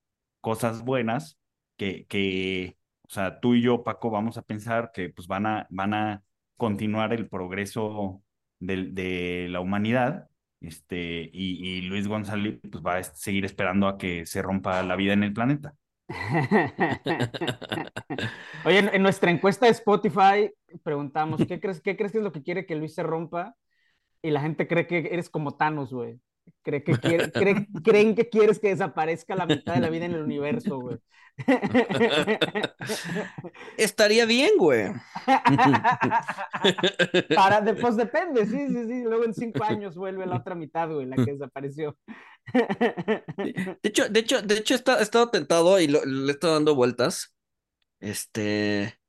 cosas 0.42 0.84
buenas 0.84 1.40
que, 1.78 2.06
que, 2.08 2.77
o 3.10 3.14
sea, 3.14 3.40
tú 3.40 3.56
y 3.56 3.62
yo, 3.62 3.84
Paco, 3.84 4.10
vamos 4.10 4.38
a 4.38 4.42
pensar 4.42 4.92
que 4.94 5.10
pues 5.10 5.28
van 5.28 5.46
a, 5.46 5.68
van 5.70 5.94
a 5.94 6.24
continuar 6.58 7.14
el 7.14 7.30
progreso 7.30 8.22
de, 8.60 9.48
la 9.50 9.60
humanidad, 9.62 10.30
este, 10.62 11.30
y, 11.32 11.78
y, 11.78 11.82
Luis 11.84 12.08
González 12.08 12.60
pues 12.70 12.84
va 12.84 12.98
a 12.98 13.04
seguir 13.04 13.46
esperando 13.46 13.88
a 13.88 13.98
que 13.98 14.26
se 14.26 14.42
rompa 14.42 14.82
la 14.84 14.96
vida 14.96 15.14
en 15.14 15.24
el 15.24 15.34
planeta. 15.34 15.74
Oye, 18.66 18.80
en, 18.80 19.04
nuestra 19.04 19.32
encuesta 19.32 19.66
de 19.66 19.72
Spotify 19.74 20.52
preguntamos, 20.84 21.46
¿qué 21.48 21.60
crees, 21.60 21.82
¿qué 21.82 21.98
crees 21.98 22.12
que 22.12 22.20
es 22.20 22.24
lo 22.24 22.32
que 22.32 22.44
quiere 22.44 22.66
que 22.66 22.76
Luis 22.76 22.96
se 22.96 23.04
rompa? 23.04 23.56
Y 24.22 24.32
la 24.32 24.42
gente 24.42 24.68
cree 24.68 24.88
que 24.88 24.98
eres 25.12 25.30
como 25.30 25.56
Thanos, 25.56 25.94
güey. 25.94 26.20
Cree 26.64 26.84
que 26.84 26.94
creen 27.84 28.16
que 28.16 28.30
quieres 28.30 28.60
que 28.60 28.70
desaparezca 28.70 29.36
la 29.36 29.46
mitad 29.46 29.76
de 29.76 29.82
la 29.82 29.90
vida 29.90 30.06
en 30.06 30.14
el 30.14 30.24
universo, 30.24 30.80
güey. 30.80 30.98
Estaría 33.78 34.26
bien, 34.26 34.52
güey. 34.58 34.92
Para, 37.36 37.64
pues 37.76 37.96
depende, 37.96 38.46
sí, 38.46 38.68
sí, 38.68 38.86
sí. 38.86 39.04
Luego 39.04 39.26
en 39.26 39.34
cinco 39.34 39.64
años 39.64 39.96
vuelve 39.96 40.26
la 40.26 40.38
otra 40.38 40.56
mitad, 40.56 40.90
güey, 40.90 41.06
la 41.06 41.16
que 41.16 41.34
desapareció. 41.34 41.98
De 42.54 43.24
hecho, 43.84 44.10
de 44.10 44.20
hecho, 44.20 44.42
de 44.42 44.58
hecho, 44.58 44.74
he 44.74 45.02
estado 45.02 45.30
tentado 45.30 45.80
y 45.80 45.88
le 45.88 46.00
he 46.00 46.32
estado 46.32 46.56
dando 46.56 46.76
vueltas. 46.76 47.36
Este, 48.00 49.00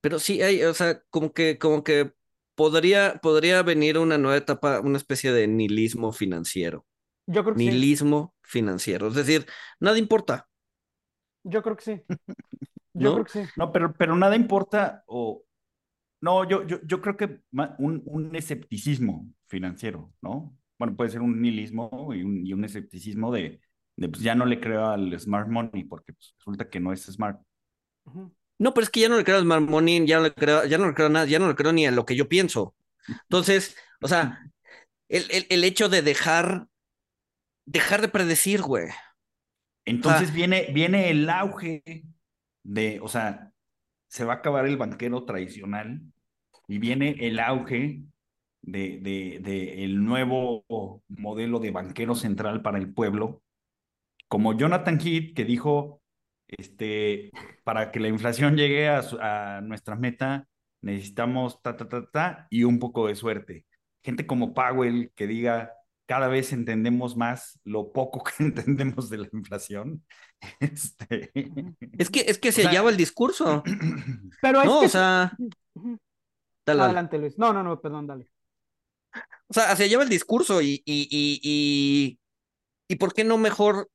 pero 0.00 0.18
sí 0.18 0.42
hay, 0.42 0.62
o 0.64 0.74
sea, 0.74 1.00
como 1.10 1.32
que, 1.32 1.58
como 1.58 1.84
que 1.84 2.12
podría, 2.54 3.18
podría 3.22 3.62
venir 3.62 3.98
una 3.98 4.18
nueva 4.18 4.36
etapa, 4.36 4.80
una 4.80 4.98
especie 4.98 5.32
de 5.32 5.46
nihilismo 5.46 6.12
financiero. 6.12 6.86
Yo 7.26 7.42
creo 7.42 7.54
que 7.54 7.60
nihilismo 7.60 8.34
financiero. 8.42 9.08
Es 9.08 9.14
decir, 9.14 9.46
nada 9.80 9.98
importa. 9.98 10.48
Yo 11.42 11.62
creo 11.62 11.76
que 11.76 11.84
sí. 11.84 12.02
Yo 12.94 13.10
¿No? 13.10 13.12
creo 13.14 13.24
que 13.24 13.32
sí. 13.32 13.50
No, 13.56 13.72
pero, 13.72 13.92
pero 13.92 14.16
nada 14.16 14.36
importa 14.36 15.02
o... 15.06 15.42
No, 16.20 16.48
yo, 16.48 16.66
yo, 16.66 16.78
yo 16.86 17.02
creo 17.02 17.18
que 17.18 17.40
un, 17.78 18.02
un 18.06 18.34
escepticismo 18.34 19.28
financiero, 19.46 20.10
¿no? 20.22 20.56
Bueno, 20.78 20.96
puede 20.96 21.10
ser 21.10 21.20
un 21.20 21.42
nihilismo 21.42 22.14
y 22.14 22.22
un, 22.22 22.46
y 22.46 22.54
un 22.54 22.64
escepticismo 22.64 23.30
de, 23.30 23.60
de, 23.96 24.08
pues 24.08 24.22
ya 24.22 24.34
no 24.34 24.46
le 24.46 24.58
creo 24.58 24.86
al 24.86 25.20
smart 25.20 25.48
money 25.48 25.84
porque 25.84 26.14
pues, 26.14 26.34
resulta 26.38 26.70
que 26.70 26.80
no 26.80 26.94
es 26.94 27.02
smart. 27.02 27.42
No, 28.58 28.72
pero 28.72 28.84
es 28.84 28.90
que 28.90 29.00
ya 29.00 29.08
no 29.08 29.16
le 29.16 29.24
creo 29.24 29.36
al 29.36 29.42
smart 29.42 29.62
money, 29.62 30.06
ya 30.06 30.18
no 30.18 30.24
le 30.24 30.34
creo, 30.34 30.64
ya 30.64 30.78
no 30.78 30.86
le 30.86 30.94
creo 30.94 31.08
nada, 31.08 31.26
ya 31.26 31.38
no 31.38 31.48
le 31.48 31.54
creo 31.54 31.72
ni 31.72 31.86
a 31.86 31.90
lo 31.90 32.06
que 32.06 32.16
yo 32.16 32.28
pienso. 32.28 32.74
Entonces, 33.24 33.76
o 34.00 34.08
sea, 34.08 34.40
el, 35.08 35.26
el, 35.30 35.46
el 35.50 35.64
hecho 35.64 35.88
de 35.88 36.02
dejar, 36.02 36.68
dejar 37.66 38.00
de 38.00 38.08
predecir, 38.08 38.62
güey. 38.62 38.88
Entonces 39.84 40.32
viene, 40.32 40.68
viene 40.72 41.10
el 41.10 41.28
auge 41.28 41.82
de, 42.62 43.00
o 43.02 43.08
sea, 43.08 43.52
se 44.08 44.24
va 44.24 44.34
a 44.34 44.36
acabar 44.36 44.66
el 44.66 44.76
banquero 44.76 45.24
tradicional 45.24 46.00
y 46.68 46.78
viene 46.78 47.16
el 47.20 47.38
auge 47.40 48.02
de, 48.62 48.98
de, 49.00 49.40
de, 49.42 49.84
el 49.84 50.04
nuevo 50.04 50.64
modelo 51.08 51.58
de 51.58 51.70
banquero 51.70 52.14
central 52.14 52.62
para 52.62 52.78
el 52.78 52.94
pueblo, 52.94 53.42
como 54.28 54.56
Jonathan 54.56 54.98
Heath, 55.00 55.34
que 55.34 55.44
dijo, 55.44 56.02
este, 56.48 57.30
para 57.64 57.90
que 57.90 58.00
la 58.00 58.08
inflación 58.08 58.56
llegue 58.56 58.88
a, 58.88 59.02
a 59.20 59.60
nuestra 59.60 59.96
meta, 59.96 60.48
necesitamos 60.82 61.62
ta, 61.62 61.76
ta, 61.76 61.88
ta, 61.88 62.10
ta, 62.10 62.46
y 62.50 62.64
un 62.64 62.78
poco 62.78 63.06
de 63.06 63.14
suerte. 63.14 63.66
Gente 64.02 64.26
como 64.26 64.52
Powell 64.52 65.12
que 65.14 65.26
diga, 65.26 65.72
cada 66.06 66.28
vez 66.28 66.52
entendemos 66.52 67.16
más 67.16 67.58
lo 67.64 67.92
poco 67.92 68.22
que 68.22 68.32
entendemos 68.44 69.10
de 69.10 69.18
la 69.18 69.28
inflación. 69.32 70.04
Este... 70.60 71.32
Es 71.96 72.10
que, 72.10 72.20
es 72.20 72.38
que 72.38 72.52
se 72.52 72.60
o 72.60 72.62
sea, 72.64 72.70
hallaba 72.70 72.90
el 72.90 72.98
discurso. 72.98 73.62
Pero 74.42 74.60
es 74.60 74.66
no, 74.66 74.80
que... 74.80 74.86
o 74.86 74.88
sea. 74.90 75.32
Dale, 76.66 76.82
Adelante, 76.82 77.18
Luis. 77.18 77.38
No, 77.38 77.52
no, 77.52 77.62
no, 77.62 77.80
perdón, 77.80 78.06
dale. 78.06 78.28
O 79.48 79.54
sea, 79.54 79.74
se 79.76 79.88
lleva 79.88 80.02
el 80.02 80.08
discurso 80.10 80.60
y, 80.60 80.82
y, 80.84 81.08
y, 81.10 81.40
y, 81.42 82.18
y 82.88 82.96
¿por 82.96 83.14
qué 83.14 83.24
no 83.24 83.38
mejor 83.38 83.88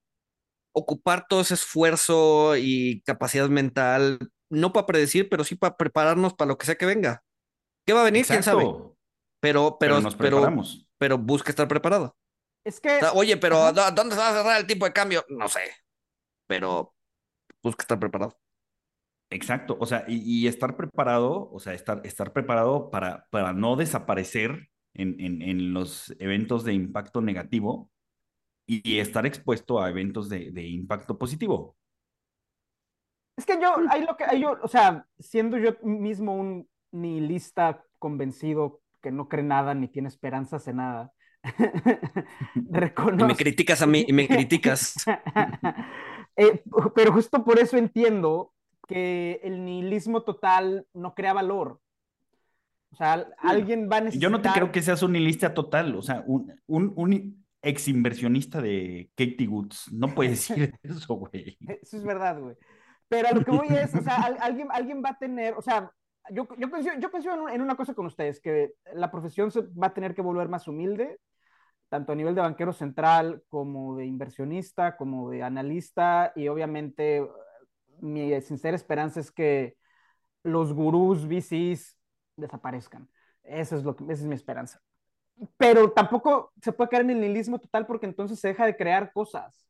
ocupar 0.73 1.25
todo 1.27 1.41
ese 1.41 1.55
esfuerzo 1.55 2.55
y 2.57 3.01
capacidad 3.01 3.49
mental, 3.49 4.19
no 4.49 4.73
para 4.73 4.85
predecir, 4.85 5.29
pero 5.29 5.43
sí 5.43 5.55
para 5.55 5.77
prepararnos 5.77 6.33
para 6.33 6.49
lo 6.49 6.57
que 6.57 6.65
sea 6.65 6.75
que 6.75 6.85
venga? 6.85 7.23
¿Qué 7.85 7.93
va 7.93 8.01
a 8.01 8.05
venir? 8.05 8.21
Exacto. 8.21 8.57
¿Quién 8.57 8.67
sabe? 8.67 8.89
Pero, 9.41 9.77
pero, 9.79 10.01
pero 10.17 10.51
nos 10.51 10.85
pero, 10.97 11.17
busca 11.17 11.49
estar 11.49 11.67
preparado. 11.67 12.15
Es 12.65 12.79
que. 12.79 12.97
O 12.97 12.99
sea, 12.99 13.11
oye, 13.13 13.37
pero 13.37 13.57
Ajá. 13.57 13.91
¿dónde 13.91 14.15
se 14.15 14.21
va 14.21 14.29
a 14.29 14.33
cerrar 14.33 14.59
el 14.59 14.67
tipo 14.67 14.85
de 14.85 14.93
cambio? 14.93 15.25
No 15.29 15.47
sé. 15.47 15.61
Pero 16.47 16.93
busca 17.63 17.83
estar 17.83 17.99
preparado. 17.99 18.37
Exacto. 19.31 19.77
O 19.79 19.85
sea, 19.85 20.05
y, 20.07 20.17
y 20.17 20.47
estar 20.47 20.75
preparado, 20.75 21.49
o 21.51 21.59
sea, 21.59 21.73
estar, 21.73 22.01
estar 22.03 22.33
preparado 22.33 22.89
para, 22.89 23.27
para 23.29 23.53
no 23.53 23.75
desaparecer 23.75 24.69
en, 24.93 25.19
en, 25.19 25.41
en, 25.41 25.73
los 25.73 26.13
eventos 26.19 26.63
de 26.63 26.73
impacto 26.73 27.21
negativo 27.21 27.91
y, 28.69 28.99
estar 28.99 29.25
expuesto 29.25 29.81
a 29.81 29.89
eventos 29.89 30.29
de, 30.29 30.51
de, 30.51 30.67
impacto 30.67 31.17
positivo. 31.17 31.75
Es 33.35 33.45
que 33.45 33.59
yo, 33.59 33.75
hay 33.89 34.05
lo 34.05 34.15
que, 34.15 34.25
hay 34.25 34.41
yo, 34.41 34.57
o 34.61 34.67
sea, 34.67 35.07
siendo 35.17 35.57
yo 35.57 35.75
mismo 35.81 36.35
un 36.35 36.69
nihilista 36.91 37.83
convencido 37.97 38.81
que 39.01 39.11
no 39.11 39.27
cree 39.27 39.43
nada 39.43 39.73
ni 39.73 39.87
tiene 39.87 40.07
esperanzas 40.07 40.67
en 40.67 40.75
nada. 40.75 41.11
Reconozco... 42.69 43.25
Y 43.25 43.27
me 43.27 43.35
criticas 43.35 43.81
a 43.81 43.87
mí 43.87 44.05
y 44.07 44.13
me 44.13 44.27
criticas. 44.27 45.03
eh, 46.35 46.61
pero 46.93 47.11
justo 47.11 47.43
por 47.43 47.57
eso 47.57 47.75
entiendo 47.75 48.53
que 48.87 49.39
el 49.43 49.65
nihilismo 49.65 50.21
total 50.21 50.85
no 50.93 51.15
crea 51.15 51.33
valor. 51.33 51.81
O 52.91 52.95
sea, 52.95 53.27
alguien 53.39 53.89
va 53.91 53.97
a 53.97 54.01
necesitar... 54.01 54.21
Yo 54.21 54.29
no 54.29 54.41
te 54.41 54.49
creo 54.51 54.71
que 54.71 54.81
seas 54.81 55.01
un 55.01 55.13
nihilista 55.13 55.55
total, 55.55 55.95
o 55.95 56.01
sea, 56.01 56.23
un, 56.27 56.53
un, 56.67 56.93
un 56.95 57.45
ex 57.61 57.87
inversionista 57.87 58.61
de 58.61 59.09
Katie 59.15 59.47
Woods. 59.47 59.91
No 59.91 60.13
puedes 60.13 60.47
decir 60.47 60.73
eso, 60.83 61.15
güey. 61.15 61.57
Eso 61.81 61.97
es 61.97 62.03
verdad, 62.03 62.39
güey. 62.39 62.55
Pero 63.07 63.27
a 63.27 63.31
lo 63.31 63.43
que 63.43 63.51
voy 63.51 63.67
es, 63.69 63.93
o 63.95 64.01
sea, 64.01 64.15
alguien, 64.41 64.67
alguien 64.71 65.01
va 65.03 65.09
a 65.09 65.17
tener, 65.17 65.55
o 65.55 65.61
sea, 65.61 65.91
yo, 66.31 66.47
yo 66.57 66.69
pienso, 66.69 66.91
yo 66.99 67.09
pienso 67.09 67.49
en, 67.49 67.61
una 67.61 67.75
cosa 67.75 67.95
con 67.95 68.05
ustedes, 68.05 68.39
que 68.39 68.73
la 68.93 69.09
profesión 69.09 69.51
se 69.51 69.61
va 69.61 69.87
a 69.87 69.93
tener 69.93 70.13
que 70.13 70.21
volver 70.21 70.47
más 70.47 70.67
humilde, 70.67 71.19
tanto 71.89 72.11
a 72.11 72.15
nivel 72.15 72.35
de 72.35 72.41
banquero 72.41 72.71
central 72.71 73.41
como 73.49 73.97
de 73.97 74.05
inversionista, 74.05 74.95
como 74.95 75.31
de 75.31 75.41
analista, 75.41 76.31
y 76.35 76.47
obviamente 76.49 77.27
mi 77.99 78.39
sincera 78.41 78.75
esperanza 78.75 79.19
es 79.19 79.31
que 79.31 79.75
los 80.43 80.73
gurús 80.73 81.27
VCs 81.27 81.97
desaparezcan. 82.35 83.09
Eso 83.43 83.75
es 83.75 83.83
lo 83.83 83.95
que, 83.95 84.03
esa 84.03 84.21
es 84.21 84.25
mi 84.25 84.35
esperanza. 84.35 84.79
Pero 85.57 85.91
tampoco 85.91 86.51
se 86.61 86.71
puede 86.71 86.89
caer 86.89 87.03
en 87.03 87.11
el 87.11 87.21
nihilismo 87.21 87.59
total 87.59 87.85
porque 87.85 88.05
entonces 88.05 88.39
se 88.39 88.49
deja 88.49 88.65
de 88.65 88.75
crear 88.75 89.11
cosas. 89.13 89.65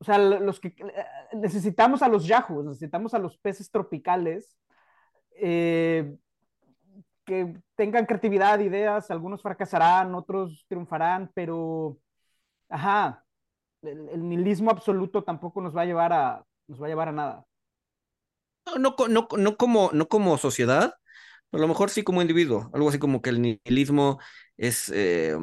O 0.00 0.04
sea, 0.04 0.18
los 0.18 0.60
que 0.60 0.74
necesitamos 1.32 2.02
a 2.02 2.08
los 2.08 2.26
yahoos, 2.26 2.64
necesitamos 2.64 3.14
a 3.14 3.18
los 3.18 3.36
peces 3.36 3.68
tropicales 3.68 4.56
eh, 5.32 6.16
que 7.24 7.54
tengan 7.74 8.06
creatividad, 8.06 8.60
ideas, 8.60 9.10
algunos 9.10 9.42
fracasarán, 9.42 10.14
otros 10.14 10.64
triunfarán, 10.68 11.30
pero, 11.34 11.98
ajá, 12.68 13.24
el, 13.82 14.28
nihilismo 14.28 14.70
absoluto 14.70 15.22
tampoco 15.22 15.60
nos 15.60 15.76
va 15.76 15.82
a 15.82 15.86
llevar 15.86 16.12
a, 16.12 16.44
nos 16.68 16.80
va 16.80 16.86
a 16.86 16.88
llevar 16.88 17.08
a 17.08 17.12
nada. 17.12 17.46
No, 18.78 18.94
no, 19.08 19.56
como, 19.56 19.90
no 19.92 20.08
como 20.08 20.38
sociedad, 20.38 20.94
a 21.52 21.58
lo 21.58 21.68
mejor 21.68 21.90
sí 21.90 22.02
como 22.02 22.22
individuo, 22.22 22.70
algo 22.72 22.88
así 22.88 22.98
como 22.98 23.22
que 23.22 23.30
el 23.30 23.40
nihilismo 23.42 24.18
es 24.56 24.90
eh, 24.94 25.36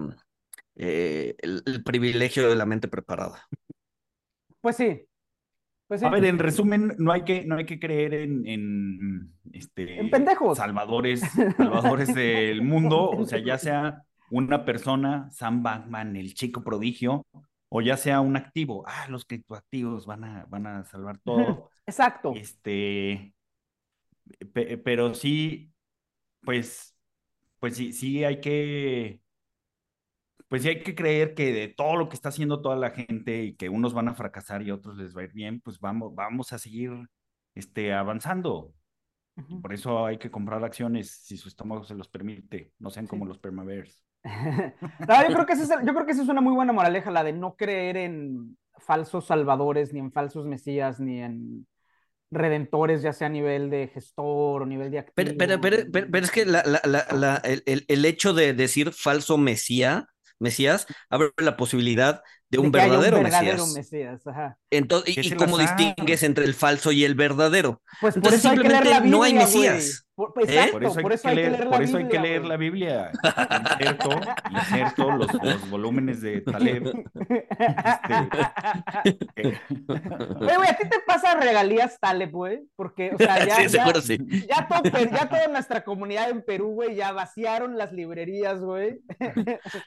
eh, 0.75 1.35
el, 1.39 1.63
el, 1.65 1.83
privilegio 1.83 2.49
de 2.49 2.55
la 2.55 2.65
mente 2.65 2.87
preparada. 2.87 3.47
Pues 4.61 4.77
sí, 4.77 5.07
pues 5.87 5.99
sí. 5.99 6.05
A 6.05 6.09
ver, 6.09 6.25
en 6.25 6.39
resumen, 6.39 6.95
no 6.97 7.11
hay 7.11 7.23
que, 7.23 7.45
no 7.45 7.57
hay 7.57 7.65
que 7.65 7.79
creer 7.79 8.15
en, 8.15 8.47
en, 8.47 9.33
este, 9.53 9.99
en 9.99 10.09
pendejos. 10.09 10.57
Salvadores, 10.57 11.21
salvadores 11.57 12.13
del 12.13 12.63
mundo, 12.63 13.09
o 13.09 13.25
sea, 13.25 13.39
ya 13.39 13.57
sea 13.59 14.03
una 14.31 14.65
persona, 14.65 15.29
Sam 15.31 15.61
Bankman, 15.61 16.15
el 16.15 16.33
chico 16.33 16.63
prodigio, 16.63 17.25
o 17.69 17.81
ya 17.81 17.97
sea 17.97 18.21
un 18.21 18.35
activo. 18.35 18.83
Ah, 18.87 19.07
los 19.09 19.25
criptoactivos 19.25 20.07
van 20.07 20.23
a, 20.23 20.45
van 20.49 20.65
a 20.65 20.83
salvar 20.85 21.19
todo. 21.19 21.69
Exacto. 21.85 22.33
Este, 22.35 23.35
pe, 24.53 24.77
pero 24.79 25.13
sí, 25.13 25.71
pues, 26.45 26.95
pues 27.59 27.75
sí, 27.75 27.93
sí 27.93 28.23
hay 28.23 28.39
que, 28.39 29.21
pues 30.47 30.61
sí 30.61 30.69
hay 30.69 30.83
que 30.83 30.95
creer 30.95 31.33
que 31.33 31.51
de 31.51 31.67
todo 31.67 31.95
lo 31.95 32.07
que 32.07 32.15
está 32.15 32.29
haciendo 32.29 32.61
toda 32.61 32.75
la 32.75 32.91
gente 32.91 33.43
y 33.43 33.55
que 33.55 33.69
unos 33.69 33.93
van 33.93 34.07
a 34.07 34.15
fracasar 34.15 34.61
y 34.61 34.71
otros 34.71 34.97
les 34.97 35.15
va 35.15 35.21
a 35.21 35.25
ir 35.25 35.33
bien, 35.33 35.59
pues 35.61 35.79
vamos, 35.79 36.13
vamos 36.15 36.53
a 36.53 36.59
seguir 36.59 36.91
este, 37.55 37.93
avanzando. 37.93 38.73
Uh 39.37 39.41
-huh. 39.41 39.61
Por 39.61 39.73
eso 39.73 40.05
hay 40.05 40.17
que 40.17 40.31
comprar 40.31 40.63
acciones 40.63 41.11
si 41.11 41.37
su 41.37 41.49
estómago 41.49 41.83
se 41.83 41.95
los 41.95 42.07
permite, 42.07 42.71
no 42.79 42.89
sean 42.89 43.05
sí. 43.05 43.09
como 43.09 43.25
los 43.25 43.39
permabears. 43.39 44.01
no, 44.23 45.27
yo, 45.27 45.33
creo 45.33 45.45
que 45.45 45.53
esa 45.53 45.63
es, 45.63 45.85
yo 45.85 45.93
creo 45.93 46.05
que 46.05 46.13
esa 46.13 46.23
es 46.23 46.29
una 46.29 46.41
muy 46.41 46.53
buena 46.53 46.73
moraleja, 46.73 47.11
la 47.11 47.23
de 47.23 47.33
no 47.33 47.55
creer 47.55 47.97
en 47.97 48.57
falsos 48.77 49.25
salvadores, 49.25 49.93
ni 49.93 49.99
en 49.99 50.11
falsos 50.11 50.45
mesías, 50.45 50.99
ni 50.99 51.21
en 51.21 51.67
redentores, 52.31 53.01
ya 53.01 53.13
sea 53.13 53.27
a 53.27 53.29
nivel 53.29 53.69
de 53.69 53.87
gestor 53.87 54.63
o 54.63 54.65
nivel 54.65 54.91
de 54.91 54.99
activo. 54.99 55.13
Pero, 55.15 55.31
pero, 55.37 55.61
pero, 55.61 55.77
pero, 55.91 56.07
pero 56.11 56.25
es 56.25 56.31
que 56.31 56.45
la, 56.45 56.63
la, 56.65 57.07
la, 57.11 57.35
el, 57.43 57.85
el, 57.87 58.05
hecho 58.05 58.33
de 58.33 58.53
decir 58.53 58.91
falso 58.91 59.37
mesía 59.37 60.07
Mesías 60.39 60.85
abre 61.09 61.29
la 61.37 61.57
posibilidad 61.57 62.21
de 62.49 62.59
un, 62.59 62.71
de 62.71 62.79
verdadero, 62.79 63.17
un 63.17 63.23
verdadero, 63.23 63.65
Mesías. 63.67 63.75
Mesías 63.75 64.27
ajá. 64.27 64.57
Entonces, 64.69 65.17
¿y, 65.17 65.27
y 65.27 65.31
cómo 65.31 65.57
distingues 65.57 66.23
entre 66.23 66.45
el 66.45 66.53
falso 66.53 66.91
y 66.91 67.03
el 67.03 67.15
verdadero? 67.15 67.81
Pues 68.01 68.15
por 68.15 68.33
eso 68.33 68.49
simplemente 68.49 68.75
hay 68.75 68.83
que 68.83 68.83
leer 68.83 68.85
la 68.85 68.99
Biblia, 69.01 69.17
no 69.17 69.23
hay 69.23 69.33
Mesías. 69.33 70.04
Por, 70.15 70.33
exacto, 70.37 70.51
¿Eh? 70.51 70.71
por, 70.71 70.83
eso 70.85 71.01
por 71.01 71.11
eso 71.13 71.27
hay, 71.27 71.35
que, 71.35 71.41
que 71.43 71.49
leer, 71.49 71.67
por 71.67 71.79
la 71.79 71.83
eso 71.83 71.97
Biblia. 71.97 72.05
hay 72.05 72.07
que 72.09 72.19
leer 72.19 72.45
la 72.45 72.57
Biblia. 72.57 73.11
Inserto, 73.81 74.09
inserto 74.49 75.11
los, 75.11 75.33
los 75.33 75.69
volúmenes 75.69 76.21
de 76.21 76.39
Taleb. 76.41 76.93
Este, 79.03 79.59
Oye, 80.39 80.55
güey, 80.57 80.69
¿a 80.69 80.77
ti 80.77 80.89
te 80.89 80.99
pasa 81.05 81.35
regalías 81.35 81.99
Taleb, 81.99 82.31
güey? 82.31 82.61
Porque, 82.77 83.11
o 83.13 83.17
sea, 83.17 83.45
ya, 83.45 83.55
sí, 83.69 83.75
ya, 83.75 84.01
sí. 84.01 84.17
ya, 84.47 84.67
todo, 84.67 84.83
ya 84.99 85.29
toda 85.29 85.47
nuestra 85.49 85.83
comunidad 85.83 86.29
en 86.29 86.43
Perú, 86.43 86.71
güey, 86.75 86.95
ya 86.95 87.11
vaciaron 87.11 87.77
las 87.77 87.91
librerías, 87.91 88.61
güey. 88.61 89.01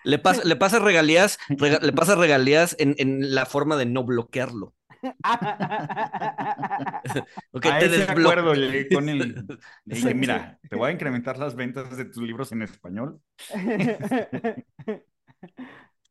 Le 0.05 0.19
pasa, 0.19 0.43
le 0.45 0.57
pasa 0.57 0.79
regalías, 0.79 1.39
rega, 1.49 1.79
le 1.81 1.93
pasa 1.93 2.15
regalías 2.17 2.77
en, 2.79 2.95
en 2.99 3.35
la 3.35 3.47
forma 3.47 3.77
de 3.77 3.87
no 3.87 4.05
bloquearlo. 4.05 4.75
okay, 7.53 7.71
a 7.71 7.79
te 7.79 7.87
ese 7.87 8.11
acuerdo 8.11 8.55
llegué 8.55 8.89
con 8.89 9.09
el 9.09 9.19
le 9.85 9.95
dije, 9.95 10.15
mira, 10.15 10.59
te 10.69 10.77
voy 10.77 10.91
a 10.91 10.93
incrementar 10.93 11.39
las 11.39 11.55
ventas 11.55 11.97
de 11.97 12.05
tus 12.07 12.23
libros 12.23 12.53
en 12.53 12.63
español. 12.63 13.21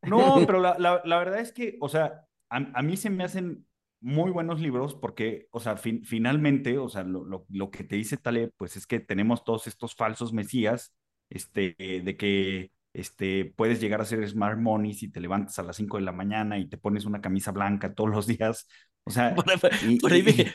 no, 0.04 0.43
pero 0.45 0.62
la, 0.62 0.78
la, 0.80 1.02
la, 1.04 1.17
verdad 1.17 1.39
es 1.39 1.52
que, 1.52 1.78
o 1.82 1.89
sea, 1.89 2.26
a, 2.50 2.58
a, 2.73 2.82
mí 2.82 2.97
se 2.97 3.10
me 3.10 3.23
hacen 3.23 3.65
muy 4.00 4.32
buenos 4.32 4.62
libros 4.62 4.95
porque, 4.95 5.47
o 5.52 5.60
sea, 5.60 5.76
fin, 5.76 6.04
finalmente, 6.06 6.78
o 6.78 6.88
sea, 6.88 7.04
lo, 7.04 7.26
lo, 7.26 7.45
lo, 7.50 7.71
que 7.71 7.84
te 7.84 7.95
dice 7.95 8.17
Taleb, 8.17 8.54
pues 8.58 8.78
es 8.78 8.88
que 8.88 9.00
tenemos 9.00 9.43
todos 9.43 9.67
estos 9.67 9.95
falsos 9.95 10.34
mesías, 10.34 10.93
este, 11.30 11.76
de 11.78 12.17
que 12.17 12.71
este, 12.98 13.54
puedes 13.56 13.80
llegar 13.82 14.02
a 14.02 14.06
ser 14.06 14.28
smart 14.28 14.58
money 14.60 14.94
si 14.94 15.10
te 15.12 15.20
levantas 15.20 15.60
a 15.60 15.64
las 15.64 15.76
5 15.78 15.98
de 15.98 16.04
la 16.04 16.12
mañana 16.12 16.58
y 16.58 16.68
te 16.68 16.78
pones 16.78 17.06
una 17.06 17.22
camisa 17.22 17.52
blanca 17.52 17.94
todos 17.94 18.10
los 18.10 18.28
días. 18.28 18.68
O 19.04 19.12
sea, 19.12 19.36
Por, 19.36 19.46
y- 19.80 20.00
por 20.00 20.12
ahí 20.12 20.22
vi, 20.22 20.46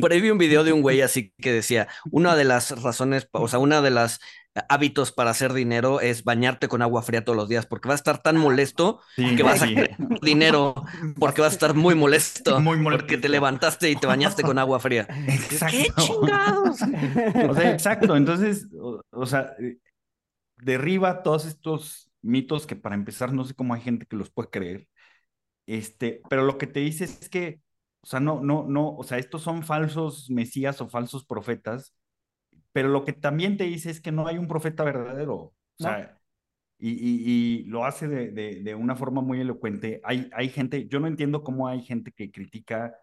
por 0.00 0.12
ahí 0.12 0.20
vi 0.20 0.30
un 0.30 0.38
video 0.38 0.64
de 0.64 0.72
un 0.72 0.82
güey 0.82 1.00
así 1.00 1.32
que 1.40 1.52
decía, 1.52 1.88
una 2.10 2.36
de 2.36 2.44
las 2.44 2.82
razones, 2.82 3.28
o 3.32 3.48
sea, 3.48 3.58
una 3.58 3.80
de 3.82 3.90
las 3.90 4.20
hábitos 4.68 5.12
para 5.12 5.30
hacer 5.30 5.52
dinero 5.52 6.00
es 6.00 6.24
bañarte 6.24 6.68
con 6.68 6.80
agua 6.82 7.02
fría 7.02 7.24
todos 7.24 7.36
los 7.36 7.48
días, 7.48 7.66
porque 7.66 7.88
vas 7.88 7.96
a 7.96 8.02
estar 8.02 8.22
tan 8.22 8.36
molesto 8.38 9.00
sí, 9.16 9.36
que 9.36 9.42
vas 9.42 9.62
a 9.62 9.66
sí. 9.66 9.74
querer 9.74 9.96
dinero, 10.22 10.74
porque 11.18 11.40
vas 11.42 11.52
a 11.52 11.54
estar 11.54 11.74
muy 11.74 11.94
molesto, 11.94 12.60
Muy 12.60 12.82
porque 12.82 13.18
te 13.18 13.28
levantaste 13.28 13.90
y 13.90 13.96
te 13.96 14.06
bañaste 14.06 14.42
con 14.42 14.58
agua 14.58 14.80
fría. 14.80 15.06
Exacto. 15.28 15.76
¡Qué 15.76 15.88
chingados! 16.02 16.80
O 17.48 17.54
sea, 17.54 17.70
exacto. 17.72 18.16
Entonces, 18.16 18.66
o, 18.80 19.00
o 19.10 19.26
sea, 19.26 19.52
eh, 19.60 19.76
derriba 20.58 21.22
todos 21.22 21.46
estos 21.46 22.10
mitos 22.22 22.66
que 22.66 22.76
para 22.76 22.94
empezar 22.94 23.32
no 23.32 23.44
sé 23.44 23.54
cómo 23.54 23.74
hay 23.74 23.80
gente 23.82 24.06
que 24.06 24.16
los 24.16 24.30
puede 24.30 24.50
creer. 24.50 24.88
Este, 25.66 26.22
pero 26.30 26.44
lo 26.44 26.58
que 26.58 26.66
te 26.66 26.80
dice 26.80 27.04
es 27.04 27.28
que, 27.28 27.60
o 28.02 28.06
sea, 28.06 28.20
no, 28.20 28.40
no, 28.42 28.66
no, 28.68 28.94
o 28.96 29.04
sea, 29.04 29.18
estos 29.18 29.42
son 29.42 29.62
falsos 29.64 30.30
mesías 30.30 30.80
o 30.80 30.88
falsos 30.88 31.24
profetas, 31.26 31.94
pero 32.72 32.88
lo 32.88 33.04
que 33.04 33.12
también 33.12 33.56
te 33.56 33.64
dice 33.64 33.90
es 33.90 34.00
que 34.00 34.12
no 34.12 34.26
hay 34.26 34.38
un 34.38 34.48
profeta 34.48 34.84
verdadero. 34.84 35.34
O 35.36 35.54
sea, 35.78 36.20
y, 36.78 36.90
y, 36.92 37.62
y 37.62 37.64
lo 37.64 37.84
hace 37.84 38.08
de, 38.08 38.30
de, 38.32 38.62
de 38.62 38.74
una 38.74 38.96
forma 38.96 39.22
muy 39.22 39.40
elocuente. 39.40 40.00
Hay, 40.04 40.30
hay 40.32 40.48
gente, 40.50 40.88
yo 40.88 41.00
no 41.00 41.06
entiendo 41.06 41.42
cómo 41.44 41.68
hay 41.68 41.82
gente 41.82 42.12
que 42.12 42.30
critica 42.30 42.94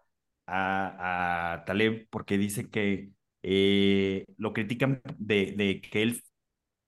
a, 0.46 1.54
a 1.54 1.64
Taleb 1.64 2.08
porque 2.10 2.38
dice 2.38 2.70
que 2.70 3.12
eh, 3.42 4.26
lo 4.38 4.52
critican 4.52 5.02
de, 5.18 5.54
de 5.56 5.80
que 5.80 6.02
él, 6.02 6.22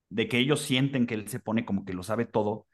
de 0.09 0.29
que 0.29 0.39
ellos 0.39 0.61
sienten 0.61 1.07
que 1.07 1.15
él 1.15 1.29
se 1.29 1.41
pone 1.41 1.65
como 1.65 1.85
que 1.85 1.95
lo 1.95 2.03
sabe 2.03 2.27
todo. 2.27 2.67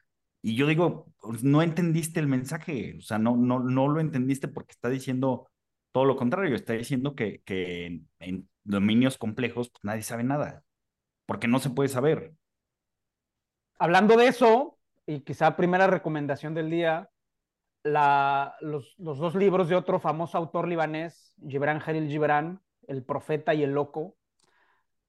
Y 0.43 0.57
yo 0.57 0.67
digo, 0.67 1.07
pues, 1.21 1.45
no 1.45 1.63
entendiste 1.63 2.21
el 2.21 2.27
mensaje, 2.27 2.97
o 2.99 3.01
sea, 3.01 3.19
no, 3.19 3.37
no, 3.37 3.61
no 3.61 3.89
lo 3.89 4.01
entendiste 4.01 4.49
porque 4.49 4.73
está 4.73 4.89
diciendo 4.89 5.49
todo 5.93 6.05
lo 6.05 6.17
contrario, 6.17 6.57
está 6.57 6.73
diciendo 6.73 7.15
que, 7.15 7.43
que 7.45 8.03
en, 8.19 8.49
dominios 8.65 9.19
complejos 9.19 9.71
pues, 9.71 9.85
nadie 9.85 10.03
sabe 10.03 10.25
nada, 10.25 10.65
porque 11.27 11.49
no 11.49 11.59
se 11.59 11.71
puede 11.71 11.89
saber. 11.89 12.35
Hablando 13.79 14.17
de 14.17 14.27
eso, 14.27 14.79
y 15.07 15.21
quizá 15.21 15.57
primera 15.57 15.87
recomendación 15.87 16.55
del 16.55 16.71
día, 16.71 17.11
la, 17.85 18.57
los, 18.61 18.95
los, 18.99 19.19
dos 19.19 19.35
libros 19.35 19.69
de 19.69 19.77
otro 19.77 20.01
famoso 20.01 20.39
autor 20.39 20.69
libanés, 20.69 21.35
Gibran 21.47 21.81
Jalil 21.81 22.09
Gibran, 22.09 22.63
El 22.87 23.05
Profeta 23.05 23.55
y 23.55 23.63
el 23.63 23.73
Loco, 23.73 24.17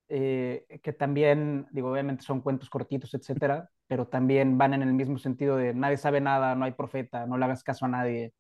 eh, 0.10 0.66
que 0.84 0.94
también, 0.94 1.68
digo, 1.72 1.92
obviamente 1.92 2.24
son 2.24 2.42
cuentos 2.42 2.70
cortitos, 2.70 3.14
etcétera, 3.14 3.70
pero 3.88 4.08
también 4.08 4.58
van 4.58 4.74
en 4.74 4.82
el 4.82 4.94
mismo 4.94 5.18
sentido 5.18 5.58
de 5.58 5.74
nadie 5.74 5.98
sabe 5.98 6.22
nada, 6.22 6.56
no 6.56 6.66
hay 6.66 6.74
profeta, 6.74 7.26
no 7.26 7.38
le 7.38 7.46
hagas 7.46 7.64
caso 7.64 7.86
a 7.86 7.90
nadie. 7.90 8.34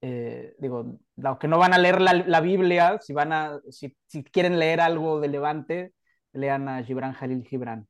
Eh, 0.00 0.54
digo, 0.58 0.98
aunque 1.24 1.48
no 1.48 1.58
van 1.58 1.74
a 1.74 1.78
leer 1.78 2.00
la, 2.00 2.12
la 2.12 2.40
Biblia, 2.40 2.98
si, 3.00 3.12
van 3.12 3.32
a, 3.32 3.60
si, 3.70 3.96
si, 4.06 4.22
quieren 4.24 4.58
leer 4.58 4.80
algo 4.80 5.20
de 5.20 5.28
Levante, 5.28 5.94
lean 6.32 6.68
a 6.68 6.82
Gibran 6.82 7.12
Jalil 7.12 7.44
Gibran. 7.44 7.88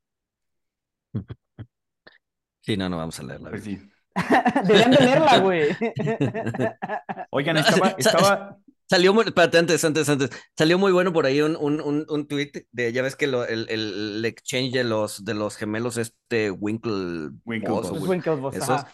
Sí, 2.67 2.77
no, 2.77 2.89
no 2.89 2.97
vamos 2.97 3.21
a 3.21 3.23
leerla. 3.23 3.51
Pues 3.51 3.63
sí. 3.63 3.79
Deberían 4.67 4.91
de 4.91 4.99
leerla, 4.99 5.39
güey. 5.39 5.69
Oigan, 7.31 7.59
estaba, 7.59 7.95
estaba... 7.97 8.59
Salió 8.89 9.13
muy, 9.13 9.25
espérate, 9.25 9.59
antes, 9.59 9.85
antes, 9.85 10.09
antes. 10.09 10.31
Salió 10.57 10.79
muy 10.79 10.93
bueno 10.93 11.13
por 11.13 11.27
ahí 11.27 11.41
un, 11.41 11.57
un, 11.57 11.81
un, 11.81 12.07
un 12.09 12.29
tweet 12.29 12.53
de, 12.71 12.93
ya 12.93 13.03
ves 13.03 13.17
que 13.17 13.27
lo, 13.27 13.45
el, 13.45 13.69
el, 13.69 14.17
el, 14.19 14.25
exchange 14.25 14.73
de 14.73 14.85
los, 14.85 15.25
de 15.25 15.35
los 15.35 15.57
gemelos, 15.57 15.97
este 15.97 16.51
Winkle, 16.53 17.31
Winklevoss, 17.45 17.91
Boss, 17.91 18.09
Winklevoss 18.09 18.57
esos, 18.57 18.85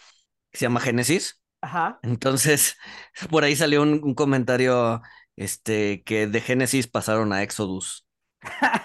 que 0.51 0.59
se 0.59 0.65
llama 0.65 0.81
Génesis. 0.81 1.43
Ajá. 1.61 2.01
Entonces, 2.03 2.77
por 3.31 3.45
ahí 3.45 3.55
salió 3.55 3.83
un, 3.83 4.01
un, 4.03 4.15
comentario, 4.15 5.03
este, 5.37 6.03
que 6.05 6.27
de 6.27 6.41
Génesis 6.41 6.87
pasaron 6.87 7.33
a 7.33 7.43
Exodus. 7.43 8.07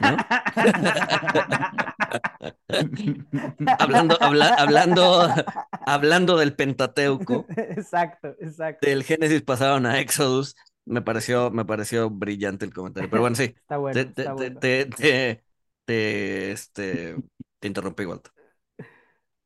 ¿no? 0.01 0.17
hablando, 3.79 4.17
habla, 4.21 4.53
hablando, 4.55 5.33
hablando 5.85 6.37
del 6.37 6.55
Pentateuco. 6.55 7.45
Exacto, 7.57 8.35
exacto. 8.39 8.87
Del 8.87 9.03
Génesis 9.03 9.41
pasaron 9.41 9.85
a 9.85 9.99
Exodus. 9.99 10.55
Me 10.87 11.01
pareció, 11.01 11.51
me 11.51 11.65
pareció 11.65 12.09
brillante 12.09 12.65
el 12.65 12.73
comentario. 12.73 13.09
Pero 13.09 13.21
bueno, 13.21 13.35
sí. 13.35 13.43
Está 13.55 13.77
bueno. 13.77 13.93
Te, 13.93 14.01
está 14.01 14.23
te, 14.23 14.31
bueno. 14.31 14.59
te, 14.59 14.85
te, 14.85 15.43
te, 15.85 16.51
este, 16.51 17.15
te 17.59 17.67
interrumpí, 17.67 18.05
Walter. 18.05 18.31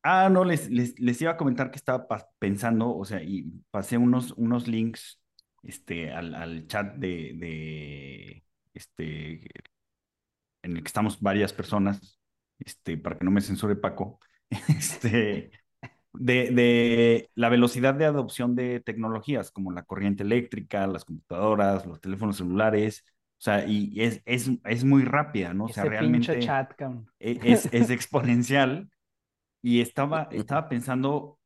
Ah, 0.03 0.29
no, 0.29 0.43
les, 0.43 0.69
les, 0.69 0.99
les, 0.99 1.21
iba 1.21 1.31
a 1.31 1.37
comentar 1.37 1.69
que 1.69 1.77
estaba 1.77 2.07
pensando, 2.39 2.95
o 2.95 3.05
sea, 3.05 3.21
y 3.21 3.43
pasé 3.69 3.97
unos, 3.97 4.31
unos 4.31 4.67
links 4.67 5.19
este, 5.63 6.11
al, 6.11 6.33
al 6.33 6.65
chat 6.67 6.95
de, 6.95 7.33
de, 7.35 8.43
este, 8.73 9.47
en 10.63 10.77
el 10.77 10.83
que 10.83 10.87
estamos 10.87 11.21
varias 11.21 11.53
personas, 11.53 12.19
este, 12.59 12.97
para 12.97 13.17
que 13.17 13.25
no 13.25 13.31
me 13.31 13.41
censure 13.41 13.75
Paco, 13.75 14.19
este, 14.69 15.51
de, 16.13 16.51
de, 16.51 17.29
la 17.35 17.49
velocidad 17.49 17.93
de 17.93 18.05
adopción 18.05 18.55
de 18.55 18.79
tecnologías 18.79 19.51
como 19.51 19.71
la 19.71 19.83
corriente 19.83 20.23
eléctrica, 20.23 20.87
las 20.87 21.05
computadoras, 21.05 21.85
los 21.85 22.01
teléfonos 22.01 22.37
celulares, 22.37 23.05
o 23.41 23.43
sea, 23.43 23.65
y 23.65 23.99
es, 23.99 24.21
es, 24.25 24.51
es 24.65 24.83
muy 24.83 25.03
rápida, 25.03 25.51
¿no? 25.51 25.65
O 25.65 25.69
sea, 25.69 25.81
Ese 25.81 25.89
realmente 25.89 26.39
chat, 26.39 26.75
cabrón. 26.75 27.09
es, 27.17 27.67
es 27.73 27.89
exponencial. 27.89 28.91
Y 29.63 29.81
estaba, 29.81 30.29
estaba 30.31 30.69
pensando 30.69 31.39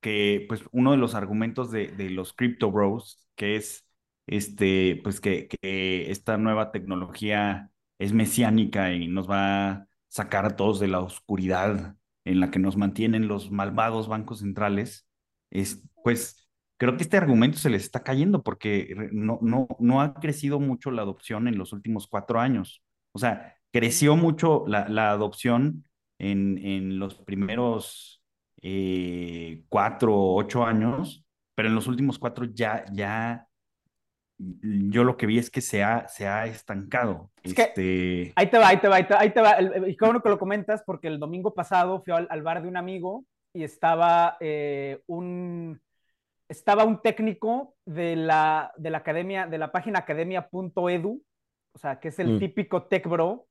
que, 0.00 0.46
pues, 0.48 0.62
uno 0.72 0.92
de 0.92 0.96
los 0.96 1.14
argumentos 1.14 1.70
de, 1.70 1.88
de 1.88 2.08
los 2.08 2.32
crypto 2.32 2.72
bros, 2.72 3.28
que 3.34 3.56
es, 3.56 3.86
este, 4.26 5.00
pues, 5.04 5.20
que, 5.20 5.48
que 5.48 6.10
esta 6.10 6.38
nueva 6.38 6.72
tecnología 6.72 7.70
es 7.98 8.14
mesiánica 8.14 8.92
y 8.94 9.08
nos 9.08 9.28
va 9.28 9.70
a 9.70 9.88
sacar 10.08 10.46
a 10.46 10.56
todos 10.56 10.80
de 10.80 10.88
la 10.88 11.00
oscuridad 11.00 11.96
en 12.24 12.40
la 12.40 12.50
que 12.50 12.58
nos 12.58 12.76
mantienen 12.76 13.28
los 13.28 13.50
malvados 13.50 14.08
bancos 14.08 14.40
centrales, 14.40 15.08
es, 15.50 15.82
pues 16.02 16.48
creo 16.78 16.96
que 16.96 17.02
este 17.04 17.16
argumento 17.16 17.58
se 17.58 17.70
les 17.70 17.82
está 17.82 18.02
cayendo 18.02 18.42
porque 18.42 18.94
no, 19.12 19.38
no, 19.42 19.68
no 19.78 20.00
ha 20.00 20.14
crecido 20.14 20.60
mucho 20.60 20.90
la 20.90 21.02
adopción 21.02 21.48
en 21.48 21.58
los 21.58 21.72
últimos 21.72 22.06
cuatro 22.08 22.40
años. 22.40 22.82
O 23.12 23.18
sea, 23.18 23.56
creció 23.72 24.16
mucho 24.16 24.64
la, 24.66 24.88
la 24.88 25.10
adopción 25.10 25.84
en, 26.18 26.58
en, 26.58 26.98
los 26.98 27.16
primeros 27.16 28.22
eh, 28.62 29.62
cuatro 29.68 30.14
o 30.14 30.36
ocho 30.36 30.64
años, 30.64 31.24
pero 31.54 31.68
en 31.68 31.74
los 31.74 31.86
últimos 31.86 32.18
cuatro 32.18 32.46
ya, 32.46 32.84
ya 32.92 33.46
yo 34.38 35.04
lo 35.04 35.16
que 35.16 35.26
vi 35.26 35.38
es 35.38 35.50
que 35.50 35.60
se 35.60 35.82
ha, 35.82 36.08
se 36.08 36.26
ha 36.26 36.46
estancado. 36.46 37.30
Es 37.42 37.56
este... 37.56 37.72
que 37.74 38.32
ahí 38.36 38.50
te 38.50 38.58
va, 38.58 38.68
ahí 38.68 38.80
te 38.80 38.88
va, 38.88 38.96
ahí 38.96 39.04
te 39.04 39.14
va. 39.14 39.20
Ahí 39.20 39.30
te 39.32 39.40
va. 39.40 39.88
Y 39.88 39.96
qué 39.96 40.04
bueno 40.04 40.22
que 40.22 40.28
lo 40.28 40.38
comentas, 40.38 40.82
porque 40.84 41.08
el 41.08 41.18
domingo 41.18 41.54
pasado 41.54 42.02
fui 42.02 42.12
al, 42.12 42.26
al 42.30 42.42
bar 42.42 42.62
de 42.62 42.68
un 42.68 42.76
amigo 42.76 43.24
y 43.52 43.62
estaba 43.62 44.36
eh, 44.40 45.00
un 45.06 45.80
estaba 46.48 46.84
un 46.84 47.00
técnico 47.00 47.74
de 47.84 48.16
la, 48.16 48.72
de 48.76 48.90
la 48.90 48.98
academia, 48.98 49.46
de 49.46 49.58
la 49.58 49.72
página 49.72 50.00
academia.edu, 50.00 51.22
o 51.72 51.78
sea, 51.78 51.98
que 52.00 52.08
es 52.08 52.18
el 52.18 52.34
mm. 52.34 52.38
típico 52.38 52.84
tech 52.84 53.06
bro. 53.08 53.46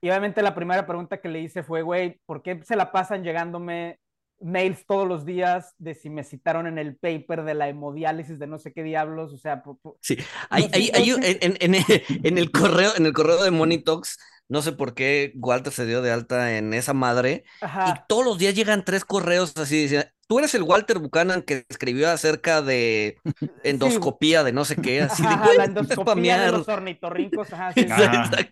Y 0.00 0.08
obviamente 0.08 0.42
la 0.42 0.54
primera 0.54 0.86
pregunta 0.86 1.20
que 1.20 1.28
le 1.28 1.40
hice 1.40 1.62
fue, 1.62 1.82
güey, 1.82 2.20
¿por 2.26 2.42
qué 2.42 2.62
se 2.64 2.76
la 2.76 2.90
pasan 2.90 3.22
llegándome 3.22 3.98
mails 4.42 4.84
todos 4.86 5.06
los 5.06 5.24
días 5.24 5.74
de 5.78 5.94
si 5.94 6.10
me 6.10 6.24
citaron 6.24 6.66
en 6.66 6.78
el 6.78 6.96
paper 6.96 7.44
de 7.44 7.54
la 7.54 7.68
hemodiálisis 7.68 8.38
de 8.38 8.46
no 8.46 8.58
sé 8.58 8.72
qué 8.72 8.82
diablos, 8.82 9.32
o 9.32 9.38
sea, 9.38 9.62
sí, 10.00 10.16
hay, 10.50 10.68
hay, 10.72 10.90
hay 10.94 11.10
en, 11.10 11.56
en, 11.60 11.74
en, 11.74 11.74
en, 12.24 12.38
el 12.38 12.50
correo, 12.50 12.92
en 12.96 13.06
el 13.06 13.12
correo 13.12 13.42
de 13.42 13.50
Monitox, 13.50 14.18
no 14.48 14.62
sé 14.62 14.72
por 14.72 14.94
qué 14.94 15.32
Walter 15.36 15.72
se 15.72 15.86
dio 15.86 16.02
de 16.02 16.10
alta 16.12 16.56
en 16.56 16.74
esa 16.74 16.92
madre, 16.92 17.44
Ajá. 17.60 17.94
y 17.94 18.06
todos 18.08 18.24
los 18.24 18.38
días 18.38 18.54
llegan 18.54 18.84
tres 18.84 19.04
correos 19.04 19.56
así, 19.56 19.82
diciendo, 19.82 20.06
tú 20.26 20.38
eres 20.38 20.54
el 20.54 20.62
Walter 20.62 20.98
Buchanan 20.98 21.42
que 21.42 21.64
escribió 21.68 22.10
acerca 22.10 22.62
de 22.62 23.18
endoscopía 23.64 24.40
sí. 24.40 24.46
de 24.46 24.52
no 24.52 24.64
sé 24.64 24.76
qué, 24.76 25.02
así 25.02 25.22
ajá, 25.24 25.50
de, 25.50 25.56
la 25.56 25.64
endoscopía 25.64 26.40
de 26.40 26.52
los 26.52 26.68
ornitorrincos, 26.68 27.52
ajá, 27.52 27.72
sí, 27.74 27.86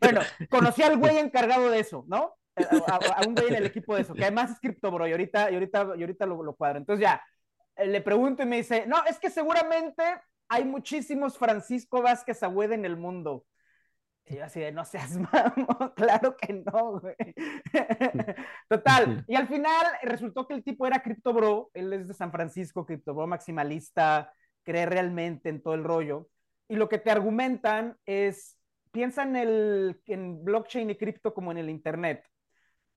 bueno, 0.01 0.21
conocí 0.49 0.83
al 0.83 0.99
güey 0.99 1.19
encargado 1.19 1.71
de 1.71 1.81
eso, 1.81 2.05
¿no? 2.07 2.35
A, 2.87 2.97
a, 2.97 3.27
un 3.27 3.35
güey 3.35 3.49
en 3.49 3.55
el 3.57 3.67
equipo 3.67 3.95
de 3.95 4.03
eso, 4.03 4.15
que 4.15 4.23
además 4.23 4.53
es 4.53 4.61
criptobro 4.61 5.07
y 5.07 5.13
ahorita, 5.13 5.51
y 5.51 5.55
ahorita, 5.55 5.93
y 5.97 6.01
ahorita 6.03 6.27
lo, 6.27 6.43
lo 6.43 6.55
cuadro. 6.55 6.79
Entonces 6.79 7.03
ya, 7.03 7.23
le 7.77 8.01
pregunto 8.01 8.43
y 8.43 8.47
me 8.47 8.57
dice, 8.57 8.87
no, 8.87 9.05
es 9.07 9.19
que 9.19 9.31
seguramente 9.31 10.03
hay 10.49 10.65
muchísimos 10.65 11.39
Francisco 11.39 12.03
Vázquez 12.03 12.43
Agüed 12.43 12.73
en 12.73 12.85
el 12.85 12.97
mundo. 12.97 13.45
Y 14.27 14.37
yo 14.37 14.45
así 14.45 14.61
de, 14.61 14.73
no 14.73 14.85
seas 14.85 15.17
mamón, 15.17 15.93
claro 15.97 16.37
que 16.37 16.53
no, 16.53 17.01
güey. 17.01 17.17
Total, 18.69 19.25
y 19.27 19.35
al 19.35 19.49
final 19.49 19.87
resultó 20.03 20.47
que 20.47 20.55
el 20.55 20.63
tipo 20.63 20.87
era 20.87 21.03
criptobro, 21.03 21.71
él 21.75 21.93
es 21.93 22.09
de 22.09 22.15
San 22.15 22.31
Francisco, 22.31 22.87
criptobro 22.87 23.27
maximalista, 23.27 24.33
cree 24.63 24.87
realmente 24.87 25.49
en 25.49 25.63
todo 25.63 25.75
el 25.75 25.85
rollo. 25.85 26.29
Y 26.69 26.77
lo 26.77 26.89
que 26.89 26.99
te 26.99 27.11
argumentan 27.11 27.97
es, 28.07 28.57
piensa 28.93 29.25
en, 29.25 29.37
el, 29.37 30.01
en 30.07 30.45
blockchain 30.45 30.91
y 30.91 30.97
cripto 30.97 31.35
como 31.35 31.51
en 31.51 31.59
el 31.59 31.71
Internet 31.71 32.30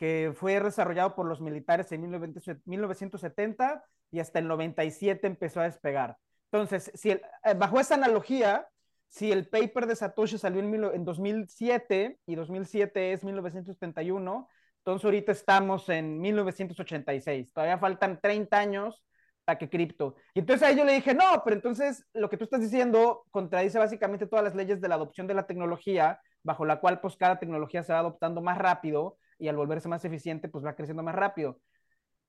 que 0.04 0.34
fue 0.36 0.60
desarrollado 0.60 1.16
por 1.16 1.26
los 1.26 1.40
militares 1.40 1.90
en 1.94 2.02
1970 2.02 3.86
y 4.12 4.20
hasta 4.20 4.40
el 4.40 4.50
97 4.50 5.26
empezó 5.26 5.62
a 5.62 5.64
despegar. 5.64 6.18
Entonces, 6.52 6.92
si 6.94 7.12
eh, 7.12 7.22
bajo 7.56 7.80
esa 7.80 7.96
analogía, 7.96 8.68
si 9.08 9.32
el 9.32 9.48
paper 9.48 9.88
de 9.88 9.96
Satoshi 9.96 10.38
salió 10.38 10.60
en, 10.60 10.74
en 10.74 11.06
2007 11.06 12.20
y 12.26 12.36
2007 12.36 13.14
es 13.14 13.24
1971, 13.24 14.50
entonces 14.80 15.06
ahorita 15.06 15.32
estamos 15.32 15.88
en 15.88 16.20
1986. 16.20 17.54
Todavía 17.54 17.78
faltan 17.78 18.20
30 18.20 18.60
años 18.60 19.02
para 19.46 19.58
que 19.58 19.70
cripto. 19.70 20.18
Y 20.34 20.40
entonces 20.40 20.68
ahí 20.68 20.76
yo 20.76 20.84
le 20.84 20.96
dije, 20.96 21.14
no, 21.14 21.44
pero 21.46 21.56
entonces 21.56 22.06
lo 22.12 22.30
que 22.30 22.36
tú 22.36 22.44
estás 22.44 22.60
diciendo 22.60 23.24
contradice 23.32 23.80
básicamente 23.80 24.28
todas 24.28 24.44
las 24.44 24.54
leyes 24.54 24.82
de 24.82 24.90
la 24.90 24.96
adopción 24.96 25.28
de 25.28 25.34
la 25.34 25.48
tecnología, 25.48 26.20
bajo 26.44 26.66
la 26.66 26.82
cual 26.82 27.00
pues 27.00 27.16
cada 27.16 27.40
tecnología 27.40 27.84
se 27.84 27.94
va 27.94 28.00
adoptando 28.00 28.42
más 28.42 28.58
rápido 28.58 29.18
y 29.44 29.48
al 29.50 29.58
volverse 29.58 29.90
más 29.90 30.06
eficiente 30.06 30.48
pues 30.48 30.66
va 30.66 30.76
creciendo 30.76 31.04
más 31.04 31.16
rápido. 31.16 31.60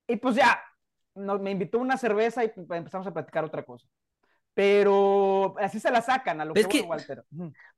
Y 0.07 0.16
pues 0.16 0.35
ya, 0.35 0.61
me 1.14 1.50
invitó 1.50 1.79
una 1.79 1.96
cerveza 1.96 2.44
y 2.44 2.53
empezamos 2.57 3.07
a 3.07 3.12
platicar 3.12 3.44
otra 3.44 3.64
cosa 3.64 3.87
pero 4.55 5.57
así 5.59 5.81
se 5.81 5.90
la 5.90 6.00
sacan 6.00 6.40
a 6.40 6.44
lo 6.44 6.55
que, 6.55 6.81
Walter. 6.83 7.24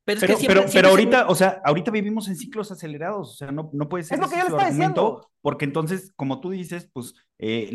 Pero, 0.05 0.20
es 0.20 0.40
que 0.40 0.46
pero, 0.46 0.64
pero 0.70 0.88
ahorita, 0.90 1.27
o 1.27 1.35
sea, 1.35 1.61
ahorita 1.64 1.90
vivimos 1.90 2.29
en 2.29 2.37
ciclos 2.37 2.70
acelerados, 2.70 3.31
o 3.31 3.35
sea, 3.35 3.51
no, 3.51 3.70
no 3.72 3.88
puede 3.88 4.05
ser. 4.05 4.18
Es 4.18 4.20
lo 4.20 4.29
que 4.29 4.37
yo 4.37 4.42
le 4.42 4.49
estaba 4.51 4.68
diciendo. 4.68 5.31
Porque 5.40 5.64
entonces, 5.64 6.12
como 6.16 6.40
tú 6.40 6.51
dices, 6.51 6.90
pues 6.92 7.14
eh, 7.38 7.72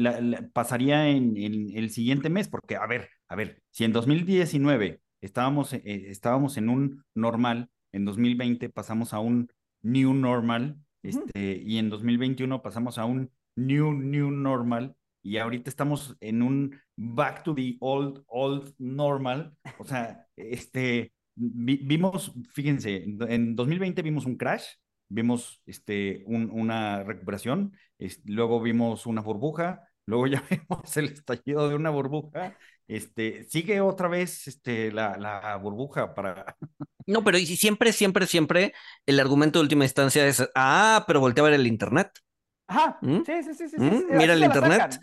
pasaría 0.53 1.09
en, 1.09 1.35
el 1.35 1.89
siguiente 1.89 2.29
mes, 2.29 2.47
porque, 2.47 2.75
a 2.75 2.85
ver, 2.85 3.09
a 3.27 3.35
ver, 3.35 3.63
si 3.71 3.85
en 3.85 3.91
2019 3.91 5.01
estábamos, 5.19 5.73
eh, 5.73 5.81
estábamos 5.83 6.57
en 6.57 6.69
un 6.69 7.03
normal, 7.15 7.69
en 7.91 8.05
2020 8.05 8.69
pasamos 8.69 9.13
a 9.13 9.19
un 9.19 9.51
new 9.81 10.13
normal, 10.13 10.77
este, 11.03 11.61
y 11.65 11.77
en 11.77 11.89
2021 11.89 12.61
pasamos 12.61 12.97
a 12.97 13.05
un 13.05 13.31
new, 13.55 13.93
new 13.93 14.31
normal, 14.31 14.95
y 15.23 15.37
ahorita 15.37 15.69
estamos 15.69 16.15
en 16.19 16.41
un 16.41 16.79
back 16.95 17.43
to 17.43 17.53
the 17.53 17.77
old, 17.79 18.23
old 18.27 18.73
normal. 18.77 19.55
O 19.77 19.85
sea, 19.85 20.25
este, 20.35 21.13
vimos, 21.35 22.33
fíjense, 22.53 23.03
en 23.05 23.55
2020 23.55 24.01
vimos 24.01 24.25
un 24.25 24.37
crash, 24.37 24.65
vimos 25.09 25.61
este, 25.65 26.23
un, 26.25 26.49
una 26.51 27.03
recuperación, 27.03 27.73
luego 28.25 28.61
vimos 28.61 29.05
una 29.05 29.21
burbuja, 29.21 29.87
luego 30.05 30.27
ya 30.27 30.43
vimos 30.49 30.97
el 30.97 31.05
estallido 31.05 31.69
de 31.69 31.75
una 31.75 31.89
burbuja, 31.89 32.57
este, 32.95 33.45
sigue 33.45 33.81
otra 33.81 34.07
vez 34.07 34.47
este, 34.47 34.91
la, 34.91 35.17
la 35.17 35.55
burbuja 35.57 36.13
para... 36.13 36.57
No, 37.07 37.23
pero 37.23 37.39
y 37.39 37.45
siempre, 37.45 37.93
siempre, 37.93 38.27
siempre 38.27 38.73
el 39.07 39.19
argumento 39.19 39.57
de 39.57 39.63
última 39.63 39.85
instancia 39.85 40.25
es, 40.27 40.47
ah, 40.53 41.03
pero 41.07 41.19
voltea 41.19 41.43
a 41.43 41.49
ver 41.49 41.59
el 41.59 41.65
Internet. 41.65 42.11
Ajá, 42.67 42.99
¿Mm? 43.01 43.23
sí, 43.25 43.43
sí, 43.43 43.53
sí, 43.53 43.69
sí. 43.69 43.75
¿Mm? 43.77 44.17
Mira 44.17 44.33
el 44.33 44.43
internet. 44.43 44.97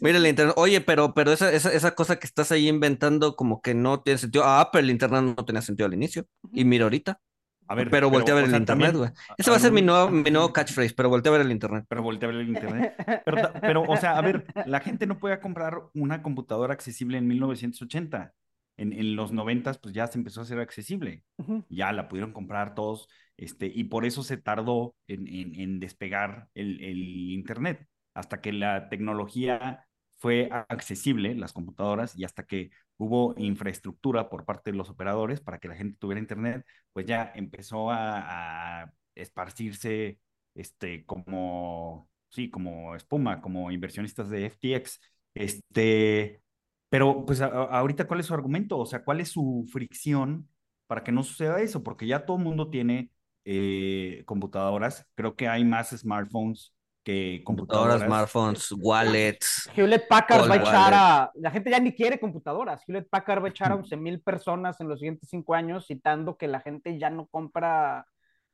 Mira 0.00 0.16
el 0.16 0.26
internet. 0.26 0.54
Oye, 0.56 0.80
pero, 0.80 1.12
pero 1.12 1.30
esa, 1.32 1.52
esa, 1.52 1.70
esa, 1.70 1.94
cosa 1.94 2.18
que 2.18 2.26
estás 2.26 2.50
ahí 2.52 2.68
inventando 2.68 3.36
como 3.36 3.60
que 3.60 3.74
no 3.74 4.00
tiene 4.00 4.16
sentido. 4.16 4.44
Ah, 4.46 4.70
pero 4.72 4.84
el 4.84 4.90
internet 4.90 5.22
no 5.36 5.44
tenía 5.44 5.60
sentido 5.60 5.86
al 5.86 5.92
inicio. 5.92 6.26
Y 6.52 6.64
mira 6.64 6.84
ahorita. 6.84 7.20
A 7.68 7.74
ver, 7.74 7.90
pero, 7.90 8.10
voltea 8.10 8.34
a 8.34 8.36
ver 8.36 8.46
el 8.46 8.54
internet, 8.54 8.94
güey. 8.94 9.10
Ese 9.38 9.50
va 9.50 9.56
a 9.56 9.60
ser 9.60 9.72
mi 9.72 9.82
nuevo, 9.82 10.10
mi 10.10 10.30
nuevo 10.30 10.52
catchphrase, 10.52 10.94
pero 10.94 11.08
voltea 11.08 11.30
a 11.30 11.38
ver 11.38 11.46
el 11.46 11.52
internet. 11.52 11.84
Pero 11.88 12.02
voltea 12.02 12.28
a 12.28 12.32
ver 12.32 12.40
el 12.40 12.48
internet. 12.48 12.94
Pero, 13.24 13.52
pero, 13.60 13.82
o 13.82 13.96
sea, 13.96 14.18
a 14.18 14.20
ver, 14.20 14.44
la 14.66 14.80
gente 14.80 15.06
no 15.06 15.18
puede 15.18 15.38
comprar 15.40 15.78
una 15.94 16.22
computadora 16.22 16.74
accesible 16.74 17.18
en 17.18 17.26
1980 17.26 18.32
en, 18.76 18.92
en 18.92 19.16
los 19.16 19.32
noventas, 19.32 19.78
pues 19.78 19.94
ya 19.94 20.06
se 20.06 20.18
empezó 20.18 20.40
a 20.40 20.44
hacer 20.44 20.58
accesible. 20.58 21.24
Ya 21.68 21.92
la 21.92 22.08
pudieron 22.08 22.32
comprar 22.32 22.74
todos, 22.74 23.08
este, 23.36 23.66
y 23.66 23.84
por 23.84 24.04
eso 24.04 24.22
se 24.22 24.36
tardó 24.36 24.94
en, 25.06 25.26
en, 25.28 25.80
despegar 25.80 26.48
el, 26.54 26.82
el, 26.82 27.30
Internet, 27.30 27.86
hasta 28.14 28.40
que 28.40 28.52
la 28.52 28.88
tecnología 28.88 29.86
fue 30.22 30.48
accesible, 30.68 31.34
las 31.34 31.52
computadoras, 31.52 32.16
y 32.16 32.24
hasta 32.24 32.44
que 32.46 32.70
hubo 32.96 33.34
infraestructura 33.38 34.30
por 34.30 34.44
parte 34.44 34.70
de 34.70 34.76
los 34.76 34.88
operadores 34.88 35.40
para 35.40 35.58
que 35.58 35.66
la 35.68 35.74
gente 35.74 35.98
tuviera 35.98 36.20
Internet, 36.20 36.64
pues 36.92 37.06
ya 37.06 37.32
empezó 37.34 37.90
a, 37.90 38.82
a 38.84 38.92
esparcirse 39.16 40.20
este, 40.54 41.04
como, 41.06 42.08
sí, 42.28 42.50
como 42.50 42.94
espuma, 42.94 43.40
como 43.40 43.72
inversionistas 43.72 44.30
de 44.30 44.46
FTX. 44.46 45.00
Este, 45.34 46.40
pero, 46.88 47.24
pues, 47.26 47.40
ahorita, 47.40 48.06
¿cuál 48.06 48.20
es 48.20 48.26
su 48.26 48.34
argumento? 48.34 48.78
O 48.78 48.86
sea, 48.86 49.02
¿cuál 49.04 49.20
es 49.20 49.30
su 49.30 49.66
fricción 49.72 50.48
para 50.86 51.02
que 51.02 51.10
no 51.12 51.24
suceda 51.24 51.60
eso? 51.60 51.82
Porque 51.82 52.06
ya 52.06 52.24
todo 52.26 52.36
el 52.36 52.44
mundo 52.44 52.70
tiene 52.70 53.10
eh, 53.44 54.22
computadoras. 54.26 55.04
Creo 55.16 55.34
que 55.34 55.48
hay 55.48 55.64
más 55.64 55.90
smartphones 55.90 56.74
que 57.02 57.42
computadoras. 57.44 58.02
smartphones, 58.02 58.72
wallets. 58.78 59.68
Hewlett 59.74 60.06
Packard 60.08 60.48
va 60.48 60.54
a 60.54 60.58
echar 60.58 60.94
a. 60.94 61.30
La 61.34 61.50
gente 61.50 61.70
ya 61.70 61.80
ni 61.80 61.92
quiere 61.92 62.20
computadoras. 62.20 62.82
Hewlett 62.86 63.08
Packard 63.08 63.42
va 63.42 63.48
a 63.48 63.50
echar 63.50 63.72
a 63.72 63.76
11 63.76 63.96
mil 63.96 64.20
personas 64.20 64.80
en 64.80 64.88
los 64.88 65.00
siguientes 65.00 65.28
cinco 65.28 65.54
años, 65.54 65.86
citando 65.86 66.36
que 66.36 66.48
la 66.48 66.60
gente 66.60 66.98
ya 66.98 67.10
no 67.10 67.26
compra 67.26 68.06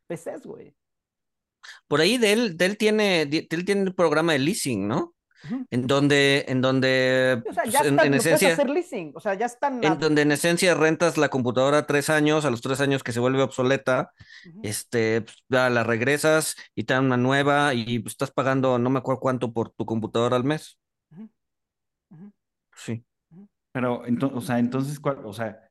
PCs, 0.06 0.46
güey. 0.46 0.74
Por 1.86 2.00
ahí 2.00 2.18
Dell, 2.18 2.56
Dell 2.56 2.76
tiene, 2.76 3.26
Dell 3.26 3.64
tiene 3.64 3.82
un 3.82 3.94
programa 3.94 4.32
de 4.32 4.38
leasing, 4.38 4.86
¿no? 4.86 5.14
En 5.70 5.86
donde, 5.86 6.44
en 6.48 6.60
donde, 6.60 7.42
o 7.48 7.52
sea, 7.52 7.64
ya 7.64 7.80
pues, 7.80 7.92
en, 7.92 8.14
esencia, 8.14 8.52
hacer 8.52 8.68
leasing, 8.68 9.12
o 9.14 9.20
sea, 9.20 9.34
ya 9.34 9.46
están, 9.46 9.82
en 9.84 9.98
donde 9.98 10.22
en 10.22 10.32
esencia 10.32 10.74
rentas 10.74 11.16
la 11.16 11.28
computadora 11.28 11.86
tres 11.86 12.10
años, 12.10 12.44
a 12.44 12.50
los 12.50 12.60
tres 12.60 12.80
años 12.80 13.02
que 13.02 13.12
se 13.12 13.20
vuelve 13.20 13.42
obsoleta, 13.42 14.12
este, 14.62 15.22
pues, 15.22 15.36
la 15.48 15.84
regresas 15.84 16.56
y 16.74 16.84
te 16.84 16.94
dan 16.94 17.06
una 17.06 17.16
nueva 17.16 17.74
y 17.74 17.98
pues, 18.00 18.14
estás 18.14 18.30
pagando, 18.30 18.78
no 18.78 18.90
me 18.90 18.98
acuerdo 18.98 19.20
cuánto 19.20 19.52
por 19.52 19.70
tu 19.70 19.86
computadora 19.86 20.36
al 20.36 20.44
mes. 20.44 20.78
Sí. 22.74 23.04
Pero, 23.72 24.06
entonces, 24.06 24.38
o 24.38 24.40
sea, 24.40 24.58
entonces, 24.58 24.98
¿cuál, 24.98 25.24
o 25.24 25.32
sea, 25.32 25.68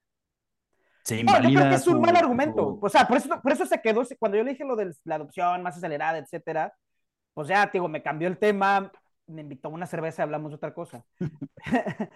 se 1.03 1.19
invalida. 1.21 1.49
yo 1.49 1.59
creo 1.59 1.69
que 1.69 1.75
es 1.75 1.87
un 1.87 2.01
mal 2.01 2.15
argumento. 2.15 2.79
O 2.81 2.89
sea, 2.89 3.07
por 3.07 3.17
eso, 3.17 3.41
por 3.41 3.51
eso 3.51 3.65
se 3.65 3.81
quedó, 3.81 4.03
cuando 4.19 4.37
yo 4.37 4.43
le 4.43 4.51
dije 4.51 4.65
lo 4.65 4.75
de 4.75 4.93
la 5.05 5.15
adopción 5.15 5.63
más 5.63 5.77
acelerada, 5.77 6.17
etcétera, 6.17 6.73
pues 7.33 7.47
ya, 7.47 7.69
digo, 7.71 7.87
me 7.87 8.03
cambió 8.03 8.27
el 8.27 8.37
tema, 8.37 8.91
me 9.27 9.41
invitó 9.41 9.67
a 9.67 9.71
una 9.71 9.87
cerveza 9.87 10.21
y 10.21 10.23
hablamos 10.23 10.51
de 10.51 10.55
otra 10.55 10.73
cosa. 10.73 11.05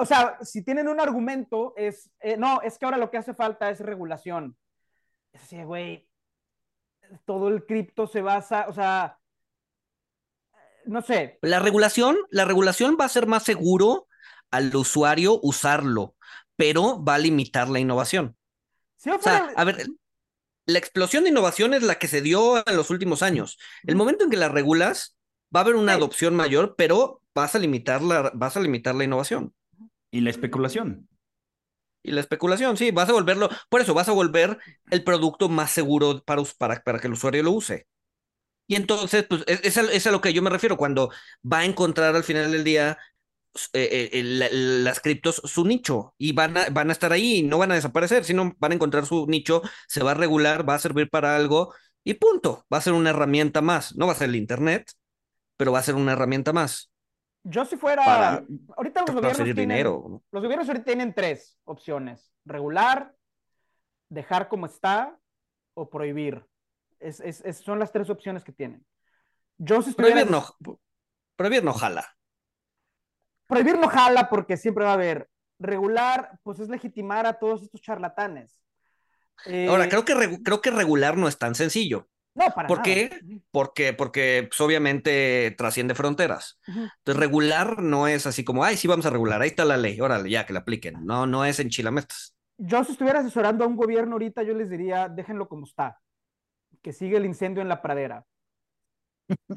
o 0.00 0.06
sea, 0.06 0.38
si 0.42 0.64
tienen 0.64 0.88
un 0.88 1.00
argumento, 1.00 1.74
es, 1.76 2.10
eh, 2.20 2.36
no, 2.36 2.60
es 2.62 2.78
que 2.78 2.84
ahora 2.86 2.96
lo 2.96 3.10
que 3.10 3.18
hace 3.18 3.34
falta 3.34 3.70
es 3.70 3.80
regulación. 3.80 4.56
Es 5.32 5.42
así, 5.42 5.62
güey, 5.62 6.08
todo 7.24 7.48
el 7.48 7.64
cripto 7.66 8.06
se 8.06 8.22
basa, 8.22 8.66
o 8.68 8.72
sea, 8.72 9.18
no 10.86 11.02
sé. 11.02 11.38
La 11.42 11.60
regulación, 11.60 12.16
la 12.30 12.44
regulación 12.44 12.96
va 13.00 13.04
a 13.04 13.10
ser 13.10 13.26
más 13.26 13.44
seguro 13.44 14.08
al 14.50 14.74
usuario 14.74 15.38
usarlo, 15.42 16.16
pero 16.56 17.02
va 17.02 17.14
a 17.14 17.18
limitar 17.18 17.68
la 17.68 17.80
innovación. 17.80 18.36
o 19.06 19.22
sea, 19.22 19.52
a 19.56 19.64
ver, 19.64 19.86
la 20.66 20.78
explosión 20.78 21.24
de 21.24 21.30
innovación 21.30 21.74
es 21.74 21.82
la 21.82 21.96
que 21.96 22.08
se 22.08 22.22
dio 22.22 22.66
en 22.66 22.76
los 22.76 22.90
últimos 22.90 23.22
años. 23.22 23.58
El 23.84 23.96
momento 23.96 24.24
en 24.24 24.30
que 24.30 24.36
la 24.36 24.48
regulas, 24.48 25.16
va 25.54 25.60
a 25.60 25.62
haber 25.62 25.76
una 25.76 25.94
adopción 25.94 26.34
mayor, 26.36 26.74
pero 26.76 27.22
vas 27.34 27.54
a 27.54 27.58
limitar 27.58 28.02
la, 28.02 28.30
vas 28.34 28.56
a 28.56 28.60
limitar 28.60 28.94
la 28.94 29.04
innovación. 29.04 29.54
Y 30.10 30.20
la 30.20 30.30
especulación. 30.30 31.08
Y 32.02 32.12
la 32.12 32.20
especulación, 32.20 32.76
sí, 32.76 32.90
vas 32.90 33.08
a 33.08 33.12
volverlo, 33.12 33.50
por 33.68 33.80
eso 33.82 33.92
vas 33.92 34.08
a 34.08 34.12
volver 34.12 34.58
el 34.90 35.04
producto 35.04 35.48
más 35.48 35.70
seguro 35.70 36.22
para, 36.24 36.42
para, 36.58 36.82
para 36.82 36.98
que 36.98 37.06
el 37.08 37.12
usuario 37.12 37.42
lo 37.42 37.52
use. 37.52 37.86
Y 38.66 38.76
entonces, 38.76 39.26
pues, 39.28 39.42
es, 39.46 39.76
es, 39.76 40.06
a, 40.06 40.10
lo 40.12 40.20
que 40.20 40.32
yo 40.32 40.42
me 40.42 40.50
refiero, 40.50 40.76
cuando 40.76 41.10
va 41.44 41.58
a 41.58 41.64
encontrar 41.64 42.14
al 42.14 42.24
final 42.24 42.52
del 42.52 42.64
día 42.64 42.98
eh, 43.72 44.10
eh, 44.12 44.22
las 44.22 45.00
criptos 45.00 45.42
su 45.44 45.64
nicho 45.64 46.14
y 46.18 46.32
van 46.32 46.56
a, 46.56 46.70
van 46.70 46.88
a 46.88 46.92
estar 46.92 47.12
ahí, 47.12 47.42
no 47.42 47.58
van 47.58 47.72
a 47.72 47.74
desaparecer, 47.74 48.24
sino 48.24 48.54
van 48.58 48.72
a 48.72 48.74
encontrar 48.76 49.06
su 49.06 49.26
nicho, 49.26 49.62
se 49.88 50.02
va 50.04 50.12
a 50.12 50.14
regular, 50.14 50.68
va 50.68 50.76
a 50.76 50.78
servir 50.78 51.10
para 51.10 51.34
algo 51.36 51.74
y 52.04 52.14
punto, 52.14 52.64
va 52.72 52.78
a 52.78 52.80
ser 52.80 52.92
una 52.92 53.10
herramienta 53.10 53.60
más, 53.60 53.96
no 53.96 54.06
va 54.06 54.12
a 54.12 54.16
ser 54.16 54.28
el 54.28 54.36
Internet, 54.36 54.92
pero 55.60 55.72
va 55.72 55.80
a 55.80 55.82
ser 55.82 55.94
una 55.94 56.12
herramienta 56.12 56.54
más. 56.54 56.90
Yo 57.42 57.66
si 57.66 57.76
fuera, 57.76 58.42
ahorita 58.78 59.02
los 59.02 59.14
gobiernos 59.14 59.36
tienen, 59.44 59.56
dinero. 59.56 60.22
los 60.32 60.42
gobiernos 60.42 60.66
ahorita 60.66 60.86
tienen 60.86 61.12
tres 61.12 61.58
opciones, 61.64 62.32
regular, 62.46 63.14
dejar 64.08 64.48
como 64.48 64.64
está 64.64 65.18
o 65.74 65.90
prohibir. 65.90 66.46
Es, 66.98 67.20
es, 67.20 67.58
son 67.58 67.78
las 67.78 67.92
tres 67.92 68.08
opciones 68.08 68.42
que 68.42 68.52
tienen. 68.52 68.86
Yo 69.58 69.82
si 69.82 69.92
prohibir, 69.92 70.30
no, 70.30 70.46
prohibir 71.36 71.62
no 71.62 71.74
jala. 71.74 72.08
Prohibir 73.46 73.78
no 73.78 73.88
jala 73.88 74.30
porque 74.30 74.56
siempre 74.56 74.84
va 74.84 74.92
a 74.92 74.94
haber. 74.94 75.28
Regular, 75.58 76.40
pues 76.42 76.58
es 76.60 76.70
legitimar 76.70 77.26
a 77.26 77.38
todos 77.38 77.64
estos 77.64 77.82
charlatanes. 77.82 78.58
Ahora, 79.68 79.84
eh, 79.84 79.88
creo 79.90 80.06
que, 80.06 80.42
creo 80.42 80.62
que 80.62 80.70
regular 80.70 81.18
no 81.18 81.28
es 81.28 81.36
tan 81.36 81.54
sencillo. 81.54 82.08
No, 82.34 82.46
para 82.54 82.68
¿Por 82.68 82.82
qué? 82.82 83.10
Porque, 83.50 83.92
porque 83.92 84.46
pues, 84.48 84.60
obviamente 84.60 85.52
trasciende 85.58 85.94
fronteras. 85.94 86.60
Entonces, 86.66 87.16
regular 87.16 87.82
no 87.82 88.06
es 88.06 88.26
así 88.26 88.44
como, 88.44 88.64
ay, 88.64 88.76
sí, 88.76 88.86
vamos 88.86 89.06
a 89.06 89.10
regular, 89.10 89.42
ahí 89.42 89.48
está 89.48 89.64
la 89.64 89.76
ley, 89.76 90.00
órale, 90.00 90.30
ya 90.30 90.46
que 90.46 90.52
la 90.52 90.60
apliquen. 90.60 91.04
No, 91.04 91.26
no 91.26 91.44
es 91.44 91.58
en 91.58 91.70
chilamestas. 91.70 92.36
Yo, 92.56 92.84
si 92.84 92.92
estuviera 92.92 93.20
asesorando 93.20 93.64
a 93.64 93.66
un 93.66 93.76
gobierno 93.76 94.12
ahorita, 94.12 94.42
yo 94.42 94.54
les 94.54 94.70
diría, 94.70 95.08
déjenlo 95.08 95.48
como 95.48 95.64
está, 95.64 96.00
que 96.82 96.92
sigue 96.92 97.16
el 97.16 97.26
incendio 97.26 97.62
en 97.62 97.68
la 97.68 97.82
pradera. 97.82 98.24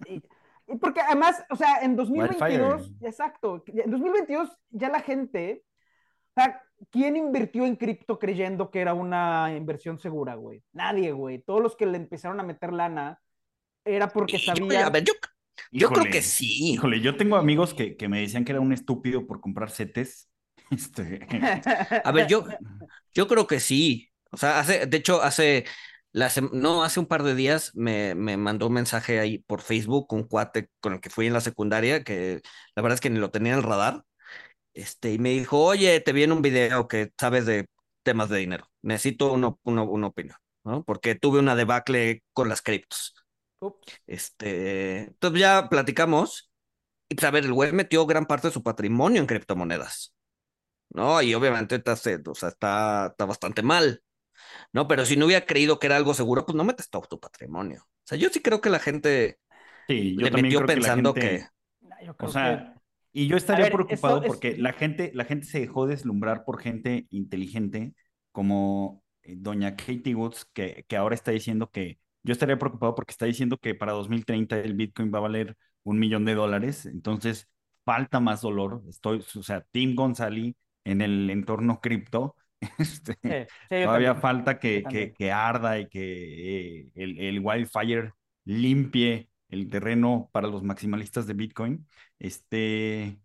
Y, 0.08 0.24
y 0.68 0.76
porque 0.78 1.02
además, 1.02 1.44
o 1.50 1.56
sea, 1.56 1.82
en 1.82 1.96
2022, 1.96 2.42
Wildfire. 2.42 3.08
exacto, 3.08 3.64
en 3.68 3.92
2022 3.92 4.58
ya 4.70 4.90
la 4.90 5.02
gente, 5.02 5.64
o 6.36 6.42
sea, 6.42 6.64
¿quién 6.90 7.16
invirtió 7.16 7.66
en 7.66 7.76
cripto 7.76 8.20
creyendo 8.20 8.72
que 8.72 8.80
era 8.80 8.94
una 8.94 9.54
inversión 9.56 10.00
segura, 10.00 10.36
güey? 10.36 10.64
Nadie, 10.74 11.12
güey. 11.12 11.40
Todos 11.40 11.62
los 11.62 11.76
que 11.76 11.86
le 11.86 11.98
empezaron 11.98 12.40
a 12.40 12.44
meter 12.44 12.74
lana 12.74 13.20
era 13.86 14.10
porque 14.10 14.40
sabían. 14.40 14.86
a 14.86 14.90
ver, 14.90 15.04
yo, 15.04 15.14
yo 15.72 15.90
creo 15.90 16.12
que 16.12 16.22
sí. 16.22 16.74
Híjole, 16.74 17.02
yo 17.02 17.18
tengo 17.18 17.36
amigos 17.36 17.74
que, 17.74 17.96
que 17.98 18.08
me 18.08 18.22
decían 18.22 18.46
que 18.46 18.52
era 18.52 18.62
un 18.62 18.74
estúpido 18.74 19.26
por 19.28 19.42
comprar 19.42 19.72
CETES. 19.72 20.30
Este, 20.72 21.20
A 22.04 22.12
ver, 22.12 22.26
yo, 22.28 22.46
yo 23.14 23.28
creo 23.28 23.46
que 23.46 23.60
sí. 23.60 24.10
O 24.32 24.38
sea, 24.38 24.60
hace, 24.60 24.88
de 24.88 24.98
hecho, 24.98 25.22
hace, 25.22 25.66
la 26.12 26.32
no, 26.52 26.84
hace 26.84 27.00
un 27.00 27.06
par 27.06 27.22
de 27.24 27.36
días 27.36 27.72
me, 27.76 28.16
me 28.16 28.38
mandó 28.38 28.68
un 28.68 28.74
mensaje 28.74 29.20
ahí 29.20 29.40
por 29.40 29.62
Facebook 29.62 30.12
un 30.14 30.24
cuate 30.24 30.70
con 30.80 30.94
el 30.94 31.02
que 31.02 31.10
fui 31.10 31.28
en 31.28 31.34
la 31.34 31.42
secundaria, 31.42 32.04
que 32.04 32.42
la 32.76 32.82
verdad 32.82 32.96
es 32.96 33.02
que 33.02 33.10
ni 33.10 33.20
lo 33.20 33.30
tenía 33.30 33.54
en 33.54 33.60
el 33.60 33.64
radar. 33.64 34.04
Este, 34.74 35.14
y 35.14 35.20
me 35.20 35.30
dijo, 35.32 35.60
oye, 35.64 36.00
te 36.02 36.14
vi 36.14 36.24
en 36.24 36.32
un 36.32 36.42
video 36.42 36.88
que 36.88 37.12
sabes 37.20 37.46
de 37.46 37.68
temas 38.04 38.30
de 38.30 38.40
dinero. 38.40 38.70
Necesito 38.82 39.34
uno, 39.34 39.60
uno- 39.64 39.86
una 39.86 40.08
opinión, 40.08 40.38
¿no? 40.64 40.84
Porque 40.84 41.16
tuve 41.16 41.40
una 41.40 41.56
debacle 41.56 42.24
con 42.34 42.50
las 42.50 42.62
criptos. 42.62 43.14
Este, 44.08 45.00
entonces 45.06 45.40
ya 45.42 45.70
platicamos. 45.70 46.52
Y 47.10 47.16
pues, 47.16 47.26
a 47.26 47.32
ver, 47.32 47.46
el 47.46 47.54
güey 47.54 47.72
metió 47.74 48.06
gran 48.08 48.26
parte 48.28 48.48
de 48.50 48.54
su 48.54 48.64
patrimonio 48.64 49.22
en 49.22 49.28
criptomonedas. 49.28 50.14
¿no? 50.90 51.22
Y 51.22 51.34
obviamente 51.34 51.76
está, 51.76 51.94
o 51.94 52.36
sea, 52.36 52.50
está, 52.50 53.08
está 53.08 53.26
bastante 53.26 53.64
mal, 53.64 54.04
¿no? 54.74 54.88
Pero 54.88 55.06
si 55.06 55.18
no 55.18 55.26
hubiera 55.28 55.46
creído 55.46 55.80
que 55.80 55.88
era 55.88 55.98
algo 55.98 56.14
seguro, 56.16 56.46
pues 56.46 56.56
no 56.56 56.64
metes 56.66 56.90
todo 56.90 57.04
tu 57.04 57.20
patrimonio. 57.20 57.84
O 57.90 58.08
sea, 58.08 58.18
yo 58.18 58.30
sí 58.30 58.42
creo 58.42 58.62
que 58.62 58.70
la 58.72 58.80
gente 58.80 59.40
sí, 59.88 60.18
yo 60.18 60.30
le 60.30 60.32
también 60.32 60.54
metió 60.54 60.56
creo 60.56 60.72
que 60.72 60.80
la 60.82 60.90
pensando 60.90 61.14
Yo 62.06 62.16
O 62.20 62.28
sea, 62.28 62.73
y 63.14 63.28
yo 63.28 63.38
estaría 63.38 63.66
ver, 63.66 63.72
preocupado 63.72 64.22
es- 64.24 64.28
porque 64.28 64.58
la 64.58 64.74
gente, 64.74 65.12
la 65.14 65.26
gente 65.26 65.46
se 65.46 65.60
dejó 65.60 65.86
deslumbrar 65.88 66.44
por 66.46 66.60
gente 66.62 67.08
inteligente 67.12 67.94
como 68.32 69.04
eh, 69.24 69.36
doña 69.38 69.76
Katie 69.76 70.16
Woods, 70.16 70.46
que, 70.54 70.86
que 70.88 70.98
ahora 70.98 71.16
está 71.16 71.32
diciendo 71.32 71.70
que, 71.70 72.00
yo 72.24 72.32
estaría 72.34 72.58
preocupado 72.58 72.96
porque 72.96 73.12
está 73.12 73.26
diciendo 73.26 73.58
que 73.58 73.76
para 73.76 73.92
2030 73.94 74.58
el 74.60 74.74
Bitcoin 74.76 75.12
va 75.14 75.18
a 75.20 75.22
valer 75.22 75.58
un 75.84 76.00
millón 76.00 76.26
de 76.26 76.36
dólares, 76.36 76.86
entonces 76.86 77.50
falta 77.86 78.20
más 78.20 78.42
dolor. 78.42 78.82
Estoy, 78.88 79.20
o 79.36 79.44
sea, 79.44 79.62
Tim 79.72 79.96
González 79.96 80.56
en 80.86 81.02
el 81.02 81.30
entorno 81.30 81.80
cripto, 81.82 82.36
este, 82.80 83.48
sí, 83.70 83.76
Todavía 83.82 84.16
también. 84.16 84.22
falta 84.22 84.60
que, 84.60 85.14
que 85.18 85.32
arda 85.32 85.80
y 85.80 85.88
que 85.90 86.80
eh, 86.82 86.92
el, 86.96 87.20
el 87.20 87.40
wildfire 87.44 88.14
limpie 88.46 89.30
el 89.54 89.70
terreno 89.70 90.30
para 90.34 90.48
los 90.48 90.64
maximalistas 90.64 91.28
de 91.28 91.34
Bitcoin. 91.34 91.88
Este, 92.20 93.20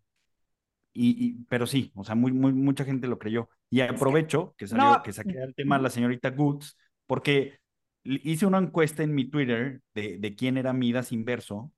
y, 0.93 1.26
y- 1.41 1.45
pero 1.49 1.66
sí, 1.66 1.93
o 1.95 2.05
sea, 2.05 2.14
muy, 2.14 2.33
muy, 2.33 2.53
mucha 2.53 2.85
gente 2.85 3.07
lo 3.09 3.18
creyó. 3.18 3.49
Y 3.70 3.81
aprovecho 3.81 4.55
que 4.57 4.66
salió, 4.66 4.97
no, 4.97 5.03
que 5.03 5.12
saqué 5.12 5.43
el 5.43 5.55
tema 5.55 5.79
la 5.79 5.91
señorita 5.91 6.31
Goods, 6.31 6.76
porque 7.07 7.59
hice 8.05 8.47
una 8.47 8.59
encuesta 8.59 9.03
en 9.03 9.14
mi 9.14 9.29
Twitter 9.31 9.83
de, 9.95 10.18
de 10.18 10.35
quién 10.37 10.57
era 10.57 10.72
Midas 10.72 11.12
inverso 11.12 11.72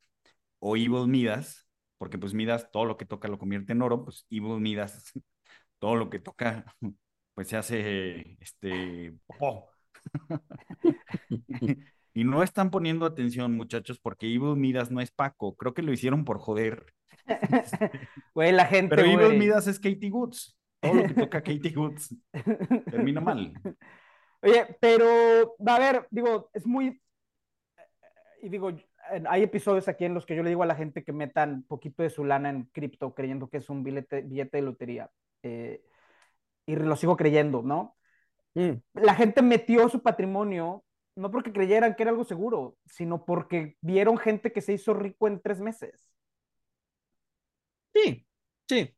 o 0.59 0.76
Evil 0.76 1.07
Midas, 1.09 1.66
porque 1.98 2.18
pues 2.18 2.34
Midas 2.34 2.70
todo 2.72 2.84
lo 2.86 2.96
que 2.96 3.05
toca 3.07 3.28
lo 3.28 3.38
convierte 3.38 3.72
en 3.72 3.82
oro, 3.82 4.05
pues 4.05 4.26
Evil 4.30 4.61
Midas 4.61 5.12
todo 5.78 5.96
lo 5.96 6.11
que 6.11 6.18
toca 6.20 6.64
pues 7.34 7.48
se 7.48 7.57
hace 7.57 8.36
este 8.40 9.14
popó. 9.26 9.68
Y 12.14 12.24
no 12.24 12.42
están 12.42 12.70
poniendo 12.70 13.06
atención, 13.06 13.56
muchachos, 13.56 13.98
porque 13.98 14.26
Evil 14.26 14.56
Midas 14.56 14.90
no 14.90 15.00
es 15.00 15.11
Paco. 15.11 15.56
Creo 15.56 15.74
que 15.74 15.82
lo 15.82 15.92
hicieron 15.92 16.24
por 16.24 16.38
joder. 16.38 16.86
Güey, 18.34 18.52
la 18.52 18.66
gente, 18.66 18.96
Pero 18.96 19.08
Evil. 19.08 19.38
Midas 19.38 19.66
es 19.66 19.78
Katie 19.78 20.11
Woods. 20.11 20.56
Todo 20.80 20.94
lo 20.94 21.02
que 21.04 21.14
toca 21.14 21.42
Katie 21.42 21.76
Woods 21.76 22.14
termina 22.90 23.20
mal. 23.20 23.52
Oye, 24.42 24.76
pero, 24.80 25.54
va 25.66 25.76
a 25.76 25.78
ver, 25.78 26.08
digo, 26.11 26.50
es 26.54 26.66
muy, 26.66 27.00
y 28.42 28.48
digo, 28.48 28.72
hay 29.28 29.42
episodios 29.42 29.88
aquí 29.88 30.04
en 30.04 30.14
los 30.14 30.24
que 30.24 30.34
yo 30.34 30.42
le 30.42 30.48
digo 30.48 30.62
a 30.62 30.66
la 30.66 30.74
gente 30.74 31.04
que 31.04 31.12
metan 31.12 31.64
poquito 31.64 32.02
de 32.02 32.11
su 32.11 32.24
lana 32.24 32.48
en 32.48 32.64
cripto 32.64 33.14
creyendo 33.14 33.48
que 33.48 33.58
es 33.58 33.68
un 33.68 33.82
billete, 33.82 34.22
billete 34.22 34.58
de 34.58 34.62
lotería. 34.62 35.11
eh, 35.42 35.82
y 36.66 36.76
lo 36.76 36.94
sigo 36.94 37.16
creyendo, 37.16 37.62
¿no? 37.62 37.96
Mm. 38.54 38.74
La 38.94 39.14
gente 39.14 39.42
metió 39.42 39.88
su 39.88 40.02
patrimonio 40.02 40.84
no 41.20 41.30
porque 41.30 41.52
creyeran 41.52 41.94
que 41.94 42.02
era 42.04 42.10
algo 42.12 42.24
seguro, 42.24 42.76
sino 42.86 43.24
porque 43.24 43.76
vieron 43.80 44.16
gente 44.18 44.52
que 44.52 44.60
se 44.62 44.72
hizo 44.72 44.94
rico 44.94 45.28
en 45.28 45.40
tres 45.40 45.60
meses. 45.60 46.12
Sí, 47.94 48.26
sí. 48.68 48.96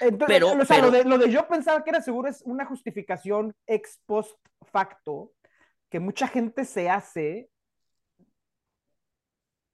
Entonces, 0.00 0.26
Pero- 0.28 0.48
o 0.52 0.64
sea, 0.64 0.76
pero- 0.76 0.82
Lo, 0.86 0.90
de, 0.90 1.04
lo 1.04 1.18
de 1.18 1.30
yo 1.30 1.46
pensaba 1.48 1.82
que 1.84 1.90
era 1.90 2.00
seguro 2.02 2.28
es 2.28 2.42
una 2.42 2.64
justificación 2.66 3.54
ex 3.66 4.00
post 4.06 4.36
facto 4.62 5.32
que 5.90 6.00
mucha 6.00 6.26
gente 6.28 6.64
se 6.64 6.90
hace 6.90 7.48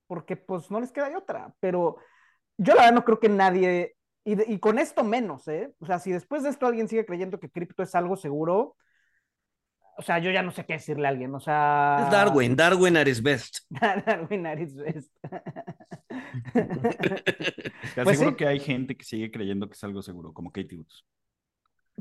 porque 0.06 0.36
pues 0.36 0.70
no 0.70 0.80
les 0.80 0.92
queda 0.92 1.08
de 1.08 1.16
otra. 1.16 1.54
Pero 1.60 1.96
yo 2.58 2.74
la 2.74 2.82
verdad 2.82 2.94
no 2.96 3.04
creo 3.04 3.18
que 3.20 3.28
nadie, 3.28 3.96
y, 4.24 4.34
de- 4.34 4.44
y 4.46 4.58
con 4.60 4.78
esto 4.78 5.04
menos, 5.04 5.48
¿eh? 5.48 5.72
O 5.80 5.86
sea, 5.86 5.98
si 5.98 6.12
después 6.12 6.42
de 6.42 6.50
esto 6.50 6.66
alguien 6.66 6.88
sigue 6.88 7.06
creyendo 7.06 7.40
que 7.40 7.50
cripto 7.50 7.82
es 7.82 7.94
algo 7.94 8.16
seguro, 8.16 8.76
o 9.96 10.02
sea, 10.02 10.18
yo 10.18 10.30
ya 10.30 10.42
no 10.42 10.50
sé 10.50 10.64
qué 10.64 10.74
decirle 10.74 11.06
a 11.06 11.10
alguien, 11.10 11.34
o 11.34 11.40
sea... 11.40 12.02
Es 12.04 12.10
Darwin, 12.10 12.56
Darwin 12.56 12.96
at 12.96 13.06
his 13.06 13.22
best. 13.22 13.60
Darwin 14.06 14.46
at 14.46 14.58
best. 14.58 15.12
Te 16.52 18.02
Pues 18.02 18.08
aseguro 18.08 18.30
sí. 18.30 18.36
que 18.36 18.46
hay 18.46 18.60
gente 18.60 18.96
que 18.96 19.04
sigue 19.04 19.30
creyendo 19.30 19.68
que 19.68 19.74
es 19.74 19.84
algo 19.84 20.02
seguro, 20.02 20.32
como 20.32 20.50
Katie 20.50 20.78
Woods. 20.78 21.04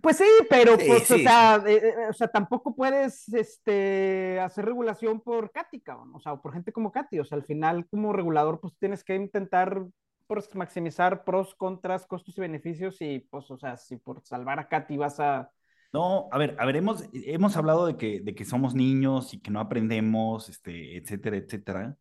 Pues 0.02 0.18
sí, 0.18 0.26
pero 0.50 0.78
Sí, 0.80 0.86
pues, 0.88 1.12
o, 1.12 1.18
sea, 1.18 1.62
eh, 1.68 1.82
eh, 1.84 2.08
o 2.10 2.14
sea, 2.14 2.28
tampoco 2.30 2.76
puedes 2.76 3.28
este, 3.34 4.40
hacer 4.40 4.66
regulación 4.66 5.20
por 5.20 5.52
Katy, 5.52 5.82
cabrón, 5.82 6.16
o 6.16 6.20
sea, 6.20 6.34
o 6.34 6.42
por 6.42 6.54
gente 6.54 6.72
como 6.72 6.92
Katy, 6.92 7.20
o 7.20 7.26
sea, 7.26 7.38
al 7.38 7.44
final 7.44 7.86
como 7.90 8.14
regulador 8.14 8.60
pues 8.62 8.74
tienes 8.80 9.04
que 9.04 9.16
intentar 9.16 9.86
pues, 10.28 10.56
maximizar 10.56 11.26
pros, 11.26 11.54
contras, 11.56 12.08
costos 12.08 12.38
y 12.38 12.42
beneficios 12.42 13.02
y 13.02 13.20
pues, 13.20 13.52
o 13.52 13.58
sea, 13.58 13.76
si 13.76 13.98
por 13.98 14.22
salvar 14.24 14.60
a 14.60 14.70
Katy 14.70 14.98
vas 14.98 15.20
a... 15.20 15.52
No, 15.94 16.30
a 16.32 16.38
ver, 16.38 16.56
a 16.58 16.66
ver, 16.66 16.78
hemos, 16.78 17.04
hemos 17.12 17.58
hablado 17.58 17.86
de 17.86 17.98
que, 17.98 18.22
de 18.22 18.34
que 18.34 18.46
somos 18.46 18.74
niños 18.76 19.34
y 19.34 19.42
que 19.42 19.52
no 19.52 19.60
aprendemos, 19.60 20.48
este, 20.48 20.96
etcétera, 20.98 21.36
etcétera. 21.38 21.98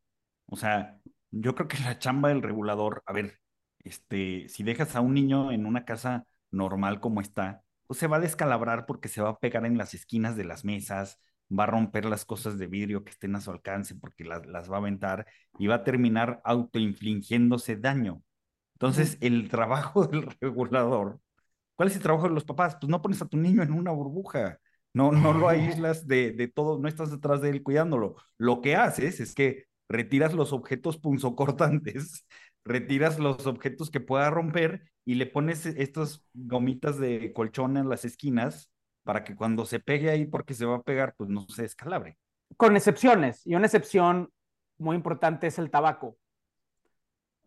O 0.46 0.56
sea, 0.56 1.00
yo 1.30 1.54
creo 1.56 1.66
que 1.68 1.78
la 1.82 1.98
chamba 1.98 2.28
del 2.28 2.42
regulador, 2.42 3.02
a 3.06 3.12
ver, 3.12 3.40
este, 3.80 4.48
si 4.48 4.62
dejas 4.62 4.94
a 4.94 5.00
un 5.00 5.14
niño 5.14 5.50
en 5.52 5.66
una 5.66 5.84
casa 5.84 6.24
normal 6.52 7.00
como 7.00 7.20
está, 7.20 7.62
pues 7.86 7.98
se 7.98 8.06
va 8.06 8.18
a 8.18 8.20
descalabrar 8.20 8.86
porque 8.86 9.08
se 9.08 9.22
va 9.22 9.30
a 9.30 9.38
pegar 9.40 9.66
en 9.66 9.76
las 9.78 9.94
esquinas 9.94 10.36
de 10.36 10.44
las 10.44 10.64
mesas, 10.64 11.18
va 11.50 11.64
a 11.64 11.66
romper 11.66 12.04
las 12.04 12.24
cosas 12.24 12.58
de 12.58 12.68
vidrio 12.68 13.04
que 13.04 13.10
estén 13.10 13.34
a 13.34 13.40
su 13.40 13.50
alcance 13.50 13.96
porque 13.96 14.24
las, 14.24 14.46
las 14.46 14.70
va 14.70 14.76
a 14.76 14.78
aventar 14.78 15.26
y 15.58 15.66
va 15.66 15.76
a 15.76 15.84
terminar 15.84 16.40
autoinfligiéndose 16.44 17.76
daño. 17.76 18.22
Entonces, 18.74 19.18
el 19.20 19.48
trabajo 19.48 20.06
del 20.06 20.26
regulador 20.40 21.20
¿Cuál 21.80 21.88
es 21.88 21.96
el 21.96 22.02
trabajo 22.02 22.28
de 22.28 22.34
los 22.34 22.44
papás? 22.44 22.76
Pues 22.78 22.90
no 22.90 23.00
pones 23.00 23.22
a 23.22 23.26
tu 23.26 23.38
niño 23.38 23.62
en 23.62 23.72
una 23.72 23.90
burbuja, 23.90 24.58
no, 24.92 25.12
no 25.12 25.32
lo 25.32 25.48
aíslas 25.48 26.06
de, 26.06 26.32
de 26.32 26.46
todo, 26.46 26.78
no 26.78 26.88
estás 26.88 27.10
detrás 27.10 27.40
de 27.40 27.48
él 27.48 27.62
cuidándolo. 27.62 28.16
Lo 28.36 28.60
que 28.60 28.76
haces 28.76 29.18
es 29.18 29.34
que 29.34 29.64
retiras 29.88 30.34
los 30.34 30.52
objetos 30.52 30.98
punzocortantes, 30.98 32.26
retiras 32.66 33.18
los 33.18 33.46
objetos 33.46 33.90
que 33.90 34.00
pueda 34.00 34.28
romper 34.28 34.90
y 35.06 35.14
le 35.14 35.24
pones 35.24 35.64
estas 35.64 36.22
gomitas 36.34 36.98
de 36.98 37.32
colchón 37.32 37.78
en 37.78 37.88
las 37.88 38.04
esquinas 38.04 38.70
para 39.02 39.24
que 39.24 39.34
cuando 39.34 39.64
se 39.64 39.80
pegue 39.80 40.10
ahí, 40.10 40.26
porque 40.26 40.52
se 40.52 40.66
va 40.66 40.76
a 40.76 40.82
pegar, 40.82 41.14
pues 41.16 41.30
no 41.30 41.46
se 41.48 41.62
descalabre. 41.62 42.18
Con 42.58 42.76
excepciones, 42.76 43.40
y 43.46 43.54
una 43.54 43.64
excepción 43.64 44.28
muy 44.76 44.96
importante 44.96 45.46
es 45.46 45.58
el 45.58 45.70
tabaco. 45.70 46.18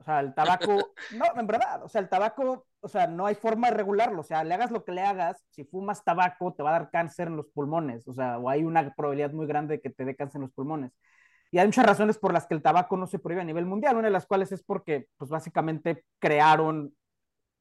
O 0.03 0.05
sea, 0.05 0.19
el 0.19 0.33
tabaco, 0.33 0.93
no, 1.15 1.25
en 1.39 1.47
verdad, 1.47 1.81
o 1.81 1.87
sea, 1.87 2.01
el 2.01 2.09
tabaco, 2.09 2.67
o 2.81 2.87
sea, 2.89 3.07
no 3.07 3.25
hay 3.25 3.35
forma 3.35 3.69
de 3.69 3.77
regularlo, 3.77 4.19
o 4.19 4.23
sea, 4.23 4.43
le 4.43 4.53
hagas 4.53 4.69
lo 4.69 4.83
que 4.83 4.91
le 4.91 5.01
hagas, 5.01 5.41
si 5.49 5.63
fumas 5.63 6.03
tabaco 6.03 6.53
te 6.53 6.61
va 6.61 6.71
a 6.71 6.79
dar 6.79 6.89
cáncer 6.91 7.29
en 7.29 7.37
los 7.37 7.47
pulmones, 7.47 8.05
o 8.09 8.13
sea, 8.13 8.37
o 8.37 8.49
hay 8.49 8.65
una 8.65 8.93
probabilidad 8.93 9.31
muy 9.31 9.47
grande 9.47 9.75
de 9.75 9.81
que 9.81 9.89
te 9.89 10.03
dé 10.03 10.13
cáncer 10.17 10.39
en 10.39 10.41
los 10.43 10.51
pulmones. 10.51 10.91
Y 11.51 11.59
hay 11.59 11.67
muchas 11.67 11.85
razones 11.85 12.17
por 12.17 12.33
las 12.33 12.47
que 12.47 12.53
el 12.53 12.61
tabaco 12.61 12.97
no 12.97 13.07
se 13.07 13.17
prohíbe 13.17 13.43
a 13.43 13.45
nivel 13.45 13.65
mundial, 13.65 13.95
una 13.95 14.07
de 14.07 14.11
las 14.11 14.25
cuales 14.25 14.51
es 14.51 14.61
porque, 14.61 15.07
pues 15.17 15.31
básicamente 15.31 16.03
crearon 16.19 16.93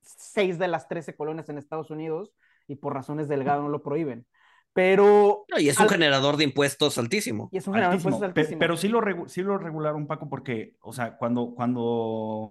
seis 0.00 0.58
de 0.58 0.66
las 0.66 0.88
13 0.88 1.14
colonias 1.14 1.48
en 1.48 1.58
Estados 1.58 1.90
Unidos 1.90 2.32
y 2.66 2.74
por 2.74 2.92
razones 2.92 3.28
del 3.28 3.38
legado 3.38 3.62
no 3.62 3.68
lo 3.68 3.84
prohíben. 3.84 4.26
Pero... 4.74 5.44
No, 5.50 5.58
y 5.60 5.68
es 5.68 5.76
un 5.78 5.84
al- 5.84 5.90
generador 5.90 6.36
de 6.36 6.44
impuestos 6.44 6.96
altísimo. 6.98 7.48
Y 7.52 7.58
es 7.58 7.66
un 7.66 7.74
generador 7.74 7.96
de 7.98 8.00
impuestos 8.00 8.22
altísimo. 8.22 8.58
Pero 8.58 8.76
sí 8.76 8.88
lo, 8.88 9.00
regu- 9.00 9.28
sí 9.28 9.42
lo 9.42 9.58
regularon, 9.58 10.06
Paco, 10.06 10.28
porque, 10.28 10.76
o 10.80 10.92
sea, 10.92 11.16
cuando, 11.16 11.54
cuando 11.54 12.48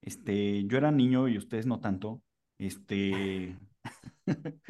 este, 0.00 0.64
yo 0.66 0.76
era 0.78 0.90
niño 0.90 1.28
y 1.28 1.38
ustedes 1.38 1.66
no 1.66 1.80
tanto, 1.80 2.22
este, 2.58 3.56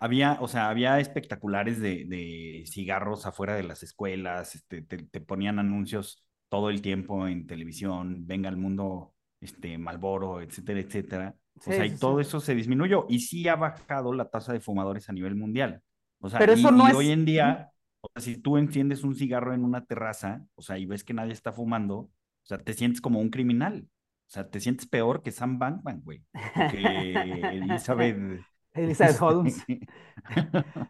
había, 0.00 0.38
o 0.40 0.48
sea, 0.48 0.68
había 0.68 0.98
espectaculares 1.00 1.80
de, 1.80 2.04
de 2.06 2.64
cigarros 2.66 3.26
afuera 3.26 3.54
de 3.54 3.62
las 3.64 3.82
escuelas, 3.82 4.54
este, 4.54 4.82
te, 4.82 4.98
te 4.98 5.20
ponían 5.20 5.58
anuncios 5.58 6.22
todo 6.48 6.70
el 6.70 6.82
tiempo 6.82 7.26
en 7.26 7.46
televisión, 7.46 8.26
venga 8.26 8.48
al 8.48 8.56
mundo, 8.56 9.14
este, 9.40 9.78
Malboro, 9.78 10.40
etcétera, 10.40 10.80
etcétera. 10.80 11.36
o 11.56 11.60
sea, 11.62 11.86
y 11.86 11.96
todo 11.96 12.20
eso 12.20 12.40
se 12.40 12.54
disminuyó 12.54 13.06
y 13.08 13.20
sí 13.20 13.48
ha 13.48 13.56
bajado 13.56 14.12
la 14.12 14.28
tasa 14.30 14.52
de 14.52 14.60
fumadores 14.60 15.08
a 15.08 15.12
nivel 15.12 15.34
mundial. 15.36 15.80
O 16.24 16.28
sea, 16.30 16.38
Pero 16.38 16.54
y, 16.54 16.60
eso 16.60 16.70
no 16.70 16.86
y 16.88 16.90
es- 16.90 16.96
hoy 16.96 17.10
en 17.10 17.24
día, 17.24 17.70
o 18.00 18.08
sea, 18.14 18.22
si 18.22 18.36
tú 18.40 18.56
enciendes 18.56 19.04
un 19.04 19.14
cigarro 19.14 19.52
en 19.54 19.64
una 19.64 19.84
terraza, 19.84 20.44
o 20.54 20.62
sea, 20.62 20.78
y 20.78 20.86
ves 20.86 21.04
que 21.04 21.14
nadie 21.14 21.32
está 21.32 21.52
fumando, 21.52 21.96
o 21.98 22.10
sea, 22.46 22.58
te 22.58 22.72
sientes 22.74 23.00
como 23.00 23.20
un 23.20 23.30
criminal. 23.30 23.88
O 24.26 24.30
sea, 24.34 24.48
te 24.48 24.58
sientes 24.60 24.86
peor 24.86 25.22
que 25.22 25.30
Sam 25.32 25.58
Bankman, 25.58 26.00
güey. 26.02 26.24
Que 26.70 27.12
Elizabeth. 27.52 28.40
Elizabeth 28.72 29.20
Holmes. 29.20 29.64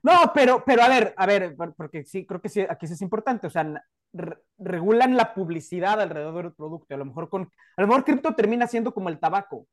No, 0.03 0.31
pero, 0.35 0.63
pero 0.65 0.83
a 0.83 0.89
ver, 0.89 1.15
a 1.17 1.27
ver, 1.27 1.57
por- 1.57 1.75
porque 1.75 2.05
sí, 2.05 2.25
creo 2.27 2.41
que 2.41 2.49
sí, 2.49 2.61
aquí 2.69 2.87
sí 2.87 2.93
es 2.95 3.03
importante, 3.03 3.47
o 3.47 3.51
sea, 3.51 3.65
re- 4.13 4.39
regulan 4.59 5.17
la 5.17 5.35
publicidad 5.35 6.01
alrededor 6.01 6.45
del 6.45 6.53
producto, 6.55 6.95
a 6.95 6.99
lo 6.99 7.05
mejor 7.07 7.29
con, 7.29 7.43
a 7.77 7.83
lo 7.83 7.89
mejor 7.89 8.05
cripto 8.05 8.35
termina 8.35 8.67
siendo 8.67 8.95
como 8.95 9.09
el 9.09 9.19
tabaco, 9.19 9.67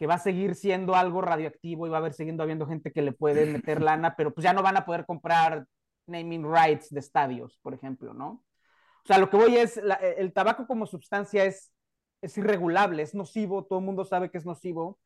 que 0.00 0.08
va 0.08 0.16
a 0.16 0.20
seguir 0.20 0.56
siendo 0.56 0.96
algo 0.96 1.22
radioactivo 1.22 1.86
y 1.86 1.90
va 1.90 1.98
a 1.98 2.00
haber 2.00 2.14
siguiendo 2.14 2.42
habiendo 2.42 2.66
gente 2.66 2.92
que 2.92 3.02
le 3.02 3.12
puede 3.12 3.46
meter 3.46 3.82
lana, 3.84 4.16
pero 4.16 4.34
pues 4.34 4.44
ya 4.44 4.54
no 4.54 4.64
van 4.64 4.78
a 4.78 4.86
poder 4.86 5.06
comprar 5.06 5.66
naming 6.08 6.44
rights 6.44 6.90
de 6.90 7.00
estadios, 7.00 7.58
por 7.62 7.74
ejemplo, 7.74 8.14
¿no? 8.14 8.44
O 9.04 9.08
sea, 9.08 9.18
lo 9.18 9.30
que 9.30 9.36
voy 9.38 9.56
es, 9.58 9.76
la- 9.82 9.96
el 9.96 10.32
tabaco 10.32 10.66
como 10.66 10.86
sustancia 10.86 11.44
es, 11.44 11.72
es 12.22 12.38
irregulable, 12.38 13.02
es 13.02 13.14
nocivo, 13.14 13.66
todo 13.66 13.80
el 13.80 13.86
mundo 13.86 14.04
sabe 14.06 14.30
que 14.30 14.38
es 14.38 14.46
nocivo, 14.46 15.00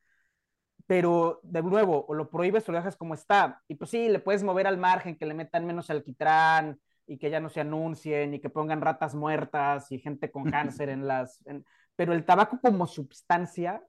pero 0.87 1.39
de 1.43 1.63
nuevo, 1.63 2.05
o 2.07 2.13
lo 2.13 2.29
prohíbes 2.29 2.67
o 2.69 2.71
lo 2.71 2.77
dejas 2.77 2.95
como 2.97 3.13
está. 3.15 3.61
Y 3.67 3.75
pues 3.75 3.89
sí, 3.91 4.09
le 4.09 4.19
puedes 4.19 4.43
mover 4.43 4.67
al 4.67 4.77
margen, 4.77 5.17
que 5.17 5.25
le 5.25 5.33
metan 5.33 5.65
menos 5.65 5.89
alquitrán 5.89 6.79
y 7.07 7.17
que 7.17 7.29
ya 7.31 7.39
no 7.39 7.49
se 7.49 7.61
anuncien 7.61 8.33
y 8.35 8.39
que 8.41 8.49
pongan 8.49 8.81
ratas 8.81 9.15
muertas 9.15 9.91
y 9.91 9.99
gente 9.99 10.31
con 10.31 10.45
cáncer 10.51 10.89
en 10.89 11.07
las... 11.07 11.45
en- 11.47 11.65
Pero 11.95 12.13
el 12.13 12.25
tabaco 12.25 12.59
como 12.61 12.87
sustancia 12.87 13.81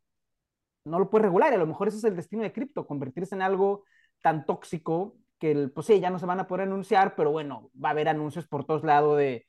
no 0.86 0.98
lo 0.98 1.10
puedes 1.10 1.24
regular. 1.26 1.52
Y 1.52 1.56
a 1.56 1.58
lo 1.58 1.66
mejor 1.66 1.88
ese 1.88 1.98
es 1.98 2.04
el 2.04 2.16
destino 2.16 2.42
de 2.42 2.52
cripto, 2.52 2.86
convertirse 2.86 3.34
en 3.34 3.42
algo 3.42 3.84
tan 4.22 4.46
tóxico 4.46 5.16
que, 5.38 5.50
el, 5.50 5.70
pues 5.70 5.86
sí, 5.86 6.00
ya 6.00 6.10
no 6.10 6.18
se 6.18 6.26
van 6.26 6.40
a 6.40 6.46
poder 6.46 6.66
anunciar, 6.66 7.14
pero 7.14 7.30
bueno, 7.30 7.70
va 7.82 7.90
a 7.90 7.92
haber 7.92 8.08
anuncios 8.08 8.46
por 8.46 8.64
todos 8.64 8.84
lados 8.84 9.18
de 9.18 9.46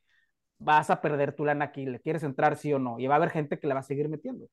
vas 0.59 0.89
a 0.89 1.01
perder 1.01 1.33
tu 1.33 1.45
lana 1.45 1.65
aquí, 1.65 1.85
le 1.85 1.99
quieres 2.01 2.23
entrar 2.23 2.57
sí 2.57 2.73
o 2.73 2.79
no, 2.79 2.99
y 2.99 3.07
va 3.07 3.15
a 3.15 3.17
haber 3.17 3.29
gente 3.29 3.59
que 3.59 3.67
le 3.67 3.73
va 3.73 3.81
a 3.81 3.83
seguir 3.83 4.09
metiendo. 4.09 4.47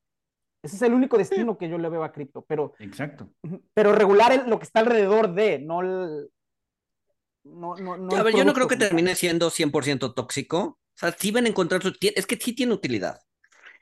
Ese 0.61 0.77
es 0.77 0.81
el 0.81 0.93
único 0.93 1.17
destino 1.17 1.57
que 1.57 1.69
yo 1.69 1.77
le 1.77 1.89
veo 1.89 2.03
a 2.03 2.11
cripto, 2.11 2.43
pero 2.47 2.73
Exacto. 2.79 3.29
pero 3.73 3.91
regular 3.91 4.31
el- 4.31 4.49
lo 4.49 4.57
que 4.57 4.65
está 4.65 4.79
alrededor 4.79 5.33
de, 5.33 5.59
no 5.59 5.81
el. 5.81 6.29
No, 7.43 7.75
no, 7.75 7.97
no 7.97 8.15
A 8.15 8.23
ver, 8.23 8.35
yo 8.35 8.43
no 8.43 8.53
creo 8.53 8.67
que 8.67 8.75
termine 8.75 9.13
siendo 9.15 9.51
100% 9.51 10.13
tóxico. 10.13 10.59
O 10.63 10.97
sea, 10.97 11.11
sí 11.11 11.31
van 11.31 11.45
a 11.45 11.49
encontrar 11.49 11.83
su... 11.83 11.93
Es 12.01 12.25
que 12.25 12.37
sí 12.37 12.53
tiene 12.55 12.73
utilidad. 12.73 13.19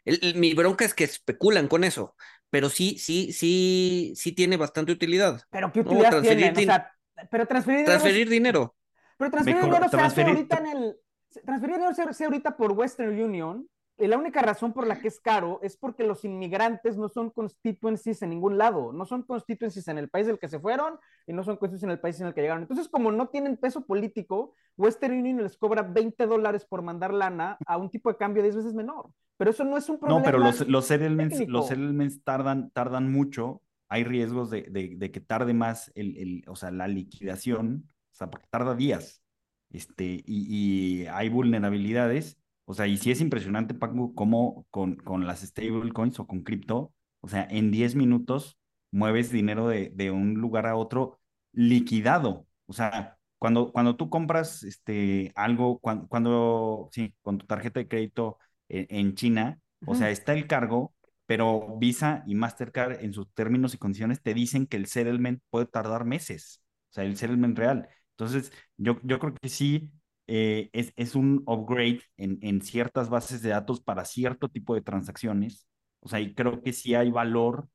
El- 0.03 0.19
el- 0.21 0.35
mi 0.35 0.53
bronca 0.53 0.83
es 0.83 0.93
que 0.93 1.05
especulan 1.05 1.67
con 1.69 1.83
eso, 1.85 2.15
pero 2.53 2.69
sí, 2.69 2.99
sí, 2.99 3.33
sí, 3.33 4.13
sí 4.15 4.31
tiene 4.31 4.57
bastante 4.57 4.91
utilidad. 4.91 5.41
Pero 5.49 5.71
qué 5.71 5.81
No, 5.81 5.89
utilidad 5.89 6.11
transferir 6.11 6.37
tienen, 6.37 6.55
o 6.55 6.59
din- 6.59 6.65
sea, 6.67 6.91
pero 7.31 7.47
transferir 7.47 7.79
dinero, 7.79 7.91
Transferir 7.99 8.29
dinero. 8.29 8.75
pero 9.17 9.31
transferir 9.31 9.61
dinero 9.63 9.89
se 9.89 9.97
hace 9.99 10.21
ahorita 10.21 10.57
en 10.59 10.67
el, 10.67 10.95
transferir 11.43 11.75
dinero 11.77 11.95
se 11.95 12.03
hace 12.03 12.25
ahorita 12.25 12.55
por 12.55 12.73
Western 12.73 13.19
Union, 13.19 13.67
y 13.97 14.07
la 14.07 14.17
única 14.17 14.41
razón 14.41 14.73
por 14.73 14.87
la 14.87 14.99
que 14.99 15.07
es 15.07 15.19
caro 15.19 15.59
es 15.61 15.77
porque 15.77 16.03
los 16.03 16.25
inmigrantes 16.25 16.97
no 16.97 17.09
son 17.09 17.29
constituencies 17.29 18.21
en 18.23 18.31
ningún 18.31 18.57
lado, 18.57 18.91
no 18.91 19.05
son 19.05 19.23
constituencies 19.23 19.87
en 19.87 19.97
el 19.97 20.09
país 20.09 20.25
del 20.27 20.39
que 20.39 20.47
se 20.49 20.59
fueron 20.59 20.95
y 21.27 21.33
no 21.33 21.43
son 21.43 21.57
constituencies 21.57 21.83
en 21.83 21.91
el 21.91 21.99
país 21.99 22.19
en 22.19 22.27
el 22.27 22.33
que 22.33 22.41
llegaron. 22.41 22.63
Entonces, 22.63 22.89
como 22.89 23.11
no 23.11 23.27
tienen 23.27 23.55
peso 23.57 23.85
político, 23.85 24.55
Western 24.77 25.13
Union 25.19 25.43
les 25.43 25.57
cobra 25.57 25.83
20 25.83 26.25
dólares 26.25 26.65
por 26.65 26.81
mandar 26.81 27.13
lana 27.13 27.57
a 27.67 27.77
un 27.77 27.89
tipo 27.89 28.09
de 28.11 28.17
cambio 28.17 28.41
10 28.43 28.55
veces 28.55 28.73
menor. 28.73 29.11
Pero 29.37 29.51
eso 29.51 29.63
no 29.63 29.77
es 29.77 29.87
un 29.89 29.99
problema. 29.99 30.19
No, 30.21 30.25
pero 30.25 30.37
los, 30.39 30.67
los 30.67 30.85
settlements, 30.85 31.47
los 31.47 31.67
settlements 31.67 32.23
tardan, 32.23 32.71
tardan 32.71 33.11
mucho. 33.11 33.61
Hay 33.89 34.03
riesgos 34.03 34.49
de, 34.49 34.63
de- 34.63 34.95
de 34.97 35.11
que 35.11 35.19
tarde 35.19 35.53
más 35.53 35.91
el, 35.95 36.17
el- 36.17 36.43
o 36.47 36.55
sea, 36.55 36.71
la 36.71 36.87
liquidación, 36.87 37.89
o 38.11 38.15
sea, 38.15 38.29
porque 38.29 38.47
tarda 38.49 38.75
días. 38.75 39.21
Este, 39.69 40.23
y, 40.25 41.03
y 41.03 41.07
hay 41.07 41.29
vulnerabilidades. 41.29 42.37
O 42.65 42.73
sea, 42.73 42.87
y 42.87 42.97
sí 42.97 43.11
es 43.11 43.21
impresionante, 43.21 43.73
Paco, 43.73 44.13
cómo 44.15 44.65
con, 44.69 44.95
con 44.97 45.27
las 45.27 45.41
stablecoins 45.41 46.19
o 46.19 46.27
con 46.27 46.43
cripto, 46.43 46.93
o 47.21 47.27
sea, 47.27 47.47
en 47.49 47.71
10 47.71 47.95
minutos 47.95 48.57
mueves 48.91 49.31
dinero 49.31 49.67
de, 49.67 49.89
de 49.93 50.11
un 50.11 50.35
lugar 50.35 50.67
a 50.67 50.75
otro 50.75 51.19
liquidado. 51.51 52.47
O 52.65 52.73
sea, 52.73 53.17
cuando, 53.37 53.71
cuando 53.73 53.95
tú 53.97 54.09
compras 54.09 54.63
este, 54.63 55.31
algo, 55.35 55.79
cuando, 55.79 56.07
cuando, 56.07 56.89
sí, 56.91 57.13
con 57.21 57.37
tu 57.37 57.45
tarjeta 57.45 57.79
de 57.79 57.87
crédito 57.87 58.37
en, 58.69 58.87
en 58.89 59.15
China, 59.15 59.59
o 59.85 59.95
sea, 59.95 60.09
está 60.09 60.33
el 60.33 60.47
cargo, 60.47 60.95
pero 61.25 61.77
Visa 61.77 62.23
y 62.27 62.35
Mastercard 62.35 63.03
en 63.03 63.13
sus 63.13 63.31
términos 63.33 63.73
y 63.73 63.77
condiciones 63.77 64.21
te 64.21 64.33
dicen 64.33 64.67
que 64.67 64.77
el 64.77 64.85
settlement 64.87 65.41
puede 65.49 65.65
tardar 65.65 66.05
meses, 66.05 66.61
o 66.91 66.93
sea, 66.93 67.03
el 67.03 67.17
settlement 67.17 67.57
real. 67.57 67.89
Entonces, 68.11 68.51
yo, 68.77 68.99
yo 69.03 69.19
creo 69.19 69.33
que 69.33 69.49
sí 69.49 69.91
eh, 70.27 70.69
es, 70.73 70.93
es 70.95 71.15
un 71.15 71.43
upgrade 71.47 72.01
en, 72.17 72.39
en 72.41 72.61
ciertas 72.61 73.09
bases 73.09 73.41
de 73.41 73.49
datos 73.49 73.81
para 73.81 74.05
cierto 74.05 74.49
tipo 74.49 74.75
de 74.75 74.81
transacciones, 74.81 75.67
o 75.99 76.09
sea, 76.09 76.19
y 76.19 76.33
creo 76.33 76.61
que 76.61 76.73
sí 76.73 76.95
hay 76.95 77.11
valor, 77.11 77.67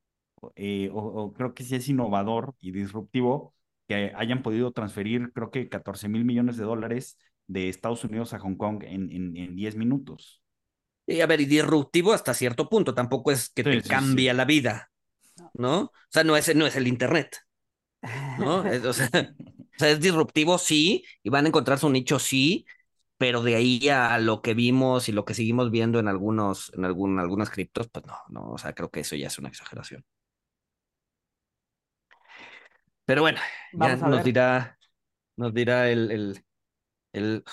eh, 0.56 0.90
o, 0.92 0.98
o 0.98 1.32
creo 1.32 1.54
que 1.54 1.64
sí 1.64 1.74
es 1.74 1.88
innovador 1.88 2.54
y 2.60 2.70
disruptivo 2.72 3.54
que 3.88 4.12
hayan 4.16 4.42
podido 4.42 4.72
transferir, 4.72 5.32
creo 5.32 5.50
que 5.50 5.68
14 5.68 6.08
mil 6.08 6.24
millones 6.24 6.56
de 6.56 6.64
dólares 6.64 7.18
de 7.46 7.68
Estados 7.68 8.04
Unidos 8.04 8.34
a 8.34 8.38
Hong 8.38 8.56
Kong 8.56 8.82
en, 8.84 9.10
en, 9.12 9.36
en 9.36 9.56
10 9.56 9.76
minutos. 9.76 10.42
Y 11.06 11.20
a 11.22 11.26
ver, 11.26 11.40
y 11.40 11.46
disruptivo 11.46 12.12
hasta 12.12 12.34
cierto 12.34 12.68
punto, 12.68 12.94
tampoco 12.94 13.30
es 13.32 13.48
que 13.50 13.64
Sí, 13.64 13.70
te 13.70 13.82
sí, 13.82 13.98
cambia 13.98 14.34
sí. 14.34 14.34
la 14.34 14.44
vida, 14.44 14.90
¿no? 15.54 15.80
O 15.82 15.92
sea, 16.10 16.24
no 16.24 16.36
es, 16.36 16.54
no 16.56 16.66
es 16.66 16.76
el 16.76 16.88
Internet, 16.88 17.36
¿no? 18.36 18.64
Es- 18.66 18.84
o, 18.84 18.92
sea, 18.92 19.08
o 19.78 19.80
sea, 19.80 19.90
es 19.90 20.00
disruptivo, 20.00 20.58
sí, 20.58 21.04
y 21.22 21.30
van 21.30 21.46
a 21.46 21.48
encontrar 21.48 21.78
su 21.78 21.90
nicho, 21.90 22.18
sí, 22.18 22.66
pero 23.18 23.42
de 23.42 23.56
ahí 23.56 23.88
a 23.90 24.18
lo 24.18 24.42
que 24.42 24.54
vimos 24.54 25.08
y 25.08 25.12
lo 25.12 25.24
que 25.24 25.34
seguimos 25.34 25.70
viendo 25.70 25.98
en 26.00 26.08
algunos, 26.08 26.72
en 26.76 26.84
algún, 26.84 27.18
algunas 27.20 27.50
criptos, 27.50 27.88
pues 27.90 28.06
no, 28.06 28.16
no, 28.30 28.50
o 28.52 28.58
sea, 28.58 28.74
creo 28.74 28.90
que 28.90 29.00
eso 29.00 29.16
ya 29.16 29.28
es 29.28 29.38
una 29.38 29.48
exageración. 29.48 30.04
Pero 33.04 33.22
bueno, 33.22 33.40
ya 33.72 33.96
Vamos 33.96 33.96
nos 33.96 34.22
ver. 34.22 34.22
dirá, 34.22 34.78
nos 35.36 35.54
dirá 35.54 35.90
el, 35.90 36.10
el, 36.10 36.44
el... 37.12 37.44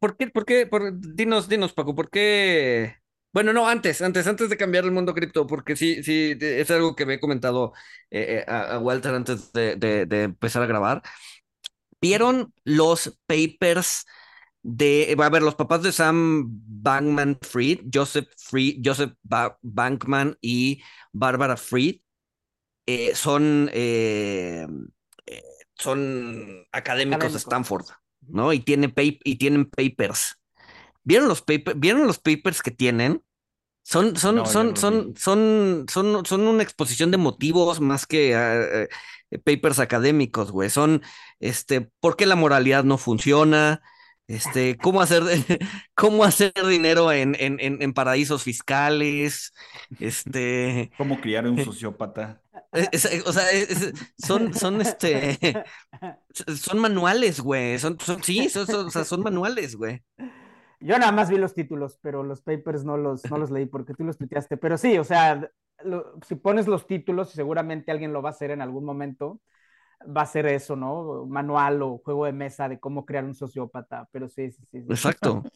¿Por 0.00 0.16
qué, 0.18 0.28
por 0.28 0.44
qué, 0.46 0.66
por... 0.66 0.98
dinos, 1.00 1.48
dinos, 1.48 1.72
Paco, 1.74 1.94
¿por 1.94 2.10
qué? 2.10 2.96
Bueno, 3.32 3.52
no, 3.52 3.68
antes, 3.68 4.02
antes, 4.02 4.26
antes 4.28 4.50
de 4.50 4.56
cambiar 4.58 4.84
el 4.84 4.92
mundo 4.92 5.14
cripto, 5.14 5.46
porque 5.46 5.76
sí, 5.76 6.02
sí, 6.04 6.36
es 6.40 6.70
algo 6.70 6.96
que 6.96 7.06
me 7.06 7.14
he 7.16 7.20
comentado 7.20 7.72
eh, 8.10 8.44
eh, 8.46 8.50
a, 8.50 8.74
a 8.76 8.80
Walter 8.80 9.14
antes 9.14 9.52
de, 9.52 9.76
de, 9.76 10.06
de 10.06 10.24
empezar 10.24 10.62
a 10.62 10.66
grabar. 10.66 11.02
¿Vieron 12.02 12.52
los 12.64 13.16
papers 13.26 14.06
de, 14.62 15.16
va 15.18 15.26
a 15.26 15.30
ver, 15.30 15.42
los 15.42 15.54
papás 15.54 15.82
de 15.82 15.92
Sam 15.92 16.48
Bankman 16.48 17.38
Fried, 17.40 17.86
Joseph 17.94 18.28
Fried, 18.36 18.80
Joseph 18.84 19.12
ba 19.22 19.56
Bankman 19.62 20.36
y 20.40 20.82
Barbara 21.12 21.56
Fried? 21.56 22.00
Eh, 22.86 23.14
son, 23.14 23.70
eh, 23.72 24.66
eh, 25.26 25.42
son 25.74 26.66
académicos, 26.72 27.32
de 27.32 27.38
Stanford, 27.38 27.86
¿no? 28.22 28.52
Y, 28.52 28.58
tiene 28.58 28.92
y 28.96 29.36
tienen 29.36 29.70
papers. 29.70 30.40
¿Vieron 31.04 31.28
los, 31.28 31.40
paper 31.42 31.76
¿Vieron 31.76 32.08
los 32.08 32.18
papers 32.18 32.62
que 32.62 32.72
tienen? 32.72 33.22
Son, 33.84 34.16
son, 34.16 34.36
No, 34.36 34.46
son, 34.46 34.76
son, 34.76 35.14
son, 35.16 35.86
son, 35.90 36.24
son 36.24 36.40
una 36.46 36.62
exposición 36.62 37.10
de 37.10 37.16
motivos 37.18 37.80
más 37.80 38.06
que 38.06 38.32
eh, 38.32 38.88
eh, 39.30 39.38
papers 39.38 39.78
académicos, 39.80 40.52
güey. 40.52 40.70
Son, 40.70 41.02
este, 41.40 41.82
¿por 42.00 42.16
qué 42.16 42.26
la 42.26 42.36
moralidad 42.36 42.84
no 42.84 42.96
funciona? 42.98 43.82
Este, 44.28 44.76
cómo 44.78 45.02
hacer, 45.02 45.22
cómo 45.94 46.24
hacer 46.24 46.52
dinero 46.68 47.12
en, 47.12 47.36
en, 47.38 47.58
en, 47.60 47.82
en 47.82 47.92
paraísos 47.92 48.44
fiscales, 48.44 49.52
este, 49.98 50.90
¿Cómo 50.96 51.20
criar 51.20 51.46
un 51.46 51.62
sociópata? 51.62 52.40
es- 52.72 53.04
es- 53.04 53.26
o 53.26 53.32
sea, 53.32 53.50
es- 53.50 53.92
son, 54.16 54.54
son, 54.54 54.80
este, 54.80 55.38
son 56.56 56.78
manuales, 56.78 57.40
güey. 57.40 57.78
Son, 57.78 57.98
son, 58.00 58.22
sí, 58.22 58.48
son, 58.48 58.66
son, 58.66 58.86
o 58.86 58.90
sea, 58.90 59.04
son 59.04 59.22
manuales, 59.22 59.76
güey. 59.76 60.02
Yo 60.82 60.98
nada 60.98 61.12
más 61.12 61.30
vi 61.30 61.36
los 61.38 61.54
títulos, 61.54 61.98
pero 62.02 62.22
los 62.24 62.42
papers 62.42 62.84
no 62.84 62.96
los, 62.96 63.30
no 63.30 63.38
los 63.38 63.50
leí 63.50 63.66
porque 63.66 63.94
tú 63.94 64.04
los 64.04 64.18
tuiteaste. 64.18 64.56
Pero 64.56 64.76
sí, 64.78 64.98
o 64.98 65.04
sea, 65.04 65.50
lo- 65.84 66.14
si 66.26 66.34
pones 66.36 66.66
los 66.66 66.86
títulos, 66.86 67.32
y 67.32 67.36
seguramente 67.36 67.90
alguien 67.92 68.12
lo 68.12 68.22
va 68.22 68.30
a 68.30 68.32
hacer 68.32 68.50
en 68.50 68.62
algún 68.62 68.84
momento, 68.84 69.40
va 70.06 70.22
a 70.22 70.26
ser 70.26 70.46
eso, 70.46 70.76
¿no? 70.76 71.26
Manual 71.26 71.82
o 71.82 71.98
juego 72.04 72.26
de 72.26 72.32
mesa 72.32 72.68
de 72.68 72.80
cómo 72.80 73.06
crear 73.06 73.24
un 73.24 73.34
sociópata. 73.34 74.08
Pero 74.12 74.28
sí, 74.28 74.50
sí, 74.52 74.64
sí. 74.72 74.82
sí. 74.82 74.94
Exacto. 74.94 75.50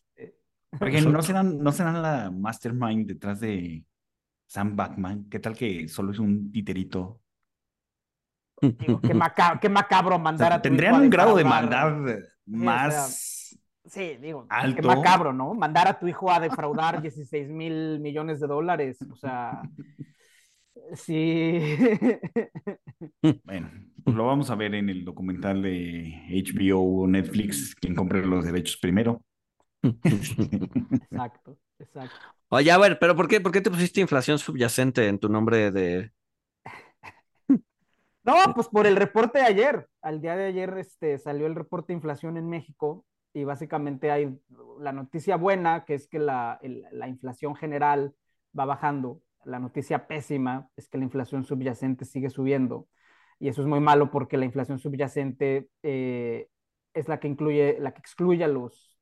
Oigan, 0.81 1.12
¿no 1.12 1.22
serán, 1.22 1.59
¿no 1.62 1.72
serán 1.72 2.03
la 2.03 2.31
mastermind 2.31 3.07
detrás 3.09 3.41
de 3.41 3.85
Sam 4.47 4.77
Backman? 4.77 5.29
¿Qué 5.31 5.41
tal 5.41 5.57
que 5.57 5.89
solo 5.89 6.12
es 6.12 6.18
un 6.20 6.53
titerito? 6.53 7.22
Digo, 8.79 9.03
qué, 9.03 9.14
maca- 9.14 9.59
qué 9.61 9.68
macabro 9.68 10.18
O 10.18 10.18
mandar 10.18 10.53
sea, 10.53 10.53
a 10.53 10.64
tu 10.64 10.74
tendrían 10.74 10.95
hijo 10.95 10.95
a 10.95 10.99
un 10.99 11.11
grado 11.11 11.37
de 11.37 11.45
maldad 11.45 11.97
más 12.47 13.59
Sí, 13.87 14.16
digo, 14.20 14.47
Alto. 14.49 14.82
qué 14.82 14.87
macabro, 14.87 15.32
¿no? 15.32 15.55
Mandar 15.55 15.87
a 15.89 15.99
tu 15.99 16.09
hijo 16.09 16.30
a 16.30 16.41
defraudar 16.41 17.01
16 17.01 17.49
mil 17.49 18.01
millones 18.01 18.41
de 18.41 18.47
dólares, 18.47 18.99
o 19.11 19.16
sea, 19.16 19.62
sí. 20.95 21.61
Bueno, 23.45 23.70
pues 24.05 24.16
lo 24.16 24.26
vamos 24.26 24.51
a 24.51 24.55
ver 24.55 24.74
en 24.74 24.89
el 24.89 25.05
documental 25.05 25.62
de 25.62 26.14
HBO 26.28 27.03
o 27.03 27.07
Netflix, 27.07 27.74
quien 27.74 27.95
compre 27.95 28.24
los 28.24 28.45
derechos 28.45 28.76
primero. 28.78 29.22
Exacto, 29.82 31.59
exacto. 31.78 32.16
Oye, 32.49 32.70
a 32.70 32.78
ver, 32.78 32.99
pero 32.99 33.14
¿por 33.14 33.28
qué, 33.28 33.41
por 33.41 33.53
qué 33.53 33.61
te 33.61 33.70
pusiste 33.70 34.01
inflación 34.01 34.39
subyacente 34.39 35.07
en 35.09 35.18
tu 35.18 35.28
nombre 35.28 35.70
de... 35.70 36.12
No, 38.24 38.34
pues 38.55 38.66
por 38.68 38.87
el 38.87 38.97
reporte 38.97 39.39
de 39.39 39.45
ayer. 39.45 39.89
Al 40.03 40.20
día 40.20 40.34
de 40.37 40.47
ayer 40.47 40.76
este, 40.78 41.18
salió 41.18 41.47
el 41.47 41.55
reporte 41.55 41.93
de 41.93 41.99
inflación 41.99 42.37
en 42.37 42.49
México 42.49 43.05
y 43.37 43.45
básicamente 43.45 44.11
hay 44.11 44.39
la 44.80 44.93
noticia 44.93 45.37
buena, 45.37 45.84
que 45.84 45.95
es 45.95 46.09
que 46.09 46.18
la, 46.18 46.59
el- 46.62 46.84
la 46.93 47.09
inflación 47.09 47.55
general 47.57 48.14
va 48.59 48.64
bajando. 48.64 49.20
La 49.45 49.59
noticia 49.59 50.07
pésima 50.09 50.68
es 50.76 50.89
que 50.89 50.99
la 50.99 51.05
inflación 51.05 51.45
subyacente 51.45 52.05
sigue 52.05 52.30
subiendo. 52.30 52.89
Y 53.39 53.49
eso 53.49 53.61
es 53.62 53.68
muy 53.68 53.80
malo 53.80 54.11
porque 54.11 54.37
la 54.39 54.47
inflación 54.47 54.78
subyacente 54.78 55.68
eh, 55.82 56.49
es 56.95 57.09
la 57.09 57.20
que 57.20 57.28
incluye, 57.28 57.76
la 57.80 57.93
que 57.93 58.01
excluye 58.01 58.43
a 58.45 58.49
los, 58.49 58.99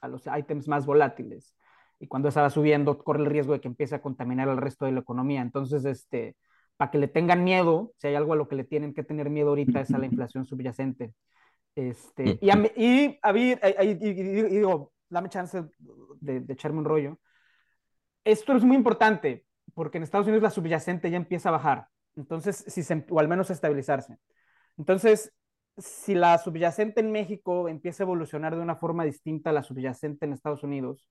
a 0.00 0.08
los 0.08 0.24
ítems 0.26 0.68
más 0.68 0.84
volátiles. 0.86 1.56
Y 1.98 2.06
cuando 2.08 2.28
esa 2.28 2.42
va 2.42 2.50
subiendo, 2.50 2.98
corre 2.98 3.20
el 3.20 3.26
riesgo 3.26 3.54
de 3.54 3.60
que 3.60 3.68
empiece 3.68 3.94
a 3.94 4.02
contaminar 4.02 4.48
el 4.48 4.58
resto 4.58 4.84
de 4.84 4.92
la 4.92 5.00
economía. 5.00 5.40
Entonces, 5.42 5.84
este, 5.84 6.36
para 6.76 6.90
que 6.90 6.98
le 6.98 7.08
tengan 7.08 7.42
miedo, 7.44 7.92
si 7.96 8.08
hay 8.08 8.14
algo 8.14 8.34
a 8.34 8.36
lo 8.36 8.48
que 8.48 8.56
le 8.56 8.64
tienen 8.64 8.94
que 8.94 9.02
tener 9.02 9.30
miedo 9.30 9.48
ahorita 9.50 9.80
es 9.80 9.94
a 9.94 9.98
la 9.98 10.06
inflación 10.06 10.44
subyacente. 10.46 11.14
Este, 11.74 12.38
y, 12.40 12.50
a 12.50 12.56
mí- 12.56 12.70
y, 12.76 13.18
a 13.22 13.32
mí- 13.32 13.54
y- 13.80 14.10
y- 14.10 14.42
digo, 14.50 14.92
dame 15.08 15.28
chance 15.28 15.64
de, 16.20 16.40
de 16.40 16.52
echarme 16.52 16.78
un 16.78 16.84
rollo. 16.84 17.18
Esto 18.24 18.54
es 18.54 18.64
muy 18.64 18.76
importante 18.76 19.46
porque 19.74 19.98
en 19.98 20.04
Estados 20.04 20.26
Unidos 20.26 20.42
la 20.42 20.50
subyacente 20.50 21.10
ya 21.10 21.16
empieza 21.16 21.48
a 21.48 21.52
bajar, 21.52 21.86
entonces, 22.16 22.64
si 22.66 22.82
se, 22.82 23.06
o 23.10 23.20
al 23.20 23.28
menos 23.28 23.48
a 23.50 23.52
estabilizarse. 23.52 24.18
Entonces, 24.76 25.32
si 25.76 26.14
la 26.14 26.36
subyacente 26.38 27.00
en 27.00 27.12
México 27.12 27.68
empieza 27.68 28.02
a 28.02 28.06
evolucionar 28.06 28.56
de 28.56 28.62
una 28.62 28.76
forma 28.76 29.04
distinta 29.04 29.50
a 29.50 29.52
la 29.52 29.62
subyacente 29.62 30.26
en 30.26 30.32
Estados 30.32 30.64
Unidos, 30.64 31.06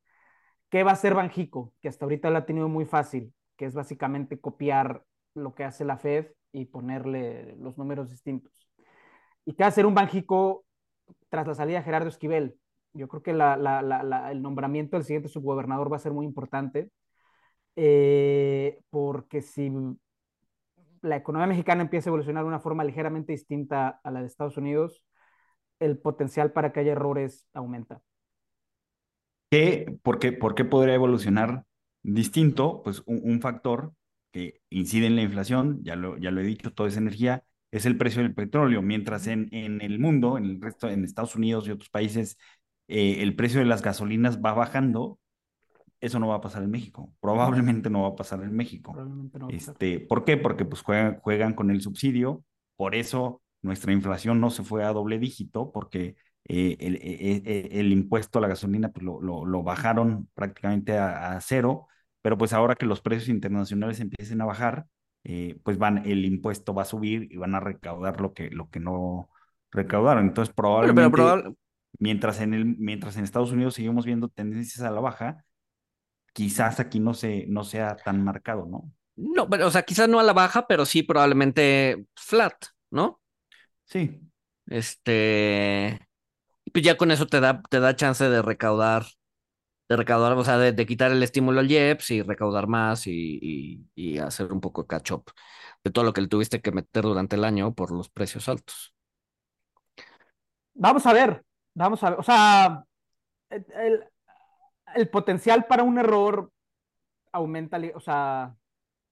¿qué 0.70 0.84
va 0.84 0.92
a 0.92 0.94
hacer 0.96 1.14
Banjico? 1.14 1.74
Que 1.82 1.88
hasta 1.88 2.06
ahorita 2.06 2.30
lo 2.30 2.40
ha 2.40 2.46
tenido 2.46 2.68
muy 2.68 2.86
fácil, 2.86 3.34
que 3.56 3.66
es 3.66 3.74
básicamente 3.74 4.40
copiar 4.40 5.04
lo 5.34 5.56
que 5.56 5.64
hace 5.64 5.86
la 5.86 5.98
Fed 5.98 6.28
y 6.52 6.66
ponerle 6.66 7.56
los 7.58 7.78
números 7.78 8.10
distintos. 8.10 8.67
¿Y 9.48 9.54
qué 9.54 9.64
va 9.64 9.68
a 9.68 9.70
hacer 9.70 9.86
un 9.86 9.96
Banjico 9.96 10.66
tras 11.30 11.48
la 11.48 11.56
salida 11.56 11.78
de 11.78 11.86
Gerardo 11.86 12.10
Esquivel? 12.10 12.60
Yo 12.92 13.08
creo 13.08 13.24
que 13.24 13.32
el 13.32 14.42
nombramiento 14.42 14.98
del 14.98 15.06
siguiente 15.06 15.30
subgobernador 15.30 15.90
va 15.90 15.96
a 15.96 16.02
ser 16.02 16.12
muy 16.12 16.26
importante, 16.26 16.92
eh, 17.78 18.82
porque 18.90 19.42
si 19.42 19.72
la 21.02 21.16
economía 21.16 21.48
mexicana 21.48 21.82
empieza 21.82 22.10
a 22.10 22.12
evolucionar 22.12 22.44
de 22.44 22.50
una 22.50 22.60
forma 22.60 22.84
ligeramente 22.84 23.32
distinta 23.32 24.02
a 24.04 24.12
la 24.12 24.20
de 24.20 24.28
Estados 24.28 24.58
Unidos, 24.58 25.06
el 25.80 25.98
potencial 25.98 26.52
para 26.52 26.74
que 26.74 26.82
haya 26.82 26.92
errores 26.92 27.48
aumenta. 27.54 28.02
¿Qué, 29.50 29.98
por, 30.04 30.20
qué, 30.20 30.34
¿Por 30.34 30.56
qué 30.56 30.66
podría 30.66 30.96
evolucionar 30.96 31.64
distinto? 32.04 32.82
Pues 32.84 33.02
un, 33.06 33.22
un, 33.24 33.40
factor 33.40 33.94
que 34.34 34.60
incide 34.70 35.08
en 35.08 35.16
la 35.16 35.22
inflación, 35.22 35.80
ya 35.84 35.96
lo, 35.96 36.18
ya 36.18 36.32
lo 36.32 36.42
he 36.42 36.44
dicho, 36.44 36.74
toda 36.74 36.90
esa 36.90 37.00
energía, 37.00 37.46
es 37.72 37.86
el 37.86 37.98
precio 37.98 38.22
del 38.22 38.34
petróleo, 38.34 38.82
mientras 38.82 39.28
en, 39.28 39.50
en 39.52 39.82
el 39.82 40.00
mundo, 40.00 40.38
en 40.38 40.46
el 40.46 40.62
resto, 40.62 40.90
en 40.90 41.04
Estados 41.04 41.36
Unidos 41.36 41.68
y 41.68 41.72
otros 41.72 41.90
países, 41.90 42.38
eh, 42.88 43.18
el 43.20 43.36
precio 43.36 43.60
de 43.60 43.66
las 43.66 43.82
gasolinas 43.82 44.40
va 44.42 44.54
bajando, 44.54 45.20
eso 46.00 46.20
no 46.20 46.28
va 46.28 46.36
a 46.36 46.42
pasar 46.42 46.64
en 46.64 46.72
México. 46.72 47.14
Probablemente 47.20 47.90
no 47.90 48.04
va 48.04 48.10
a 48.10 48.16
pasar 48.16 48.44
en 48.44 48.56
México. 48.56 48.96
No 48.96 49.50
este, 49.50 50.00
¿Por 50.00 50.24
qué? 50.24 50.38
Porque 50.38 50.64
pues 50.64 50.82
juegan, 50.82 51.20
juegan 51.20 51.54
con 51.54 51.72
el 51.72 51.82
subsidio, 51.82 52.44
por 52.76 52.96
eso 52.96 53.42
nuestra 53.62 53.92
inflación 53.92 54.40
no 54.40 54.50
se 54.50 54.64
fue 54.64 54.84
a 54.84 54.94
doble 54.94 55.20
dígito, 55.20 55.72
porque 55.72 56.16
eh, 56.46 56.78
el, 56.80 56.96
el, 56.96 57.72
el, 57.72 57.92
impuesto 57.92 58.40
a 58.40 58.42
la 58.42 58.48
gasolina 58.48 58.90
pues, 58.90 59.04
lo, 59.04 59.22
lo, 59.22 59.46
lo 59.46 59.64
bajaron 59.64 60.30
prácticamente 60.34 60.98
a, 60.98 61.34
a, 61.34 61.42
cero, 61.42 61.88
pero 62.22 62.38
pues 62.38 62.54
ahora 62.54 62.76
que 62.76 62.86
los 62.86 63.02
precios 63.02 63.28
internacionales 63.28 64.00
empiecen 64.00 64.40
a 64.40 64.46
bajar, 64.46 64.86
eh, 65.30 65.60
pues 65.62 65.78
van, 65.78 66.06
el 66.06 66.24
impuesto 66.24 66.74
va 66.74 66.84
a 66.84 66.86
subir 66.86 67.28
y 67.30 67.36
van 67.36 67.54
a 67.54 67.60
recaudar 67.60 68.22
lo 68.22 68.34
que, 68.34 68.50
lo 68.50 68.70
que 68.70 68.80
no 68.80 69.30
recaudaron. 69.72 70.26
Entonces 70.26 70.56
probablemente, 70.56 71.02
pero, 71.02 71.12
pero 71.12 71.26
probable... 71.26 71.58
mientras, 72.00 72.40
en 72.40 72.54
el, 72.54 72.66
mientras 72.66 73.18
en 73.18 73.26
Estados 73.26 73.52
Unidos 73.52 73.74
seguimos 73.74 74.06
viendo 74.06 74.30
tendencias 74.30 74.88
a 74.88 74.90
la 74.90 75.02
baja, 75.02 75.44
quizás 76.32 76.80
aquí 76.80 77.02
no, 77.02 77.14
se, 77.14 77.46
no 77.48 77.66
sea 77.66 77.98
tan 77.98 78.24
marcado, 78.24 78.66
¿no? 78.68 78.90
No, 79.18 79.50
pero, 79.50 79.68
o 79.68 79.72
sea, 79.72 79.82
quizás 79.82 80.08
no 80.08 80.22
a 80.22 80.24
la 80.24 80.32
baja, 80.32 80.66
pero 80.66 80.86
sí 80.86 81.04
probablemente 81.04 82.06
flat, 82.16 82.54
¿no? 82.90 83.20
Sí. 83.84 84.22
Este, 84.68 86.08
pues 86.72 86.86
ya 86.86 86.96
con 86.96 87.12
eso 87.12 87.28
te 87.28 87.42
da, 87.42 87.62
te 87.70 87.82
da 87.82 87.98
chance 87.98 88.30
de 88.30 88.42
recaudar, 88.42 89.04
de 89.90 89.96
recaudar, 89.96 90.34
o 90.34 90.44
sea, 90.44 90.58
de, 90.58 90.74
de 90.74 90.86
quitar 90.86 91.12
el 91.12 91.24
estímulo 91.24 91.60
al 91.60 91.72
IEPS 91.72 92.12
y 92.12 92.22
recaudar 92.22 92.68
más 92.68 93.08
y, 93.08 93.40
y, 93.42 93.86
y, 93.96 94.18
hacer 94.18 94.52
un 94.52 94.60
poco 94.60 94.82
de 94.84 94.88
catch 94.88 95.12
up 95.12 95.32
de 95.84 95.92
todo 95.92 96.04
lo 96.04 96.14
que 96.14 96.22
le 96.22 96.28
tuviste 96.28 96.62
que 96.62 96.72
meter 96.72 97.04
durante 97.04 97.36
el 97.36 97.46
año 97.46 97.74
por 97.74 97.92
los 97.92 98.10
precios 98.10 98.50
altos. 98.50 98.94
Vamos 100.74 101.06
a 101.06 101.14
ver, 101.14 101.44
vamos 101.74 102.04
a 102.04 102.10
ver, 102.12 102.20
o 102.20 102.24
sea, 102.24 102.84
el, 103.50 104.04
el 104.96 105.10
potencial 105.10 105.66
para 105.66 105.84
un 105.84 105.98
error 105.98 106.52
aumenta, 107.32 107.80
o 107.96 108.00
sea... 108.00 108.56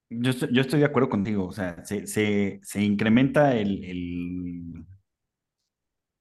Yo 0.08 0.30
estoy, 0.30 0.48
yo 0.52 0.60
estoy 0.60 0.80
de 0.80 0.86
acuerdo 0.86 1.08
contigo, 1.08 1.46
o 1.46 1.52
sea, 1.52 1.84
se, 1.84 2.06
se, 2.06 2.60
se 2.62 2.82
incrementa 2.82 3.56
el... 3.56 3.84
el... 3.84 4.86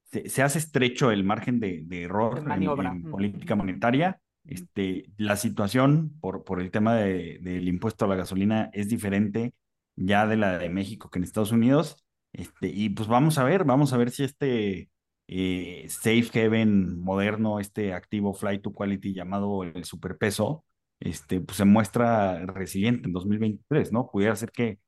Se, 0.06 0.30
se, 0.30 0.41
hace 0.41 0.60
estrecho 0.60 1.12
el 1.12 1.24
margen 1.24 1.60
de, 1.60 1.82
de 1.84 2.03
error 2.03 2.39
en, 2.39 2.64
en, 2.64 3.12
política 3.12 3.56
monetaria. 3.56 4.20
Este, 4.46 5.06
la 5.18 5.38
situación 5.38 6.18
por, 6.22 6.43
por 6.43 6.62
el 6.62 6.72
tema 6.72 6.96
de, 6.96 7.39
del 7.41 7.68
impuesto 7.68 8.06
a 8.06 8.08
la 8.08 8.16
gasolina 8.16 8.70
es 8.74 8.89
diferente 8.89 9.54
ya 9.96 10.28
de 10.28 10.38
la 10.38 10.58
de 10.58 10.70
México 10.70 11.10
que 11.10 11.20
en 11.20 11.24
Estados 11.24 11.52
Unidos. 11.52 12.06
Este, 12.34 12.68
y 12.68 12.89
pues 12.89 13.08
vamos 13.08 13.38
a 13.38 13.43
ver, 13.43 13.64
vamos 13.64 13.93
a 13.93 13.98
ver 13.98 14.12
si 14.12 14.24
este 14.24 14.89
eh, 15.28 15.88
safe 15.89 16.46
haven 16.46 17.00
moderno, 17.02 17.60
este 17.60 17.93
activo 17.93 18.34
flight 18.34 18.62
to 18.62 18.74
quality 18.74 19.14
llamado 19.14 19.64
el 19.64 19.86
superpeso, 19.86 20.66
este, 21.00 21.41
pues 21.41 21.58
se 21.58 21.66
muestra 21.66 22.46
resiliente 22.46 23.08
en 23.08 23.14
2023, 23.14 23.91
¿no? 23.91 24.10
Pudiera 24.12 24.36
ser 24.36 24.52
que 24.52 24.80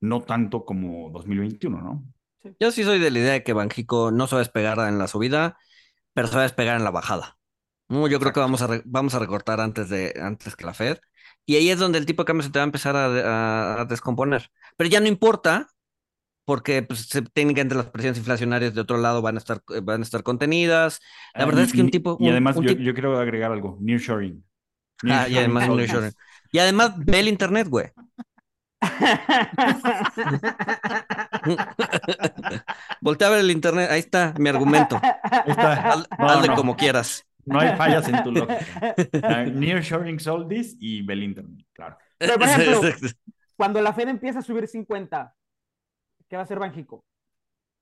no 0.00 0.22
tanto 0.22 0.64
como 0.64 1.10
2021, 1.10 1.82
¿no? 1.82 2.04
Sí. 2.42 2.56
Yo 2.60 2.70
sí 2.70 2.84
soy 2.84 3.00
de 3.00 3.10
la 3.10 3.18
idea 3.18 3.32
de 3.32 3.42
que 3.42 3.52
Banjico 3.52 4.12
no 4.12 4.26
se 4.28 4.36
va 4.36 4.40
despegar 4.40 4.78
en 4.88 4.98
la 4.98 5.08
subida, 5.08 5.58
pero 6.14 6.28
se 6.28 6.36
va 6.36 6.42
despegar 6.42 6.76
en 6.76 6.84
la 6.84 6.90
bajada. 6.90 7.37
No, 7.88 8.06
yo 8.08 8.18
Exacto. 8.18 8.20
creo 8.20 8.32
que 8.32 8.40
vamos 8.40 8.60
a, 8.62 8.66
re, 8.66 8.82
vamos 8.84 9.14
a 9.14 9.18
recortar 9.18 9.60
antes, 9.60 9.88
de, 9.88 10.14
antes 10.20 10.56
que 10.56 10.66
la 10.66 10.74
Fed. 10.74 10.98
Y 11.46 11.56
ahí 11.56 11.70
es 11.70 11.78
donde 11.78 11.98
el 11.98 12.04
tipo 12.06 12.22
de 12.22 12.26
cambio 12.26 12.42
se 12.44 12.50
te 12.50 12.58
va 12.58 12.64
a 12.64 12.66
empezar 12.66 12.96
a, 12.96 13.06
a, 13.78 13.80
a 13.82 13.84
descomponer. 13.86 14.50
Pero 14.76 14.90
ya 14.90 15.00
no 15.00 15.06
importa, 15.08 15.68
porque 16.44 16.82
pues, 16.82 17.08
técnicamente 17.34 17.74
las 17.76 17.86
presiones 17.90 18.18
inflacionarias 18.18 18.74
de 18.74 18.82
otro 18.82 18.98
lado 18.98 19.22
van 19.22 19.36
a 19.36 19.38
estar, 19.38 19.62
van 19.82 20.00
a 20.02 20.04
estar 20.04 20.22
contenidas. 20.24 21.00
La 21.36 21.46
verdad 21.46 21.62
Ah, 21.62 21.64
es 21.64 21.72
que 21.72 21.82
un 21.82 21.90
tipo... 21.90 22.16
Y 22.20 22.28
además 22.30 22.56
un 22.56 22.64
yo, 22.64 22.70
tipo... 22.70 22.82
yo, 22.82 22.94
quiero 22.94 23.18
agregar 23.18 23.52
algo, 23.52 23.78
nearshoring. 23.80 24.44
Ah, 25.08 25.28
y 25.28 25.36
además, 25.38 25.68
nearshoring. 25.68 26.12
y 26.52 26.58
además 26.58 26.92
ve 26.98 27.20
el 27.20 27.28
internet, 27.28 27.68
güey. 27.68 27.92
Voltea 33.00 33.28
a 33.28 33.30
ver 33.30 33.40
el 33.40 33.50
internet, 33.50 33.90
ahí 33.90 34.00
está 34.00 34.34
mi 34.38 34.48
argumento. 34.48 35.08
Está. 35.44 35.74
Haz, 35.92 36.08
no, 36.18 36.28
hazle 36.28 36.48
no. 36.48 36.56
como 36.56 36.76
quieras. 36.76 37.26
No 37.48 37.60
hay 37.60 37.76
fallas 37.76 38.08
en 38.08 38.22
tu 38.22 38.32
lógica. 38.32 38.94
Uh, 39.18 39.50
nearshoring 39.50 40.20
Soldis 40.20 40.76
y 40.78 41.02
ve 41.02 41.14
el 41.14 41.22
internet, 41.24 41.66
claro. 41.72 41.96
Pero, 42.16 42.34
por 42.34 42.42
ejemplo, 42.48 42.80
cuando 43.56 43.80
la 43.80 43.92
Fed 43.92 44.08
empieza 44.08 44.38
a 44.38 44.42
subir 44.42 44.66
50, 44.66 45.34
¿qué 46.28 46.36
va 46.36 46.42
a 46.42 46.44
hacer 46.44 46.58
Banjico? 46.58 47.04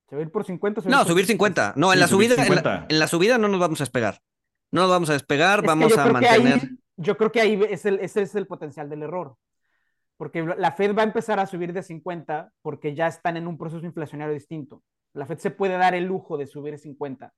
¿Se 0.09 0.17
va 0.17 0.23
a 0.23 0.25
ir 0.25 0.31
por 0.31 0.45
50? 0.45 0.83
no, 0.87 0.99
por... 0.99 1.07
subir 1.07 1.27
50. 1.27 1.75
No, 1.77 1.93
en, 1.93 1.95
sí, 1.95 2.01
la 2.01 2.09
subida, 2.09 2.35
en 2.35 2.55
la, 2.55 2.87
en, 2.89 2.99
la, 2.99 3.07
subida 3.07 3.39
no 3.39 3.49
nos 3.49 3.61
vamos 3.61 3.81
a 3.81 3.85
despegar. 3.85 4.21
No 4.71 4.83
nos 4.83 4.91
vamos 4.91 5.11
a 5.11 5.14
despegar, 5.14 5.61
es 5.61 5.67
vamos 5.67 5.97
a 5.97 6.07
mantener. 6.07 6.55
Ahí, 6.55 6.79
yo 6.97 7.17
creo 7.17 7.33
que 7.33 7.41
ahí 7.41 7.61
es 7.69 7.85
el, 7.85 8.01
ese 8.01 8.23
es 8.23 8.35
el 8.35 8.47
potencial 8.47 8.89
del 8.89 9.03
error. 9.03 9.37
Porque 10.17 10.43
la 10.43 10.73
Fed 10.73 10.95
va 10.97 11.03
a 11.03 11.07
empezar 11.07 11.39
a 11.39 11.47
subir 11.47 11.73
de 11.73 11.83
50 11.83 12.51
porque 12.62 12.95
ya 12.95 13.07
están 13.07 13.37
en 13.37 13.47
un 13.47 13.59
proceso 13.59 13.85
inflacionario 13.85 14.33
distinto. 14.33 14.83
La 15.12 15.27
Fed 15.27 15.39
se 15.39 15.51
puede 15.51 15.77
dar 15.77 15.95
el 15.95 16.05
lujo 16.05 16.39
de 16.39 16.47
subir 16.47 16.79
50. 16.79 17.33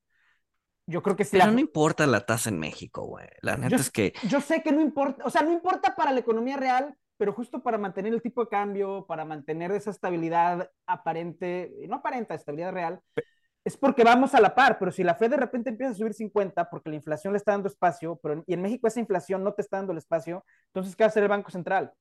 Yo 0.89 1.03
creo 1.03 1.17
que 1.17 1.25
si 1.25 1.33
Pero 1.33 1.47
la... 1.47 1.53
no 1.53 1.61
importa 1.61 2.07
la 2.07 2.25
tasa 2.25 2.49
en 2.49 2.59
México, 2.59 3.03
güey. 3.05 3.27
La 3.43 3.59
neta 3.59 3.77
yo, 3.77 3.77
es 3.77 3.91
que. 3.91 4.15
Yo 4.27 4.41
sé 4.41 4.63
que 4.63 4.73
no 4.73 4.81
importa, 4.81 5.23
o 5.25 5.31
sea, 5.31 5.43
no 5.43 5.53
importa 5.53 5.95
para 5.95 6.13
la 6.13 6.21
economía 6.21 6.57
real, 6.57 6.97
pero 7.19 7.35
justo 7.35 7.63
para 7.63 7.77
mantener 7.77 8.15
el 8.15 8.23
tipo 8.23 8.43
de 8.43 8.49
cambio, 8.49 9.05
para 9.07 9.27
mantener 9.27 9.71
esa 9.73 9.91
estabilidad 9.91 10.71
aparente, 10.87 11.75
no 11.89 11.97
aparente, 11.97 12.35
estabilidad 12.35 12.73
real, 12.73 13.03
es 13.65 13.77
porque 13.77 14.03
vamos 14.03 14.35
a 14.35 14.41
la 14.41 14.55
par, 14.55 14.79
pero 14.79 14.91
si 14.91 15.05
la 15.05 15.15
Fed 15.15 15.31
de 15.31 15.37
repente 15.37 15.69
empieza 15.69 15.93
a 15.93 15.95
subir 15.95 16.15
50 16.15 16.71
porque 16.71 16.89
la 16.89 16.97
inflación 16.97 17.35
le 17.35 17.37
está 17.37 17.53
dando 17.53 17.69
espacio, 17.69 18.19
pero 18.23 18.43
y 18.47 18.55
en 18.55 18.63
México 18.63 18.87
esa 18.87 19.01
inflación 19.01 19.45
no 19.45 19.53
te 19.53 19.61
está 19.61 19.77
dando 19.77 19.93
el 19.93 19.99
espacio, 19.99 20.43
entonces 20.69 20.97
¿qué 20.97 21.05
va 21.05 21.07
a 21.07 21.09
hacer 21.09 21.23
el 21.23 21.29
Banco 21.29 21.51
Central? 21.51 21.93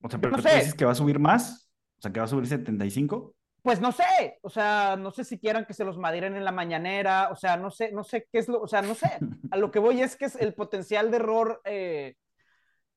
O 0.00 0.08
sea, 0.08 0.20
pero 0.20 0.30
no 0.30 0.36
tú 0.36 0.48
sé. 0.48 0.54
dices 0.54 0.74
que 0.74 0.84
va 0.84 0.92
a 0.92 0.94
subir 0.96 1.18
más, 1.18 1.72
o 1.98 2.02
sea, 2.02 2.12
que 2.12 2.20
va 2.20 2.26
a 2.26 2.28
subir 2.28 2.46
75. 2.46 3.34
Pues 3.66 3.80
no 3.80 3.90
sé, 3.90 4.38
o 4.42 4.48
sea, 4.48 4.96
no 4.96 5.10
sé 5.10 5.24
si 5.24 5.40
quieran 5.40 5.64
que 5.64 5.74
se 5.74 5.84
los 5.84 5.98
madiren 5.98 6.36
en 6.36 6.44
la 6.44 6.52
mañanera, 6.52 7.30
o 7.32 7.36
sea, 7.36 7.56
no 7.56 7.72
sé, 7.72 7.90
no 7.90 8.04
sé 8.04 8.28
qué 8.30 8.38
es 8.38 8.46
lo, 8.46 8.62
o 8.62 8.68
sea, 8.68 8.80
no 8.80 8.94
sé. 8.94 9.10
A 9.50 9.56
lo 9.56 9.72
que 9.72 9.80
voy 9.80 10.02
es 10.02 10.14
que 10.14 10.26
es 10.26 10.36
el 10.36 10.54
potencial 10.54 11.10
de 11.10 11.16
error, 11.16 11.60
eh, 11.64 12.14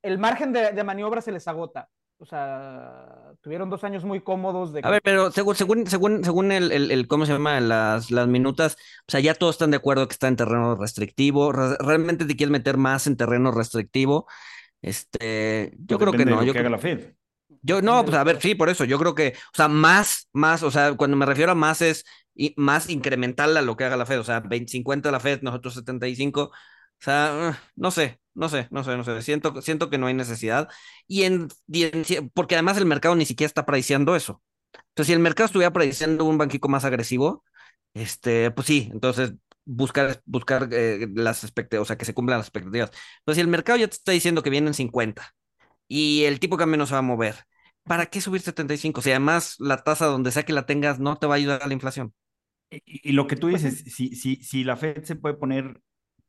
el 0.04 0.20
margen 0.20 0.54
de, 0.54 0.72
de 0.72 0.84
maniobra 0.84 1.22
se 1.22 1.32
les 1.32 1.48
agota 1.48 1.90
o 2.22 2.26
sea, 2.26 3.32
tuvieron 3.42 3.70
dos 3.70 3.86
años 3.86 4.04
muy 4.04 4.20
cómodos 4.20 4.74
de... 4.74 4.82
A 4.84 4.90
ver, 4.90 5.02
pero 5.02 5.32
según, 5.32 5.56
según, 5.56 5.88
según, 5.88 6.24
según 6.26 6.52
el, 6.52 6.72
el, 6.92 7.08
¿cómo 7.08 7.26
se 7.26 7.32
llama? 7.32 7.62
Las, 7.62 8.12
las 8.12 8.28
minutas, 8.28 8.76
o 9.08 9.12
sea, 9.12 9.22
ya 9.22 9.34
todos 9.36 9.56
están 9.56 9.72
de 9.72 9.78
acuerdo 9.78 10.06
que 10.06 10.14
está 10.14 10.28
en 10.28 10.36
terreno 10.36 10.76
restrictivo. 10.76 11.54
¿Realmente 11.54 12.26
te 12.26 12.36
quieres 12.36 12.52
meter 12.52 12.76
más 12.76 13.08
en 13.08 13.16
terreno 13.16 13.52
restrictivo? 13.52 14.28
Este, 14.82 15.74
yo 15.78 15.98
creo 15.98 16.12
que 16.12 16.26
no. 16.26 16.44
yo 16.44 16.52
que 16.52 16.60
haga 16.60 16.70
la. 16.70 16.80
Yo 17.62 17.82
no, 17.82 18.04
pues 18.06 18.16
a 18.16 18.24
ver, 18.24 18.40
sí, 18.42 18.56
por 18.56 18.70
eso, 18.70 18.86
yo 18.86 19.00
creo 19.00 19.16
que, 19.16 19.34
o 19.54 19.56
sea, 19.58 19.68
más, 19.68 20.30
más, 20.34 20.62
o 20.64 20.70
sea, 20.72 20.94
cuando 20.96 21.18
me 21.18 21.26
refiero 21.26 21.52
a 21.52 21.56
más 21.56 21.82
es 21.82 22.06
y 22.36 22.54
más 22.58 22.90
incremental 22.90 23.58
a 23.58 23.62
lo 23.62 23.76
que 23.76 23.84
haga 23.86 23.98
la 23.98 24.06
Fed, 24.06 24.20
o 24.20 24.24
sea, 24.24 24.40
20, 24.40 24.72
50 24.72 25.12
la 25.12 25.20
Fed, 25.20 25.42
nosotros 25.42 25.74
75, 25.74 26.44
o 26.44 26.52
sea, 27.00 27.60
no 27.76 27.92
sé, 27.92 28.20
no 28.34 28.50
sé, 28.50 28.68
no 28.72 28.84
sé, 28.84 28.96
no 28.98 29.04
sé. 29.04 29.22
Siento, 29.22 29.62
siento 29.62 29.90
que 29.90 29.98
no 29.98 30.08
hay 30.08 30.14
necesidad. 30.14 30.70
Y 31.08 31.24
en, 31.24 31.50
porque 32.34 32.56
además 32.56 32.78
el 32.78 32.86
mercado 32.86 33.16
ni 33.16 33.26
siquiera 33.26 33.48
está 33.48 33.66
prediciendo 33.66 34.16
eso. 34.16 34.42
Entonces, 34.90 35.08
si 35.08 35.14
el 35.14 35.20
mercado 35.20 35.46
estuviera 35.48 35.74
prediciendo 35.74 36.26
un 36.26 36.38
banquico 36.38 36.70
más 36.70 36.86
agresivo, 36.86 37.44
este, 37.94 38.52
pues 38.52 38.68
sí, 38.68 38.90
entonces 38.94 39.34
buscar, 39.66 40.22
buscar 40.26 40.70
eh, 40.72 41.08
las 41.16 41.44
expectativas, 41.44 41.84
o 41.84 41.86
sea, 41.88 41.98
que 41.98 42.06
se 42.06 42.14
cumplan 42.14 42.40
las 42.40 42.48
expectativas. 42.48 42.92
Entonces, 43.20 43.36
si 43.36 43.42
el 43.42 43.48
mercado 43.48 43.78
ya 43.80 43.88
te 43.88 43.96
está 43.96 44.12
diciendo 44.12 44.44
que 44.44 44.50
vienen 44.50 44.74
50 44.74 45.34
y 45.90 46.24
el 46.24 46.40
tipo 46.40 46.56
de 46.56 46.62
cambio 46.62 46.78
no 46.78 46.86
se 46.86 46.94
va 46.94 47.00
a 47.00 47.02
mover, 47.02 47.36
¿para 47.84 48.06
qué 48.06 48.22
subir 48.22 48.40
75? 48.40 49.02
Si 49.02 49.10
además 49.10 49.58
la 49.60 49.84
tasa 49.84 50.06
donde 50.06 50.32
sea 50.32 50.44
que 50.44 50.54
la 50.54 50.66
tengas 50.66 51.00
no 51.00 51.18
te 51.18 51.28
va 51.28 51.34
a 51.34 51.38
ayudar 51.38 51.62
a 51.62 51.68
la 51.68 51.74
inflación. 51.74 52.14
Y, 52.70 53.12
lo 53.14 53.28
que 53.28 53.36
tú 53.36 53.48
dices, 53.48 53.84
si, 53.88 54.16
si, 54.16 54.38
si 54.38 54.64
la 54.64 54.78
Fed 54.78 55.04
se 55.04 55.16
puede 55.16 55.36
poner 55.36 55.82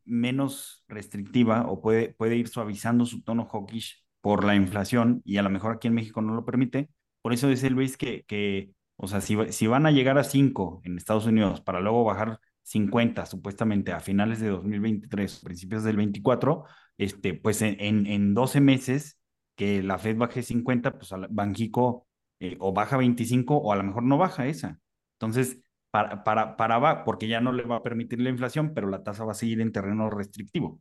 menos 0.05 0.85
restrictiva 0.89 1.67
o 1.69 1.83
puede, 1.83 2.15
puede 2.15 2.37
ir 2.37 2.49
suavizando 2.49 3.05
su 3.05 3.23
tono 3.23 3.47
hawkish 3.47 4.03
por 4.23 4.45
la 4.45 4.55
inflación 4.55 5.23
y 5.25 5.37
a 5.37 5.43
lo 5.43 5.51
mejor 5.51 5.73
aquí 5.73 5.89
en 5.89 5.95
México 5.95 6.23
no 6.23 6.35
lo 6.35 6.45
permite. 6.45 6.89
Por 7.23 7.35
eso 7.35 7.47
dice 7.47 7.69
Luis 7.69 7.99
que, 7.99 8.25
que 8.27 8.73
o 8.97 9.07
sea, 9.07 9.21
si, 9.21 9.37
si 9.53 9.67
van 9.67 9.87
a 9.87 9.91
llegar 9.91 10.19
a 10.19 10.25
5 10.25 10.83
en 10.85 10.97
Estados 10.97 11.27
Unidos 11.27 11.61
para 11.61 11.81
luego 11.81 12.05
bajar 12.05 12.41
50 12.63 13.27
supuestamente 13.27 13.93
a 13.93 14.01
finales 14.01 14.41
de 14.41 14.49
2023, 14.49 15.41
principios 15.41 15.85
del 15.85 15.97
24, 15.97 16.65
este, 16.99 17.35
pues 17.35 17.63
en, 17.63 18.07
en, 18.07 18.35
12 18.35 18.61
meses 18.61 19.20
que 19.61 19.83
la 19.83 19.99
Fed 19.99 20.17
baje 20.17 20.43
50, 20.43 20.93
pues 20.93 21.13
Banjico 21.29 22.07
eh, 22.41 22.57
o 22.61 22.73
baja 22.73 22.97
25 22.97 23.59
o 23.59 23.73
a 23.75 23.77
lo 23.77 23.83
mejor 23.83 24.05
no 24.05 24.17
baja 24.17 24.47
esa. 24.47 24.81
Entonces, 25.19 25.61
para, 25.91 26.25
para, 26.25 26.57
para, 26.57 27.05
porque 27.05 27.29
ya 27.29 27.43
no 27.43 27.53
le 27.53 27.65
va 27.65 27.77
a 27.77 27.83
permitir 27.83 28.23
la 28.23 28.31
inflación, 28.31 28.73
pero 28.73 28.89
la 28.89 29.03
tasa 29.03 29.23
va 29.27 29.33
a 29.33 29.35
seguir 29.35 29.61
en 29.61 29.71
terreno 29.71 30.09
restrictivo. 30.09 30.81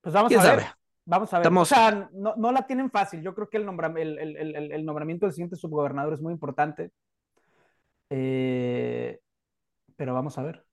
Pues 0.00 0.14
vamos 0.14 0.34
a 0.34 0.56
ver. 0.56 0.64
Vamos 1.04 1.34
a 1.34 1.40
ver. 1.40 1.52
O 1.52 1.64
sea, 1.66 2.08
no, 2.14 2.34
no, 2.36 2.52
la 2.52 2.66
tienen 2.66 2.90
fácil. 2.90 3.20
Yo 3.20 3.34
creo 3.34 3.50
que 3.50 3.58
el, 3.58 3.68
el, 4.18 4.36
el, 4.38 4.72
el, 4.72 4.84
nombramiento 4.86 5.26
del 5.26 5.34
siguiente 5.34 5.56
subgobernador 5.56 6.14
es 6.14 6.22
muy 6.22 6.32
importante. 6.32 6.90
Eh, 8.08 9.20
pero 9.94 10.14
vamos 10.14 10.38
a 10.38 10.42
ver. 10.42 10.64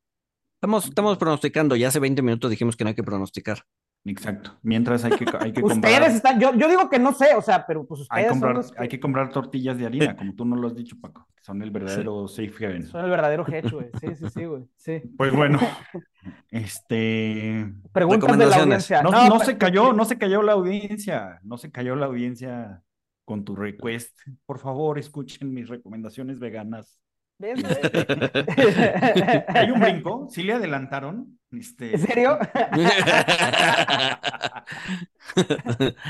Estamos, 0.56 0.86
estamos 0.86 1.18
pronosticando. 1.18 1.76
Ya 1.76 1.90
hace 1.90 2.00
20 2.00 2.22
minutos 2.22 2.50
dijimos 2.50 2.78
que 2.78 2.86
no 2.86 2.88
hay 2.88 2.96
que 2.96 3.04
pronosticar. 3.04 3.66
Exacto. 4.06 4.58
Mientras 4.62 5.06
hay 5.06 5.12
que, 5.12 5.26
hay 5.40 5.54
que 5.54 5.64
ustedes 5.64 6.16
están, 6.16 6.40
yo, 6.40 6.54
yo, 6.56 6.68
digo 6.68 6.90
que 6.90 7.00
no 7.00 7.14
sé, 7.14 7.36
o 7.36 7.42
sea, 7.42 7.66
pero 7.66 7.86
pues 7.86 8.02
ustedes. 8.02 8.26
Hay, 8.26 8.30
comprar, 8.30 8.66
hay 8.78 8.88
que 8.90 9.00
comprar 9.00 9.30
tortillas 9.30 9.78
de 9.78 9.86
harina, 9.86 10.16
como 10.16 10.34
tú 10.36 10.46
no 10.46 10.56
lo 10.56 10.68
has 10.68 10.76
dicho, 10.76 10.98
Paco. 11.00 11.28
Son 11.42 11.62
el 11.62 11.72
verdadero 11.72 12.28
safe 12.28 12.66
haven. 12.66 12.86
Son 12.86 13.04
el 13.04 13.12
verdadero 13.12 13.46
hedge, 13.48 13.70
güey. 13.70 13.90
Sí, 14.00 14.16
sí, 14.16 14.30
sí, 14.30 14.46
güey. 14.46 14.64
Sí. 14.78 15.02
Pues 15.18 15.34
bueno, 15.34 15.60
este. 16.52 17.74
Preguntas 17.92 18.38
de 18.38 18.46
la 18.46 18.56
audiencia. 18.58 19.04
No, 19.04 19.12
no, 19.12 19.40
se 19.40 19.58
cayó, 19.58 19.94
no 19.94 20.06
se 20.06 20.18
cayó 20.18 20.42
la 20.42 20.54
audiencia. 20.54 21.40
No 21.44 21.58
se 21.58 21.72
cayó 21.72 21.96
la 21.96 22.06
audiencia 22.06 22.82
con 23.26 23.44
tu 23.44 23.56
request. 23.56 24.18
Por 24.46 24.60
favor, 24.60 25.00
escuchen 25.00 25.54
mis 25.54 25.68
recomendaciones 25.68 26.40
veganas. 26.40 27.03
Hay 29.48 29.72
un 29.72 29.80
brinco, 29.80 30.28
sí 30.30 30.44
le 30.44 30.54
adelantaron. 30.54 31.40
Este... 31.52 31.94
¿En 31.94 32.00
serio? 32.00 32.40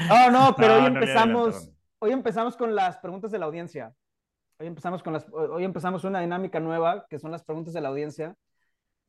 no, 0.10 0.30
no, 0.32 0.56
pero 0.56 0.76
hoy 0.76 0.86
empezamos, 0.86 1.72
hoy 2.00 2.12
empezamos 2.12 2.56
con 2.56 2.76
las 2.76 2.98
preguntas 2.98 3.32
de 3.32 3.40
la 3.40 3.46
audiencia. 3.46 3.94
Hoy 4.60 4.68
empezamos 4.68 5.02
con 5.02 5.14
las, 5.14 5.26
hoy 5.32 5.64
empezamos 5.64 6.04
una 6.04 6.22
dinámica 6.22 6.60
nueva, 6.60 7.08
que 7.10 7.20
son 7.20 7.32
las 7.32 7.44
preguntas 7.44 7.74
de 7.74 7.82
la 7.82 7.90
audiencia. 7.90 8.36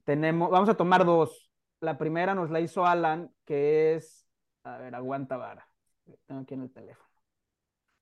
Tenemos, 0.04 0.50
vamos 0.50 0.68
a 0.68 0.76
tomar 0.76 1.04
dos. 1.04 1.50
La 1.80 1.98
primera 1.98 2.34
nos 2.34 2.50
la 2.50 2.60
hizo 2.60 2.86
Alan, 2.86 3.30
que 3.44 3.94
es, 3.94 4.26
a 4.64 4.78
ver, 4.78 4.94
aguanta 4.94 5.36
vara. 5.36 5.68
Tengo 6.26 6.40
aquí 6.40 6.54
en 6.54 6.62
el 6.62 6.72
teléfono. 6.72 7.08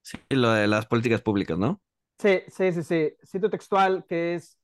Sí, 0.03 0.19
lo 0.31 0.53
de 0.53 0.69
las 0.69 0.87
políticas 0.87 1.23
públicas, 1.23 1.59
¿no? 1.59 1.81
Sí, 2.23 2.41
sí, 2.47 2.73
sí, 2.73 2.83
sí. 2.85 3.13
Cito 3.27 3.51
textual 3.51 4.07
que 4.07 4.35
es, 4.35 4.57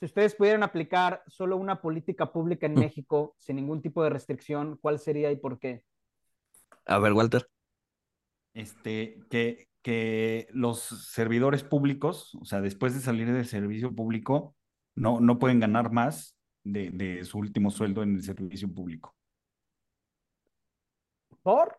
si 0.00 0.06
ustedes 0.06 0.34
pudieran 0.34 0.64
aplicar 0.64 1.22
solo 1.28 1.56
una 1.56 1.80
política 1.80 2.32
pública 2.32 2.66
en 2.66 2.74
mm. 2.74 2.78
México 2.80 3.36
sin 3.38 3.54
ningún 3.54 3.80
tipo 3.80 4.02
de 4.02 4.10
restricción, 4.10 4.76
¿cuál 4.82 4.98
sería 4.98 5.30
y 5.30 5.36
por 5.36 5.60
qué? 5.60 5.84
A 6.84 6.98
ver, 6.98 7.12
Walter. 7.12 7.48
Este, 8.54 9.20
que, 9.30 9.68
que 9.82 10.48
los 10.50 10.80
servidores 10.80 11.62
públicos, 11.62 12.34
o 12.40 12.44
sea, 12.44 12.60
después 12.60 12.92
de 12.92 13.00
salir 13.00 13.32
del 13.32 13.46
servicio 13.46 13.94
público, 13.94 14.56
no, 14.96 15.20
no 15.20 15.38
pueden 15.38 15.60
ganar 15.60 15.92
más 15.92 16.36
de, 16.64 16.90
de 16.90 17.24
su 17.24 17.38
último 17.38 17.70
sueldo 17.70 18.02
en 18.02 18.16
el 18.16 18.22
servicio 18.24 18.68
público. 18.68 19.14
¿Por? 21.44 21.78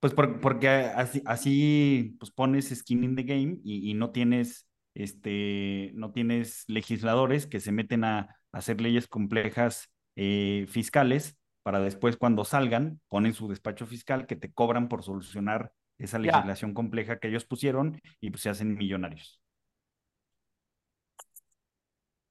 Pues 0.00 0.14
porque 0.14 0.68
así, 0.68 1.22
así 1.26 2.16
pues 2.18 2.32
pones 2.32 2.70
skin 2.70 3.04
in 3.04 3.16
the 3.16 3.22
game 3.22 3.58
y, 3.62 3.92
no 3.94 4.10
tienes 4.10 4.66
este, 4.94 5.92
no 5.94 6.12
tienes 6.12 6.64
legisladores 6.68 7.46
que 7.46 7.60
se 7.60 7.70
meten 7.72 8.04
a, 8.04 8.36
hacer 8.52 8.80
leyes 8.80 9.06
complejas 9.06 9.92
eh, 10.16 10.66
fiscales 10.68 11.38
para 11.62 11.80
después 11.80 12.16
cuando 12.16 12.44
salgan 12.44 13.00
ponen 13.08 13.34
su 13.34 13.46
despacho 13.48 13.86
fiscal 13.86 14.26
que 14.26 14.34
te 14.36 14.52
cobran 14.52 14.88
por 14.88 15.04
solucionar 15.04 15.72
esa 15.98 16.18
legislación 16.18 16.74
compleja 16.74 17.18
que 17.20 17.28
ellos 17.28 17.44
pusieron 17.44 18.00
y 18.20 18.30
pues 18.30 18.42
se 18.42 18.50
hacen 18.50 18.76
millonarios. 18.76 19.40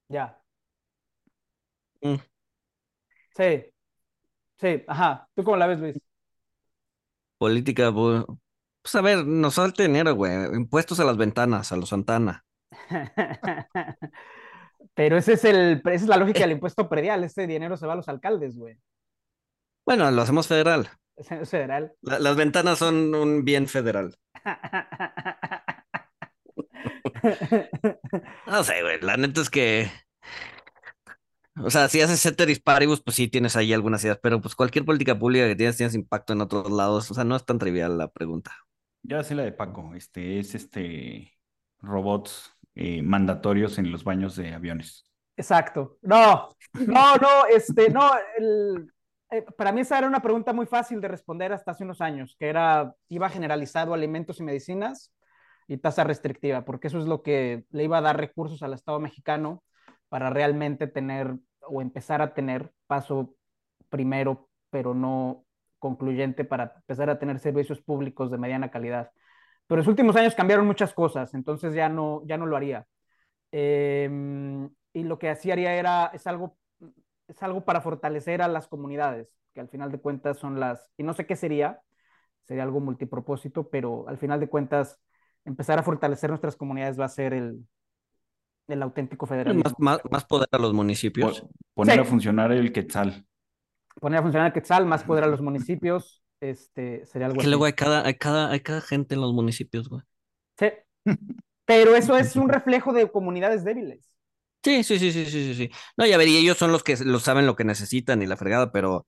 Ya. 0.10 0.42
Mm. 2.04 2.20
Sí. 3.38 3.66
Sí, 4.58 4.84
ajá. 4.88 5.28
¿Tú 5.36 5.44
cómo 5.44 5.58
la 5.58 5.68
ves, 5.68 5.80
Luis? 5.80 6.09
Política, 7.40 7.92
pues, 7.94 8.26
a 8.94 9.02
ver, 9.02 9.26
nos 9.26 9.56
falta 9.56 9.82
dinero, 9.82 10.14
güey. 10.14 10.34
Impuestos 10.54 11.00
a 11.00 11.06
las 11.06 11.16
ventanas, 11.16 11.72
a 11.72 11.78
los 11.78 11.90
Santana. 11.90 12.44
Pero 14.94 15.18
ese 15.18 15.34
es 15.34 15.46
el, 15.46 15.82
esa 15.86 16.04
es 16.04 16.08
la 16.08 16.18
lógica 16.18 16.42
del 16.42 16.52
impuesto 16.52 16.90
predial. 16.90 17.24
Ese 17.24 17.48
dinero 17.48 17.78
se 17.78 17.88
va 17.88 17.94
a 17.94 17.96
los 17.96 18.10
alcaldes, 18.10 18.58
güey. 18.58 18.78
Bueno, 19.86 20.12
lo 20.12 20.22
hacemos 20.22 20.48
federal. 20.48 20.90
Es 21.20 21.50
federal. 21.50 21.92
las 22.02 22.38
ventanas 22.38 22.80
son 22.80 23.14
un 23.14 23.44
bien 23.44 23.68
federal. 23.68 24.16
no 28.48 28.64
sé, 28.64 28.82
güey. 28.82 29.02
La 29.02 29.18
neta 29.18 29.42
es 29.42 29.50
que 29.50 29.92
o 31.64 31.70
sea, 31.70 31.88
si 31.88 32.02
haces 32.02 32.22
ceteris 32.22 32.60
paribus, 32.60 33.02
pues 33.02 33.16
sí 33.16 33.28
tienes 33.28 33.56
ahí 33.56 33.74
algunas 33.74 34.04
ideas, 34.04 34.20
pero 34.22 34.42
pues 34.42 34.56
cualquier 34.56 34.86
política 34.86 35.18
pública 35.18 35.48
que 35.48 35.56
tienes, 35.56 35.78
tienes 35.78 35.96
impacto 35.96 36.34
en 36.34 36.42
otros 36.42 36.72
lados. 36.72 37.10
O 37.12 37.14
sea, 37.14 37.24
no 37.24 37.36
es 37.36 37.46
tan 37.46 37.60
trivial 37.60 37.98
la 37.98 38.08
pregunta. 38.10 38.52
Ya 39.04 39.24
sé 39.24 39.36
la 39.36 39.44
de 39.44 39.52
Paco, 39.52 39.94
este 39.96 40.40
es 40.40 40.56
este 40.56 41.32
robots 41.82 42.54
eh, 42.76 43.02
mandatorios 43.02 43.78
en 43.78 43.92
los 43.92 44.04
baños 44.04 44.36
de 44.36 44.54
aviones. 44.54 45.06
Exacto. 45.38 45.98
No, 46.02 46.50
no, 46.74 47.16
no, 47.16 47.46
este, 47.50 47.90
no, 47.90 48.12
eh, 49.32 49.46
para 49.58 49.72
mí 49.72 49.82
esa 49.82 49.98
era 49.98 50.08
una 50.08 50.22
pregunta 50.22 50.54
muy 50.54 50.66
fácil 50.66 51.00
de 51.00 51.08
responder 51.08 51.54
hasta 51.54 51.72
hace 51.72 51.84
unos 51.84 52.02
años, 52.02 52.36
que 52.38 52.48
era, 52.48 52.94
iba 53.08 53.30
generalizado 53.30 53.94
alimentos 53.94 54.40
y 54.40 54.44
medicinas 54.44 55.14
y 55.68 55.78
tasa 55.78 56.04
restrictiva, 56.04 56.66
porque 56.66 56.88
eso 56.88 57.00
es 57.00 57.06
lo 57.06 57.22
que 57.22 57.64
le 57.72 57.84
iba 57.84 58.00
a 58.00 58.02
dar 58.02 58.18
recursos 58.18 58.64
al 58.64 58.74
Estado 58.74 59.00
mexicano 59.00 59.64
para 60.10 60.30
realmente 60.30 60.88
tener 60.88 61.36
o 61.70 61.82
empezar 61.82 62.22
a 62.22 62.34
tener 62.34 62.72
paso 62.88 63.36
primero, 63.90 64.50
pero 64.70 64.94
no 64.94 65.46
concluyente 65.80 66.46
para 66.46 66.74
empezar 66.78 67.10
a 67.10 67.20
tener 67.20 67.40
servicios 67.40 67.82
públicos 67.82 68.32
de 68.32 68.38
mediana 68.38 68.72
calidad. 68.72 69.12
pero 69.68 69.80
en 69.80 69.86
los 69.86 69.88
últimos 69.88 70.16
años 70.16 70.36
cambiaron 70.36 70.66
muchas 70.68 70.94
cosas, 70.94 71.34
entonces 71.34 71.74
ya 71.76 71.90
no, 71.90 72.24
ya 72.26 72.38
no 72.38 72.46
lo 72.48 72.58
haría. 72.58 72.88
Em, 73.52 74.70
y 74.94 75.04
lo 75.04 75.20
que 75.20 75.30
así 75.30 75.52
haría 75.52 75.76
era, 75.76 76.08
es 76.14 76.28
algo, 76.28 76.58
es 77.28 77.42
algo 77.44 77.66
para 77.66 77.82
fortalecer 77.82 78.42
a 78.42 78.48
las 78.48 78.68
comunidades, 78.68 79.30
que 79.54 79.62
al 79.62 79.70
final 79.70 79.92
de 79.92 80.00
cuentas 80.00 80.38
son 80.40 80.60
las, 80.60 80.92
y 80.98 81.04
no 81.04 81.14
sé 81.14 81.26
qué 81.28 81.36
sería, 81.36 81.82
sería 82.44 82.64
algo 82.64 82.80
multipropósito, 82.80 83.70
pero 83.70 84.08
al 84.08 84.18
final 84.18 84.40
de 84.40 84.50
cuentas, 84.50 85.00
empezar 85.46 85.80
a 85.80 85.84
fortalecer 85.84 86.30
nuestras 86.30 86.56
comunidades 86.56 87.00
va 87.00 87.06
a 87.06 87.10
ser 87.10 87.34
el, 87.34 87.66
el 88.70 88.82
auténtico 88.84 89.26
federalismo. 89.26 89.64
Más, 89.64 89.74
más, 89.80 90.00
más 90.12 90.26
poder 90.26 90.48
a 90.52 90.58
los 90.60 90.74
municipios. 90.74 91.46
Poner 91.74 91.96
Sí. 91.96 92.02
a 92.02 92.06
funcionar 92.06 92.52
el 92.52 92.72
Quetzal. 92.72 93.26
Poner 94.00 94.20
a 94.20 94.22
funcionar 94.24 94.48
el 94.48 94.54
Quetzal, 94.54 94.86
más 94.86 95.04
poder 95.04 95.24
a 95.26 95.28
los 95.28 95.42
municipios, 95.42 96.24
este, 96.40 97.06
sería 97.06 97.28
algo 97.28 97.40
Que 97.40 97.42
así. 97.42 97.50
luego 97.50 97.66
hay 97.66 97.74
cada, 97.74 98.06
hay 98.06 98.16
cada, 98.16 98.52
hay 98.52 98.62
cada 98.62 98.82
gente 98.82 99.16
en 99.16 99.22
los 99.22 99.34
municipios, 99.34 99.90
güey. 99.90 100.02
Sí. 100.60 100.68
Pero 101.66 101.96
eso 101.96 102.18
es 102.18 102.36
un 102.36 102.50
reflejo 102.50 102.94
de 102.94 103.12
comunidades 103.12 103.64
débiles. 103.64 104.10
Sí, 104.64 104.84
sí, 104.84 105.00
sí, 105.00 105.12
sí, 105.14 105.26
sí, 105.26 105.32
sí, 105.32 105.56
sí. 105.56 105.70
No, 105.98 106.06
ya 106.06 106.18
ver, 106.18 106.28
y 106.28 106.38
ellos 106.38 106.58
son 106.58 106.72
los 106.74 106.84
que 106.84 106.98
lo 106.98 107.20
saben 107.20 107.46
lo 107.46 107.56
que 107.56 107.64
necesitan 107.64 108.22
y 108.22 108.26
la 108.28 108.36
fregada, 108.36 108.72
pero, 108.74 109.06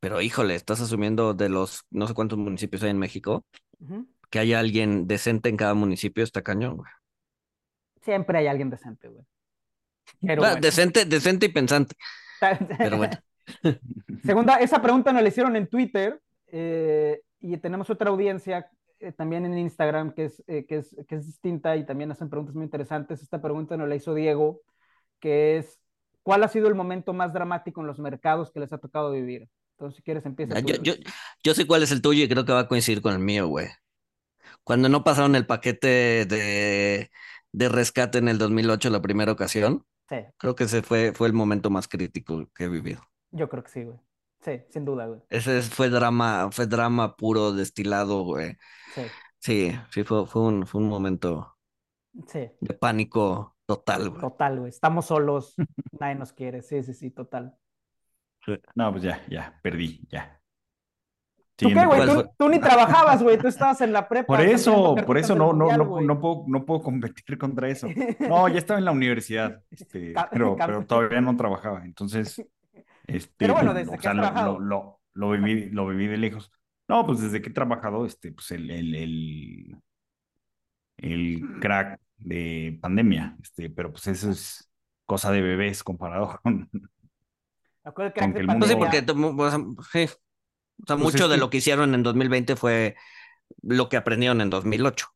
pero 0.00 0.20
híjole, 0.22 0.54
estás 0.56 0.80
asumiendo 0.80 1.34
de 1.34 1.48
los 1.48 1.84
no 1.90 2.06
sé 2.08 2.14
cuántos 2.14 2.38
municipios 2.38 2.82
hay 2.84 2.90
en 2.90 2.98
México, 2.98 3.46
que 4.30 4.40
haya 4.40 4.60
alguien 4.60 5.06
decente 5.08 5.48
en 5.48 5.56
cada 5.56 5.74
municipio, 5.74 6.24
está 6.24 6.42
cañón, 6.42 6.76
güey. 6.78 6.90
Siempre 8.04 8.38
hay 8.38 8.46
alguien 8.46 8.70
decente, 8.70 9.08
güey. 9.08 9.24
Pero 10.20 10.44
Ah, 10.44 10.50
bueno. 10.50 10.60
Decente, 10.60 11.04
decente 11.06 11.46
y 11.46 11.48
pensante, 11.50 11.96
pero 12.78 12.98
bueno. 12.98 13.16
Segunda, 14.24 14.56
esa 14.56 14.80
pregunta 14.80 15.12
nos 15.12 15.22
la 15.22 15.28
hicieron 15.28 15.56
en 15.56 15.66
Twitter 15.66 16.20
eh, 16.48 17.20
y 17.40 17.56
tenemos 17.58 17.90
otra 17.90 18.10
audiencia 18.10 18.70
eh, 19.00 19.12
también 19.12 19.44
en 19.44 19.58
Instagram 19.58 20.14
que 20.14 20.26
es, 20.26 20.42
eh, 20.46 20.64
que, 20.66 20.76
es, 20.78 20.96
que 21.06 21.16
es 21.16 21.26
distinta 21.26 21.76
y 21.76 21.84
también 21.84 22.10
hacen 22.10 22.30
preguntas 22.30 22.54
muy 22.54 22.64
interesantes. 22.64 23.22
Esta 23.22 23.40
pregunta 23.40 23.76
nos 23.76 23.88
la 23.88 23.96
hizo 23.96 24.14
Diego, 24.14 24.60
que 25.20 25.58
es, 25.58 25.78
¿cuál 26.22 26.42
ha 26.42 26.48
sido 26.48 26.68
el 26.68 26.74
momento 26.74 27.12
más 27.12 27.32
dramático 27.32 27.80
en 27.80 27.86
los 27.86 27.98
mercados 27.98 28.50
que 28.50 28.60
les 28.60 28.72
ha 28.72 28.78
tocado 28.78 29.12
vivir? 29.12 29.48
Entonces, 29.72 29.96
si 29.96 30.02
quieres, 30.02 30.24
empieza. 30.24 30.54
Tú, 30.54 30.66
Yo, 30.66 30.76
yo, 30.82 30.94
yo 31.42 31.54
sé 31.54 31.66
cuál 31.66 31.82
es 31.82 31.90
el 31.90 32.00
tuyo 32.00 32.24
y 32.24 32.28
creo 32.28 32.44
que 32.44 32.52
va 32.52 32.60
a 32.60 32.68
coincidir 32.68 33.02
con 33.02 33.12
el 33.12 33.18
mío, 33.18 33.48
güey. 33.48 33.68
Cuando 34.62 34.88
no 34.88 35.04
pasaron 35.04 35.34
el 35.36 35.46
paquete 35.46 36.24
de, 36.24 37.10
de 37.54 37.68
rescate 37.68 38.18
en 38.18 38.28
el 38.28 38.38
2008 38.38 38.90
la 38.90 39.02
primera 39.02 39.32
ocasión, 39.32 39.86
Sí, 40.08 40.16
creo 40.38 40.54
que 40.54 40.64
ese 40.64 40.82
fue, 40.82 41.12
fue 41.14 41.28
el 41.28 41.32
momento 41.34 41.70
más 41.70 41.88
crítico 41.88 42.48
que 42.54 42.64
he 42.64 42.68
vivido. 42.68 43.02
yo 43.30 43.48
creo 43.48 43.62
que 43.64 43.70
sí, 43.70 43.84
güey. 43.84 43.98
Sí, 44.42 44.62
sin 44.70 44.84
duda, 44.84 45.06
güey. 45.06 45.20
Ese 45.30 45.58
es- 45.58 45.70
fue 45.70 45.88
drama, 45.88 46.50
fue 46.52 46.66
drama 46.66 47.16
puro, 47.16 47.52
destilado, 47.52 48.22
güey. 48.22 48.56
Sí, 48.94 49.02
Sí, 49.38 49.72
sí, 49.90 50.04
fue, 50.04 50.26
fue 50.26 50.42
un, 50.42 50.66
fue 50.66 50.80
un 50.80 50.88
momento 50.88 51.58
sí. 52.28 52.50
de 52.60 52.74
pánico 52.74 53.56
total, 53.66 54.10
güey. 54.10 54.20
Total, 54.20 54.58
güey. 54.58 54.70
Estamos 54.70 55.06
solos, 55.06 55.54
nadie 56.00 56.14
nos 56.16 56.32
quiere. 56.32 56.62
Sí, 56.62 56.82
sí, 56.82 56.94
sí, 56.94 57.10
total. 57.10 57.56
No, 58.74 58.90
pues 58.92 59.02
ya, 59.02 59.24
ya, 59.28 59.58
perdí, 59.62 60.06
ya. 60.10 60.40
¿Tú 61.56 61.68
qué, 61.68 61.74
güey? 61.74 62.04
¿Cuál 62.04 62.30
Tú, 62.36 62.48
ni 62.48 62.58
trabajabas, 62.58 63.22
güey. 63.22 63.38
Tú 63.38 63.46
estabas 63.46 63.80
en 63.80 63.92
la 63.92 64.08
prepa. 64.08 64.26
Por 64.26 64.40
eso, 64.40 64.96
por 65.06 65.18
eso 65.18 65.34
no, 65.36 65.52
no, 65.52 65.66
mundial, 65.66 65.78
no, 65.78 66.00
no 66.00 66.20
puedo, 66.20 66.44
no 66.48 66.64
puedo 66.64 66.82
competir 66.82 67.38
contra 67.38 67.68
eso. 67.68 67.86
No, 68.20 68.48
ya 68.48 68.58
estaba 68.58 68.78
en 68.78 68.84
la 68.84 68.92
universidad, 68.92 69.62
este, 69.70 70.14
pero, 70.32 70.56
pero 70.56 70.84
todavía 70.84 71.20
no 71.20 71.36
trabajaba. 71.36 71.84
Entonces, 71.84 72.42
este, 73.06 73.32
Pero 73.36 73.54
bueno, 73.54 73.72
desde 73.74 73.90
o 73.92 73.96
que 73.96 74.02
sea, 74.02 74.14
lo, 74.14 74.22
trabajado. 74.22 74.58
lo, 74.58 75.00
lo, 75.12 75.30
lo 75.36 75.42
viví, 75.42 75.70
lo 75.70 75.86
viví 75.86 76.06
de 76.08 76.16
lejos. 76.16 76.50
No, 76.88 77.06
pues 77.06 77.20
desde 77.20 77.40
que 77.40 77.50
he 77.50 77.52
trabajado, 77.52 78.04
este, 78.04 78.32
pues 78.32 78.50
el, 78.50 78.70
el, 78.70 78.94
el, 78.94 79.76
el 80.98 81.42
crack 81.60 82.00
de 82.16 82.78
pandemia, 82.80 83.36
este, 83.42 83.70
pero 83.70 83.90
pues 83.92 84.06
eso 84.08 84.30
es 84.30 84.70
cosa 85.06 85.30
de 85.30 85.40
bebés 85.40 85.84
comparado 85.84 86.38
con, 86.42 86.68
el 87.84 87.92
crack 87.92 88.18
Con 88.18 88.30
de 88.30 88.34
que 88.34 88.40
el 88.40 88.46
mundo- 88.46 88.66
sí, 88.66 88.74
porque 88.76 89.02
o 90.82 90.86
sea, 90.86 90.96
Pues 90.96 91.14
mucho 91.14 91.28
de 91.28 91.34
que- 91.36 91.40
lo 91.40 91.50
que 91.50 91.58
hicieron 91.58 91.94
en 91.94 92.02
2020 92.02 92.56
fue 92.56 92.96
lo 93.62 93.88
que 93.88 93.96
aprendieron 93.96 94.40
en 94.40 94.50
2008. 94.50 95.06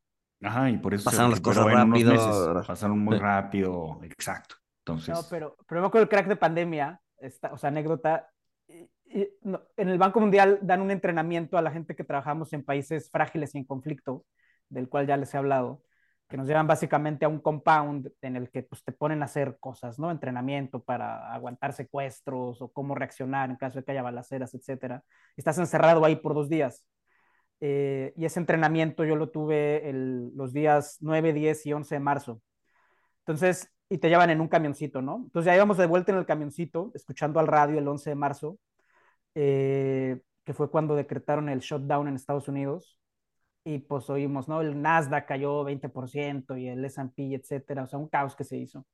ajá, 0.41 0.69
y 0.69 0.77
por 0.77 0.93
eso 0.93 1.01
se 1.03 1.05
Pasaron 1.15 1.31
las 1.31 1.41
cosas 1.41 1.65
rápido. 1.65 2.11
meses, 2.13 2.67
pasaron 2.67 2.99
muy 2.99 3.17
rápido, 3.17 3.99
exacto. 4.03 4.55
Entonces, 4.85 5.09
No, 5.15 5.21
pero, 5.29 5.57
pero 5.67 5.81
me 5.81 5.87
acuerdo 5.87 6.03
el 6.03 6.09
crack 6.09 6.27
de 6.27 6.35
pandemia, 6.37 7.01
esta, 7.17 7.51
o 7.53 7.57
sea, 7.57 7.67
anécdota. 7.69 8.29
y- 8.67 8.89
y, 9.05 9.27
no, 9.41 9.63
en 9.75 9.89
el 9.89 9.97
Banco 9.97 10.19
Mundial 10.19 10.59
dan 10.61 10.81
un 10.81 10.91
entrenamiento 10.91 11.57
a 11.57 11.61
la 11.63 11.71
gente 11.71 11.95
que 11.95 12.03
trabajamos 12.03 12.53
en 12.53 12.63
países 12.63 13.09
frágiles 13.11 13.53
y 13.55 13.57
en 13.57 13.65
conflicto, 13.65 14.25
del 14.69 14.87
cual 14.87 15.07
ya 15.07 15.17
les 15.17 15.33
he 15.33 15.37
hablado, 15.37 15.81
que 16.29 16.37
nos 16.37 16.47
llevan 16.47 16.67
básicamente 16.67 17.25
a 17.25 17.27
un 17.27 17.39
compound 17.39 18.11
en 18.21 18.35
el 18.35 18.51
que 18.51 18.63
pues, 18.63 18.83
te 18.83 18.91
ponen 18.91 19.21
a 19.23 19.25
hacer 19.25 19.57
cosas, 19.59 19.97
¿no? 19.99 20.11
Entrenamiento 20.11 20.83
para 20.83 21.33
aguantar 21.33 21.73
secuestros 21.73 22.61
o 22.61 22.71
cómo 22.71 22.95
reaccionar 22.95 23.49
en 23.49 23.55
caso 23.55 23.79
de 23.79 23.85
que 23.85 23.91
haya 23.91 24.03
balaceras. 24.03 24.53
Y 24.53 24.59
estás 25.37 25.57
encerrado 25.57 26.05
ahí 26.05 26.15
por 26.17 26.35
dos 26.35 26.47
días. 26.47 26.85
Eh, 27.61 28.13
y 28.15 28.25
ese 28.25 28.39
entrenamiento 28.39 29.03
yo 29.05 29.15
lo 29.15 29.31
tuve 29.31 29.89
el, 29.89 30.31
los 30.35 30.53
días 30.53 30.97
9, 31.01 31.33
10 31.33 31.65
y 31.65 31.73
11 31.73 31.95
de 31.95 31.99
marzo. 31.99 32.41
Entonces, 33.21 33.69
y 33.89 33.97
te 33.97 34.09
llevan 34.09 34.29
en 34.29 34.39
un 34.41 34.47
camioncito, 34.47 35.01
¿no? 35.01 35.23
Entonces 35.25 35.47
ya 35.47 35.55
íbamos 35.55 35.77
de 35.77 35.87
vuelta 35.87 36.11
en 36.11 36.19
el 36.19 36.25
camioncito, 36.27 36.91
escuchando 36.93 37.39
al 37.39 37.47
radio 37.47 37.79
el 37.79 37.87
11 37.87 38.11
de 38.11 38.15
marzo, 38.15 38.59
eh, 39.35 40.21
que 40.45 40.53
fue 40.53 40.69
cuando 40.69 40.95
decretaron 40.95 41.49
el 41.49 41.59
shutdown 41.59 42.07
en 42.07 42.15
Estados 42.15 42.47
Unidos. 42.47 42.98
Y 43.63 43.79
pues 43.79 44.09
oímos, 44.09 44.47
¿no? 44.47 44.61
El 44.61 44.81
Nasdaq 44.81 45.27
cayó 45.27 45.63
20% 45.63 46.57
y 46.57 46.67
el 46.67 46.83
S&P, 46.85 47.35
etcétera. 47.35 47.83
O 47.83 47.87
sea, 47.87 47.99
un 47.99 48.07
caos 48.09 48.35
que 48.35 48.43
se 48.43 48.57
hizo. 48.57 48.85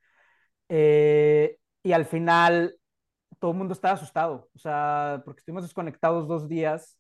Eh, 0.69 1.57
y 1.83 1.93
al 1.93 2.05
final 2.05 2.77
todo 3.39 3.51
el 3.51 3.57
mundo 3.57 3.73
estaba 3.73 3.95
asustado, 3.95 4.49
o 4.55 4.59
sea, 4.59 5.21
porque 5.25 5.39
estuvimos 5.41 5.63
desconectados 5.63 6.27
dos 6.27 6.47
días, 6.49 6.97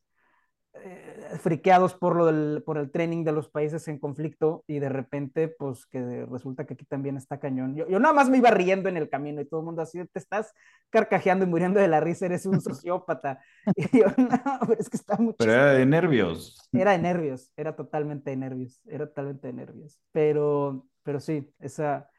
eh, 0.83 1.37
friqueados 1.41 1.93
por, 1.93 2.15
lo 2.15 2.25
del, 2.25 2.61
por 2.63 2.77
el 2.77 2.91
training 2.91 3.23
de 3.23 3.31
los 3.31 3.49
países 3.49 3.87
en 3.87 3.97
conflicto 3.97 4.63
y 4.67 4.79
de 4.79 4.89
repente, 4.89 5.47
pues 5.47 5.85
que 5.85 6.25
resulta 6.25 6.65
que 6.65 6.73
aquí 6.73 6.85
también 6.85 7.17
está 7.17 7.39
cañón. 7.39 7.75
Yo, 7.75 7.87
yo 7.87 7.99
nada 7.99 8.13
más 8.13 8.29
me 8.29 8.37
iba 8.37 8.51
riendo 8.51 8.89
en 8.89 8.97
el 8.97 9.09
camino 9.09 9.41
y 9.41 9.45
todo 9.45 9.61
el 9.61 9.65
mundo 9.65 9.81
así, 9.81 10.03
te 10.05 10.19
estás 10.19 10.53
carcajeando 10.89 11.45
y 11.45 11.47
muriendo 11.47 11.79
de 11.79 11.87
la 11.87 12.01
risa, 12.01 12.25
eres 12.25 12.45
un 12.45 12.61
sociópata. 12.61 13.41
Y 13.75 13.99
yo, 13.99 14.05
no, 14.17 14.59
pero 14.67 14.79
es 14.79 14.89
que 14.89 14.97
está 14.97 15.17
mucho... 15.17 15.37
pero 15.37 15.53
era 15.53 15.73
de 15.73 15.85
nervios. 15.85 16.67
Era 16.71 16.91
de 16.91 16.99
nervios, 16.99 17.51
era 17.55 17.75
totalmente 17.75 18.29
de 18.31 18.37
nervios, 18.37 18.81
era 18.85 19.07
totalmente 19.07 19.47
de 19.47 19.53
nervios. 19.53 19.99
Pero, 20.11 20.87
pero 21.03 21.19
sí, 21.19 21.53
esa, 21.59 22.09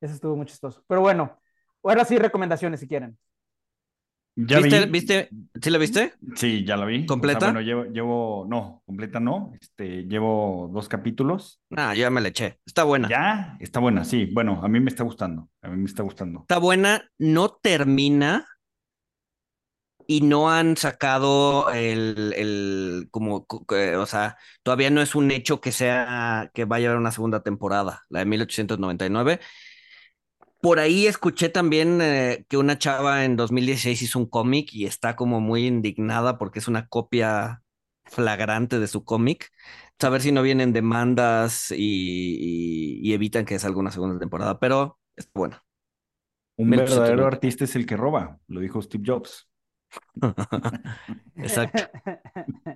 esa 0.00 0.14
estuvo 0.14 0.36
muy 0.36 0.46
chistoso. 0.46 0.84
Pero 0.86 1.00
bueno, 1.00 1.38
ahora 1.82 2.04
sí, 2.04 2.18
recomendaciones 2.18 2.80
si 2.80 2.88
quieren. 2.88 3.18
Ya 4.36 4.58
¿Viste, 4.60 4.86
vi- 4.86 4.90
viste? 4.90 5.28
¿Sí 5.62 5.70
la 5.70 5.78
viste? 5.78 6.12
Sí, 6.36 6.64
ya 6.64 6.76
la 6.76 6.84
vi. 6.86 6.96
O 6.96 6.98
sea, 7.00 7.06
¿Completa? 7.06 7.46
bueno, 7.46 7.60
llevo, 7.60 7.84
llevo, 7.84 8.46
no, 8.48 8.82
completa 8.84 9.20
no, 9.20 9.52
este, 9.60 10.02
llevo 10.04 10.70
dos 10.72 10.88
capítulos. 10.88 11.60
Ah, 11.76 11.94
ya 11.94 12.10
me 12.10 12.20
la 12.20 12.28
eché. 12.28 12.58
Está 12.66 12.84
buena. 12.84 13.08
Ya, 13.08 13.56
está 13.60 13.80
buena, 13.80 14.04
sí. 14.04 14.26
Bueno, 14.26 14.60
a 14.62 14.68
mí 14.68 14.80
me 14.80 14.90
está 14.90 15.04
gustando, 15.04 15.48
a 15.62 15.68
mí 15.68 15.76
me 15.76 15.84
está 15.86 16.02
gustando. 16.02 16.40
Está 16.40 16.58
buena, 16.58 17.08
no 17.18 17.50
termina 17.50 18.46
y 20.06 20.20
no 20.20 20.50
han 20.50 20.76
sacado 20.76 21.70
el, 21.70 22.34
el 22.36 23.08
como, 23.10 23.46
co- 23.46 23.64
que, 23.66 23.96
o 23.96 24.06
sea, 24.06 24.36
todavía 24.62 24.90
no 24.90 25.00
es 25.00 25.14
un 25.14 25.30
hecho 25.30 25.60
que 25.60 25.72
sea, 25.72 26.50
que 26.54 26.64
vaya 26.66 26.88
a 26.88 26.90
haber 26.90 27.00
una 27.00 27.10
segunda 27.12 27.42
temporada, 27.42 28.02
la 28.10 28.18
de 28.20 28.26
1899. 28.26 29.40
Por 30.64 30.78
ahí 30.78 31.06
escuché 31.06 31.50
también 31.50 32.00
eh, 32.00 32.46
que 32.48 32.56
una 32.56 32.78
chava 32.78 33.24
en 33.26 33.36
2016 33.36 34.00
hizo 34.02 34.18
un 34.18 34.24
cómic 34.26 34.72
y 34.72 34.86
está 34.86 35.14
como 35.14 35.38
muy 35.40 35.66
indignada 35.66 36.38
porque 36.38 36.58
es 36.58 36.68
una 36.68 36.88
copia 36.88 37.62
flagrante 38.06 38.78
de 38.78 38.86
su 38.86 39.04
cómic. 39.04 39.50
A 40.00 40.08
ver 40.08 40.22
si 40.22 40.32
no 40.32 40.42
vienen 40.42 40.72
demandas 40.72 41.70
y, 41.70 41.76
y- 41.76 43.00
y 43.10 43.12
evitan 43.12 43.44
que 43.44 43.58
salga 43.58 43.78
una 43.80 43.90
segunda 43.90 44.18
temporada, 44.18 44.58
pero 44.58 44.98
está 45.16 45.30
bueno. 45.34 45.58
Un 46.56 46.68
1899. 46.70 47.06
verdadero 47.06 47.26
artista 47.26 47.64
es 47.64 47.76
el 47.76 47.86
que 47.86 47.96
roba, 47.96 48.38
lo 48.48 48.60
dijo 48.60 48.80
Steve 48.82 49.04
Jobs. 49.06 49.48
Exacto. 51.36 51.82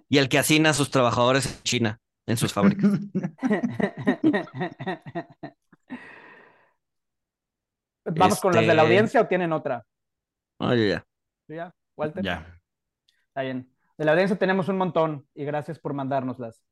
Y 0.09 0.19
el 0.19 0.29
que 0.29 0.39
asina 0.39 0.71
a 0.71 0.75
sus 0.75 0.91
trabajadores 0.91 1.47
en 1.47 1.63
China, 1.63 2.01
en 2.27 2.37
sus 2.37 2.53
fábricas. 2.53 2.91
¿Vamos 8.15 8.41
con 8.41 8.53
las 8.55 8.63
de 8.63 8.69
la 8.69 8.73
Este- 8.75 8.81
audiencia 8.83 9.21
o 9.23 9.27
tienen 9.27 9.53
otra? 9.53 9.85
Oye, 10.59 10.89
ya. 10.89 11.07
¿Tú 11.47 11.55
ya, 11.55 11.75
Walter? 11.97 12.23
Ya. 12.23 12.59
Está 13.29 13.43
bien. 13.43 13.71
De 13.97 14.05
la 14.05 14.13
audiencia 14.13 14.37
tenemos 14.39 14.69
un 14.69 14.77
montón 14.77 15.27
y 15.35 15.45
gracias 15.45 15.79
por 15.79 15.93
mandárnoslas. 15.95 16.63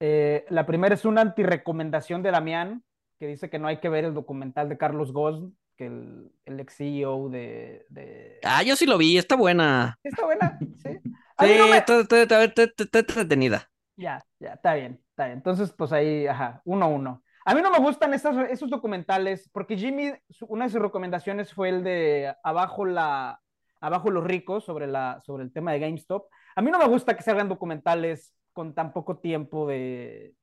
Eh, 0.00 0.44
la 0.50 0.66
primera 0.66 0.94
es 0.94 1.04
una 1.04 1.20
antirecomendación 1.22 2.22
de 2.22 2.30
Damián, 2.30 2.84
que 3.18 3.26
dice 3.26 3.48
que 3.48 3.58
no 3.58 3.68
hay 3.68 3.78
que 3.78 3.88
ver 3.88 4.04
el 4.04 4.14
documental 4.14 4.68
de 4.68 4.76
Carlos 4.76 5.12
Ghosn, 5.12 5.56
que 5.76 5.86
el, 5.86 6.30
el 6.44 6.60
ex 6.60 6.74
CEO 6.76 7.28
de, 7.30 7.86
de- 7.88 8.38
Ah, 8.44 8.62
yo 8.62 8.76
sí 8.76 8.86
lo 8.86 8.98
vi, 8.98 9.16
está 9.18 9.36
buena. 9.36 9.98
Está 10.02 10.24
buena, 10.24 10.58
sí. 10.82 10.98
A 11.36 11.46
Sí, 11.46 11.54
no 11.58 11.68
me- 11.68 11.78
está, 11.78 12.00
está- 12.00 12.22
está- 12.22 12.44
está- 12.44 12.62
está- 12.64 12.84
está 12.84 12.98
entretenida. 13.00 13.68
Ya, 13.96 14.24
ya, 14.40 14.54
está 14.54 14.74
bien, 14.74 15.00
está 15.10 15.26
bien. 15.26 15.38
Entonces, 15.38 15.72
pues 15.72 15.92
ahí, 15.92 16.26
ajá, 16.26 16.60
uno 16.64 16.84
a 16.86 16.88
uno. 16.88 17.22
A 17.44 17.54
mí 17.54 17.60
no 17.60 17.70
me 17.70 17.78
gustan 17.78 18.14
estos, 18.14 18.36
esos 18.50 18.70
documentales, 18.70 19.50
porque 19.52 19.76
Jimmy, 19.76 20.12
una 20.48 20.64
de 20.64 20.70
sus 20.70 20.80
recomendaciones 20.80 21.52
fue 21.52 21.68
el 21.68 21.84
de 21.84 22.34
Abajo 22.42 22.86
la, 22.86 23.40
Abajo 23.80 24.10
los 24.10 24.24
ricos 24.24 24.64
sobre, 24.64 24.86
la, 24.86 25.20
sobre 25.20 25.44
el 25.44 25.52
tema 25.52 25.72
de 25.72 25.80
GameStop. 25.80 26.26
A 26.56 26.62
mí 26.62 26.70
no 26.70 26.78
me 26.78 26.88
gusta 26.88 27.16
que 27.16 27.22
se 27.22 27.30
hagan 27.30 27.50
documentales 27.50 28.34
con 28.54 28.74
tan 28.74 28.92
poco 28.94 29.18
tiempo 29.18 29.66
de 29.68 30.34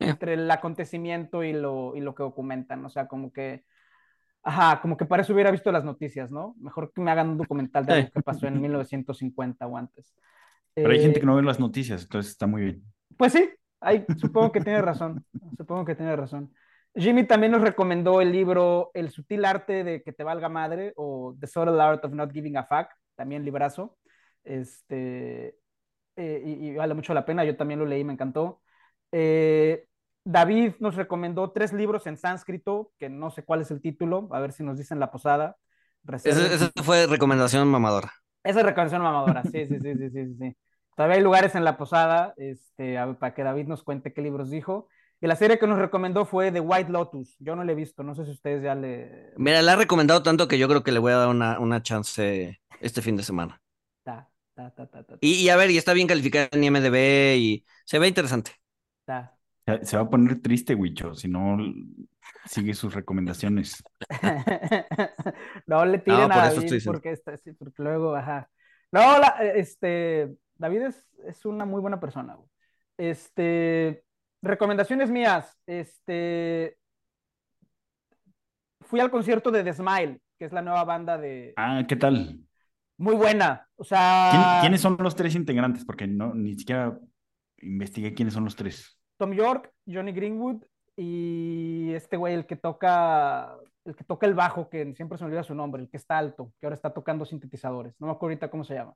entre 0.00 0.34
el 0.34 0.50
acontecimiento 0.50 1.44
y 1.44 1.52
lo, 1.52 1.94
y 1.94 2.00
lo 2.00 2.14
que 2.14 2.24
documentan. 2.24 2.84
O 2.84 2.90
sea, 2.90 3.06
como 3.06 3.32
que, 3.32 3.64
ajá, 4.42 4.80
como 4.80 4.96
que 4.96 5.04
para 5.04 5.22
eso 5.22 5.32
hubiera 5.32 5.52
visto 5.52 5.70
las 5.70 5.84
noticias, 5.84 6.32
¿no? 6.32 6.56
Mejor 6.58 6.92
que 6.92 7.00
me 7.00 7.12
hagan 7.12 7.30
un 7.30 7.38
documental 7.38 7.86
de 7.86 7.92
algo 7.92 8.10
que 8.10 8.20
pasó 8.22 8.48
en 8.48 8.60
1950 8.60 9.66
o 9.66 9.76
antes. 9.76 10.12
Pero 10.74 10.90
hay 10.90 11.00
gente 11.00 11.18
Eh, 11.18 11.20
que 11.20 11.26
no 11.26 11.36
ve 11.36 11.42
las 11.42 11.60
noticias, 11.60 12.02
entonces 12.02 12.32
está 12.32 12.48
muy 12.48 12.62
bien. 12.62 12.82
Pues 13.16 13.32
sí, 13.32 13.48
hay, 13.84 14.04
supongo 14.16 14.52
que 14.52 14.60
tiene 14.60 14.82
razón. 14.82 15.24
Supongo 15.56 15.84
que 15.84 15.94
tiene 15.94 16.16
razón. 16.16 16.52
Jimmy 16.94 17.26
también 17.26 17.52
nos 17.52 17.62
recomendó 17.62 18.20
el 18.20 18.30
libro 18.30 18.90
El 18.94 19.10
sutil 19.10 19.44
arte 19.44 19.82
de 19.82 20.02
que 20.02 20.12
te 20.12 20.22
valga 20.22 20.48
madre 20.48 20.92
o 20.96 21.34
The 21.40 21.46
Subtle 21.46 21.80
Art 21.80 22.04
of 22.04 22.12
Not 22.12 22.32
Giving 22.32 22.56
a 22.56 22.64
Fuck, 22.64 22.88
también 23.16 23.44
librazo. 23.44 23.98
Este, 24.44 25.56
eh, 26.16 26.42
y, 26.44 26.68
y 26.68 26.76
vale 26.76 26.94
mucho 26.94 27.14
la 27.14 27.24
pena, 27.24 27.44
yo 27.44 27.56
también 27.56 27.80
lo 27.80 27.86
leí, 27.86 28.04
me 28.04 28.12
encantó. 28.12 28.62
Eh, 29.10 29.86
David 30.24 30.74
nos 30.80 30.94
recomendó 30.94 31.50
tres 31.50 31.72
libros 31.72 32.06
en 32.06 32.16
sánscrito, 32.16 32.92
que 32.98 33.08
no 33.08 33.30
sé 33.30 33.44
cuál 33.44 33.60
es 33.60 33.70
el 33.70 33.80
título, 33.80 34.28
a 34.32 34.40
ver 34.40 34.52
si 34.52 34.62
nos 34.62 34.78
dicen 34.78 34.98
la 34.98 35.10
posada. 35.10 35.56
Esa, 36.24 36.70
fue 36.82 37.06
recomendación 37.06 37.68
mamadora. 37.68 38.12
esa 38.42 38.60
es 38.60 38.66
recomendación 38.66 39.02
mamadora, 39.02 39.42
sí, 39.42 39.66
sí, 39.66 39.78
sí, 39.80 39.94
sí, 39.96 40.10
sí, 40.10 40.34
sí. 40.38 40.56
Todavía 40.96 41.16
hay 41.16 41.22
lugares 41.22 41.54
en 41.54 41.64
la 41.64 41.76
posada, 41.76 42.34
este, 42.36 42.98
a 42.98 43.12
para 43.14 43.34
que 43.34 43.42
David 43.42 43.66
nos 43.66 43.82
cuente 43.82 44.12
qué 44.12 44.22
libros 44.22 44.50
dijo. 44.50 44.88
Y 45.20 45.26
la 45.26 45.36
serie 45.36 45.58
que 45.58 45.66
nos 45.66 45.78
recomendó 45.78 46.24
fue 46.26 46.52
The 46.52 46.60
White 46.60 46.90
Lotus. 46.90 47.36
Yo 47.38 47.56
no 47.56 47.64
la 47.64 47.72
he 47.72 47.74
visto, 47.74 48.02
no 48.02 48.14
sé 48.14 48.24
si 48.26 48.32
ustedes 48.32 48.62
ya 48.62 48.74
le... 48.74 49.32
Mira, 49.36 49.62
la 49.62 49.72
ha 49.72 49.76
recomendado 49.76 50.22
tanto 50.22 50.48
que 50.48 50.58
yo 50.58 50.68
creo 50.68 50.82
que 50.82 50.92
le 50.92 50.98
voy 50.98 51.12
a 51.12 51.16
dar 51.16 51.28
una, 51.28 51.58
una 51.60 51.82
chance 51.82 52.60
este 52.80 53.00
fin 53.02 53.16
de 53.16 53.22
semana. 53.22 53.60
Ta, 54.02 54.28
ta, 54.54 54.70
ta, 54.74 54.86
ta, 54.86 55.02
ta, 55.04 55.16
Y, 55.20 55.34
y 55.36 55.48
a 55.48 55.56
ver, 55.56 55.70
y 55.70 55.78
está 55.78 55.94
bien 55.94 56.06
calificada 56.08 56.48
en 56.52 56.64
IMDb 56.64 57.36
y 57.38 57.64
se 57.86 57.98
ve 57.98 58.08
interesante. 58.08 58.52
ta. 59.06 59.30
Se 59.82 59.96
va 59.96 60.02
a 60.02 60.10
poner 60.10 60.42
triste, 60.42 60.74
Wicho, 60.74 61.14
si 61.14 61.26
no 61.26 61.56
sigue 62.46 62.74
sus 62.74 62.92
recomendaciones. 62.94 63.82
No 65.66 65.84
le 65.86 65.98
tiren 65.98 66.28
No, 66.28 66.28
por 66.28 66.38
a 66.38 66.46
eso 66.48 66.56
David 66.56 66.64
estoy 66.64 66.76
diciendo. 66.76 66.92
porque, 66.98 67.10
está, 67.12 67.36
sí, 67.38 67.52
porque 67.52 67.82
luego, 67.82 68.14
ajá. 68.14 68.50
No, 68.92 69.18
la- 69.18 69.38
este, 69.54 70.34
David 70.64 70.82
es, 70.82 71.08
es 71.26 71.44
una 71.44 71.66
muy 71.66 71.80
buena 71.82 72.00
persona. 72.00 72.34
güey. 72.36 72.48
Este, 72.96 74.02
recomendaciones 74.40 75.10
mías. 75.10 75.58
Este, 75.66 76.78
fui 78.80 78.98
al 79.00 79.10
concierto 79.10 79.50
de 79.50 79.62
The 79.62 79.74
Smile, 79.74 80.20
que 80.38 80.46
es 80.46 80.52
la 80.52 80.62
nueva 80.62 80.84
banda 80.84 81.18
de... 81.18 81.52
Ah, 81.56 81.82
¿qué 81.86 81.96
tal? 81.96 82.40
Muy 82.96 83.14
buena. 83.14 83.68
O 83.76 83.82
¿Quién- 83.84 83.88
sea, 83.88 84.58
¿Quiénes 84.62 84.80
son 84.80 84.96
los 85.00 85.14
tres 85.14 85.34
integrantes? 85.34 85.84
Porque 85.84 86.06
no, 86.06 86.32
ni 86.34 86.56
siquiera 86.58 86.98
investigué 87.58 88.14
quiénes 88.14 88.32
son 88.34 88.44
los 88.44 88.56
tres. 88.56 88.98
Tom 89.18 89.32
York, 89.32 89.70
Johnny 89.86 90.12
Greenwood 90.12 90.62
y 90.96 91.92
este 91.92 92.16
güey, 92.16 92.34
el 92.34 92.46
que 92.46 92.56
toca, 92.56 93.54
el 93.84 93.94
que 93.96 94.04
toca 94.04 94.26
el 94.26 94.34
bajo, 94.34 94.70
que 94.70 94.94
siempre 94.94 95.18
se 95.18 95.24
me 95.24 95.28
olvida 95.28 95.42
su 95.42 95.54
nombre, 95.54 95.82
el 95.82 95.90
que 95.90 95.96
está 95.98 96.16
alto, 96.16 96.52
que 96.58 96.66
ahora 96.66 96.74
está 96.76 96.92
tocando 96.94 97.26
sintetizadores. 97.26 97.94
No 97.98 98.06
me 98.06 98.12
acuerdo 98.14 98.30
ahorita 98.32 98.50
cómo 98.50 98.64
se 98.64 98.74
llama. 98.74 98.94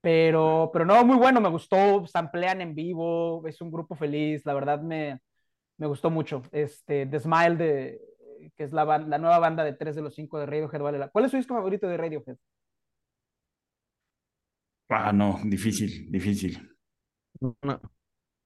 Pero, 0.00 0.70
pero 0.72 0.84
no, 0.84 1.04
muy 1.04 1.16
bueno, 1.16 1.40
me 1.40 1.48
gustó, 1.48 2.06
samplean 2.06 2.60
en 2.60 2.74
vivo, 2.74 3.46
es 3.46 3.60
un 3.60 3.70
grupo 3.72 3.96
feliz, 3.96 4.46
la 4.46 4.54
verdad 4.54 4.80
me, 4.80 5.20
me 5.78 5.86
gustó 5.88 6.10
mucho. 6.10 6.42
Este, 6.52 7.06
The 7.06 7.20
Smile, 7.20 7.56
de, 7.56 8.00
que 8.56 8.64
es 8.64 8.72
la, 8.72 8.84
la 8.98 9.18
nueva 9.18 9.38
banda 9.40 9.64
de 9.64 9.74
tres 9.74 9.96
de 9.96 10.02
los 10.02 10.14
cinco 10.16 10.38
de 10.38 10.46
Radiohead. 10.46 10.80
Vale 10.82 10.98
la- 10.98 11.08
¿Cuál 11.10 11.26
es 11.26 11.32
su 11.32 11.38
disco 11.38 11.54
favorito 11.54 11.88
de 11.88 11.96
Radiohead? 11.98 12.36
Ah, 14.90 15.12
no, 15.12 15.40
difícil, 15.44 16.10
difícil. 16.12 16.54
No, 17.40 17.80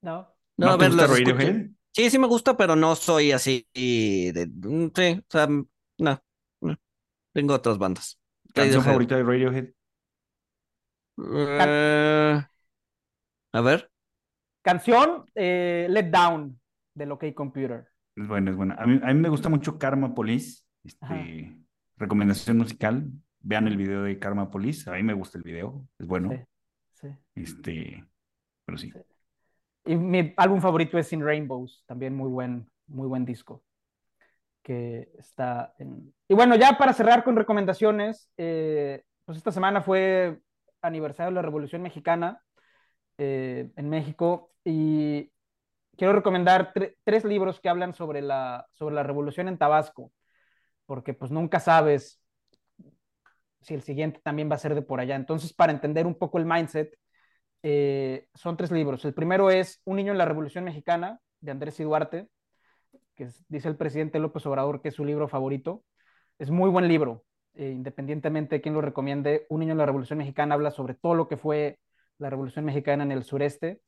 No. 0.03 0.29
no, 0.57 0.71
¿No 0.71 0.73
a 0.73 0.77
te 0.77 0.89
ver. 0.89 0.93
Radiohead? 1.09 1.71
Sí, 1.93 2.09
sí 2.11 2.19
me 2.19 2.27
gusta, 2.27 2.57
pero 2.57 2.75
no 2.77 2.97
soy 2.97 3.33
así 3.33 3.67
de... 3.75 4.47
mm, 4.53 4.91
Sí, 4.95 5.21
o 5.21 5.25
sea, 5.31 5.47
no, 5.47 5.69
no. 6.61 6.77
Tengo 7.33 7.55
otras 7.55 7.79
bandas. 7.79 8.21
¿Canción 8.55 8.85
favorita 8.85 9.17
de 9.17 9.25
Radiohead? 9.25 9.69
Eh, 11.19 12.43
a 13.53 13.61
ver. 13.61 13.91
Canción, 14.63 15.27
eh, 15.35 15.87
Let 15.91 16.11
Down, 16.11 16.61
de 16.95 17.11
OK 17.11 17.25
Computer. 17.35 17.89
Es 18.17 18.29
buena, 18.29 18.51
es 18.51 18.57
buena. 18.57 18.75
A 18.75 18.87
mí, 18.87 19.01
a 19.03 19.07
mí 19.13 19.21
me 19.21 19.29
gusta 19.29 19.49
mucho 19.49 19.79
Karma 19.79 20.15
Police. 20.15 20.63
Este, 20.85 21.57
recomendación 21.97 22.59
musical. 22.59 23.11
Vean 23.41 23.67
el 23.67 23.77
video 23.77 24.03
de 24.03 24.19
Karma 24.19 24.51
Police. 24.51 24.89
A 24.89 24.95
mí 24.95 25.03
me 25.03 25.15
gusta 25.15 25.39
el 25.39 25.45
video. 25.45 25.87
Es 25.99 26.07
bueno. 26.07 26.31
Sí, 26.31 27.09
sí. 27.09 27.09
Este, 27.35 28.05
pero 28.65 28.79
sí. 28.79 28.93
Y 29.85 29.97
mi 29.97 30.33
álbum 30.37 30.61
favorito 30.61 30.97
es 30.99 31.13
In 31.13 31.25
Rainbows, 31.25 31.85
también 31.87 32.15
muy 32.15 32.31
buen, 32.31 32.71
muy 32.87 33.09
buen 33.09 33.25
disco. 33.25 33.65
Que 34.63 35.11
está 35.19 35.75
en... 35.79 36.15
Y 36.29 36.35
bueno, 36.35 36.55
ya 36.55 36.79
para 36.79 36.93
cerrar 36.93 37.25
con 37.25 37.35
recomendaciones, 37.35 38.31
eh, 38.37 39.03
pues 39.25 39.39
esta 39.39 39.51
semana 39.51 39.83
fue 39.83 40.41
aniversario 40.83 41.31
de 41.31 41.37
la 41.37 41.43
Revolución 41.43 41.83
Mexicana 41.83 42.43
eh, 43.19 43.71
en 43.77 43.89
México 43.89 44.51
y 44.65 45.33
quiero 45.97 46.13
recomendar 46.13 46.73
tre- 46.75 46.97
tres 47.05 47.25
libros 47.25 47.61
que 47.61 47.69
hablan 47.69 47.95
sobre 47.95 48.23
la, 48.23 48.67
sobre 48.73 48.95
la 48.95 49.03
revolución 49.03 49.49
en 49.49 49.59
Tabasco, 49.59 50.13
porque 50.87 51.15
pues 51.15 51.31
nunca 51.31 51.61
sabes 51.61 52.21
si 53.61 53.75
el 53.75 53.83
siguiente 53.83 54.21
también 54.25 54.51
va 54.51 54.57
a 54.57 54.59
ser 54.59 54.75
de 54.75 54.83
por 54.83 54.99
allá. 54.99 55.15
Entonces, 55.15 55.53
para 55.53 55.73
entender 55.73 56.07
un 56.07 56.19
poco 56.19 56.39
el 56.39 56.47
mindset, 56.47 56.99
eh, 57.63 58.27
son 58.35 58.57
tres 58.57 58.73
libros. 58.73 59.05
El 59.05 59.15
primero 59.15 59.51
es 59.51 59.81
Un 59.85 59.97
niño 59.97 60.11
en 60.13 60.19
la 60.19 60.25
Revolución 60.25 60.65
Mexicana, 60.65 61.21
de 61.41 61.53
Andrés 61.53 61.79
y 61.79 61.85
que 63.15 63.29
dice 63.49 63.69
el 63.69 63.77
presidente 63.77 64.19
López 64.19 64.45
Obrador 64.47 64.81
que 64.81 64.89
es 64.89 64.95
su 64.95 65.05
libro 65.05 65.29
favorito. 65.29 65.85
Es 66.39 66.51
muy 66.51 66.71
buen 66.71 66.89
libro, 66.89 67.25
eh, 67.55 67.71
independientemente 67.71 68.57
de 68.57 68.61
quién 68.63 68.75
lo 68.75 68.81
recomiende. 68.81 69.47
Un 69.51 69.61
niño 69.61 69.73
en 69.73 69.79
la 69.79 69.87
Revolución 69.87 70.19
Mexicana 70.19 70.55
habla 70.55 70.71
sobre 70.71 70.95
todo 70.95 71.15
lo 71.15 71.29
que 71.29 71.37
fue 71.37 71.79
la 72.19 72.31
Revolución 72.31 72.65
Mexicana 72.65 73.05
en 73.05 73.13
el 73.13 73.25
sureste. 73.25 73.81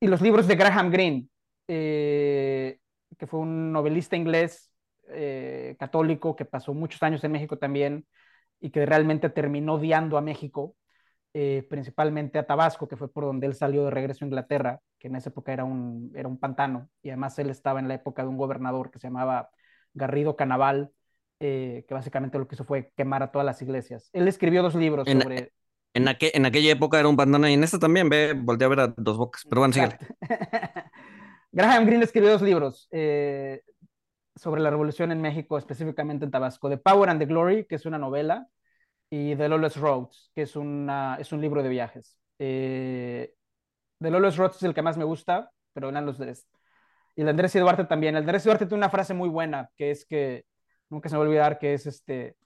Y 0.00 0.08
los 0.08 0.20
libros 0.20 0.46
de 0.46 0.56
Graham 0.56 0.90
Greene, 0.90 1.28
eh, 1.68 2.78
que 3.18 3.26
fue 3.26 3.40
un 3.40 3.72
novelista 3.72 4.16
inglés 4.16 4.70
eh, 5.08 5.76
católico 5.78 6.36
que 6.36 6.44
pasó 6.44 6.74
muchos 6.74 7.02
años 7.02 7.24
en 7.24 7.32
México 7.32 7.58
también 7.58 8.06
y 8.60 8.70
que 8.70 8.84
realmente 8.84 9.30
terminó 9.30 9.74
odiando 9.74 10.18
a 10.18 10.20
México 10.22 10.74
principalmente 11.68 12.38
a 12.38 12.46
Tabasco, 12.46 12.88
que 12.88 12.96
fue 12.96 13.12
por 13.12 13.24
donde 13.24 13.46
él 13.46 13.54
salió 13.54 13.84
de 13.84 13.90
regreso 13.90 14.24
a 14.24 14.28
Inglaterra, 14.28 14.80
que 14.98 15.08
en 15.08 15.16
esa 15.16 15.28
época 15.28 15.52
era 15.52 15.64
un, 15.64 16.10
era 16.14 16.28
un 16.28 16.38
pantano, 16.38 16.88
y 17.02 17.10
además 17.10 17.38
él 17.38 17.50
estaba 17.50 17.78
en 17.78 17.88
la 17.88 17.94
época 17.94 18.22
de 18.22 18.28
un 18.28 18.38
gobernador 18.38 18.90
que 18.90 18.98
se 18.98 19.08
llamaba 19.08 19.50
Garrido 19.92 20.34
Canaval, 20.34 20.92
eh, 21.40 21.84
que 21.86 21.94
básicamente 21.94 22.38
lo 22.38 22.46
que 22.48 22.54
hizo 22.54 22.64
fue 22.64 22.92
quemar 22.96 23.22
a 23.22 23.30
todas 23.30 23.44
las 23.46 23.60
iglesias. 23.62 24.10
Él 24.12 24.28
escribió 24.28 24.62
dos 24.62 24.74
libros 24.74 25.06
En- 25.08 25.22
sobre... 25.22 25.52
En, 25.94 26.06
en 26.08 26.44
aquella 26.46 26.72
época 26.72 26.98
era 26.98 27.08
un 27.08 27.16
bandana 27.16 27.50
y 27.50 27.54
en 27.54 27.64
esta 27.64 27.78
también, 27.78 28.10
ve, 28.10 28.34
volteé 28.34 28.66
a 28.66 28.68
ver 28.68 28.80
a 28.80 28.88
dos 28.88 29.16
bocas. 29.16 29.44
Pero 29.48 29.62
bueno. 29.62 29.74
Exacto. 29.74 30.04
Graham 31.52 31.86
Greene 31.86 32.04
escribió 32.04 32.30
dos 32.32 32.42
libros 32.42 32.86
eh, 32.90 33.62
sobre 34.34 34.60
la 34.60 34.68
revolución 34.68 35.10
en 35.10 35.22
México, 35.22 35.56
específicamente 35.56 36.26
en 36.26 36.30
Tabasco, 36.30 36.68
The 36.68 36.76
Power 36.76 37.08
and 37.08 37.18
the 37.18 37.26
Glory, 37.26 37.64
que 37.64 37.76
es 37.76 37.86
una 37.86 37.96
novela, 37.98 38.46
y 39.08 39.36
The 39.36 39.48
Lawless 39.48 39.76
Roads, 39.76 40.32
que 40.34 40.42
es, 40.42 40.56
una, 40.56 41.16
es 41.18 41.32
un 41.32 41.40
libro 41.40 41.62
de 41.62 41.68
viajes. 41.70 42.18
Eh, 42.38 43.32
The 44.00 44.10
Lawless 44.10 44.36
Roads 44.36 44.56
es 44.56 44.62
el 44.64 44.74
que 44.74 44.82
más 44.82 44.98
me 44.98 45.04
gusta, 45.04 45.50
pero 45.72 45.88
eran 45.88 46.04
los 46.04 46.18
tres. 46.18 46.46
Y 47.14 47.22
el 47.22 47.26
de 47.26 47.30
Andrés 47.30 47.54
y 47.54 47.58
Duarte 47.58 47.84
también. 47.84 48.16
El 48.16 48.22
de 48.24 48.28
Andrés 48.30 48.44
y 48.44 48.48
Duarte 48.48 48.66
tiene 48.66 48.78
una 48.80 48.90
frase 48.90 49.14
muy 49.14 49.28
buena, 49.30 49.70
que 49.76 49.90
es 49.90 50.04
que, 50.04 50.44
nunca 50.88 51.08
se 51.08 51.14
me 51.14 51.18
va 51.18 51.24
a 51.24 51.28
olvidar, 51.28 51.58
que 51.58 51.74
es 51.74 51.86
este, 51.86 52.36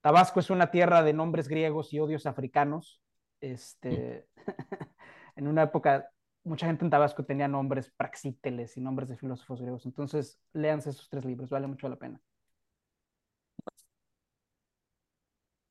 Tabasco 0.00 0.40
es 0.40 0.50
una 0.50 0.70
tierra 0.70 1.02
de 1.02 1.12
nombres 1.12 1.48
griegos 1.48 1.92
y 1.92 2.00
odios 2.00 2.26
africanos. 2.26 3.00
Este, 3.40 4.28
en 5.36 5.46
una 5.46 5.64
época, 5.64 6.10
mucha 6.44 6.66
gente 6.66 6.84
en 6.84 6.90
Tabasco 6.90 7.24
tenía 7.24 7.48
nombres 7.48 7.90
praxíteles 7.96 8.76
y 8.76 8.80
nombres 8.80 9.08
de 9.08 9.16
filósofos 9.16 9.60
griegos. 9.60 9.86
Entonces, 9.86 10.38
léanse 10.52 10.90
esos 10.90 11.08
tres 11.08 11.24
libros, 11.24 11.50
vale 11.50 11.66
mucho 11.66 11.88
la 11.88 11.96
pena. 11.96 12.20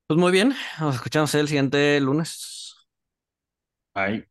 Pues 0.07 0.19
muy 0.19 0.31
bien, 0.31 0.53
nos 0.79 0.95
escuchamos 0.95 1.33
el 1.35 1.47
siguiente 1.47 1.99
lunes. 1.99 2.75
Ay. 3.93 4.25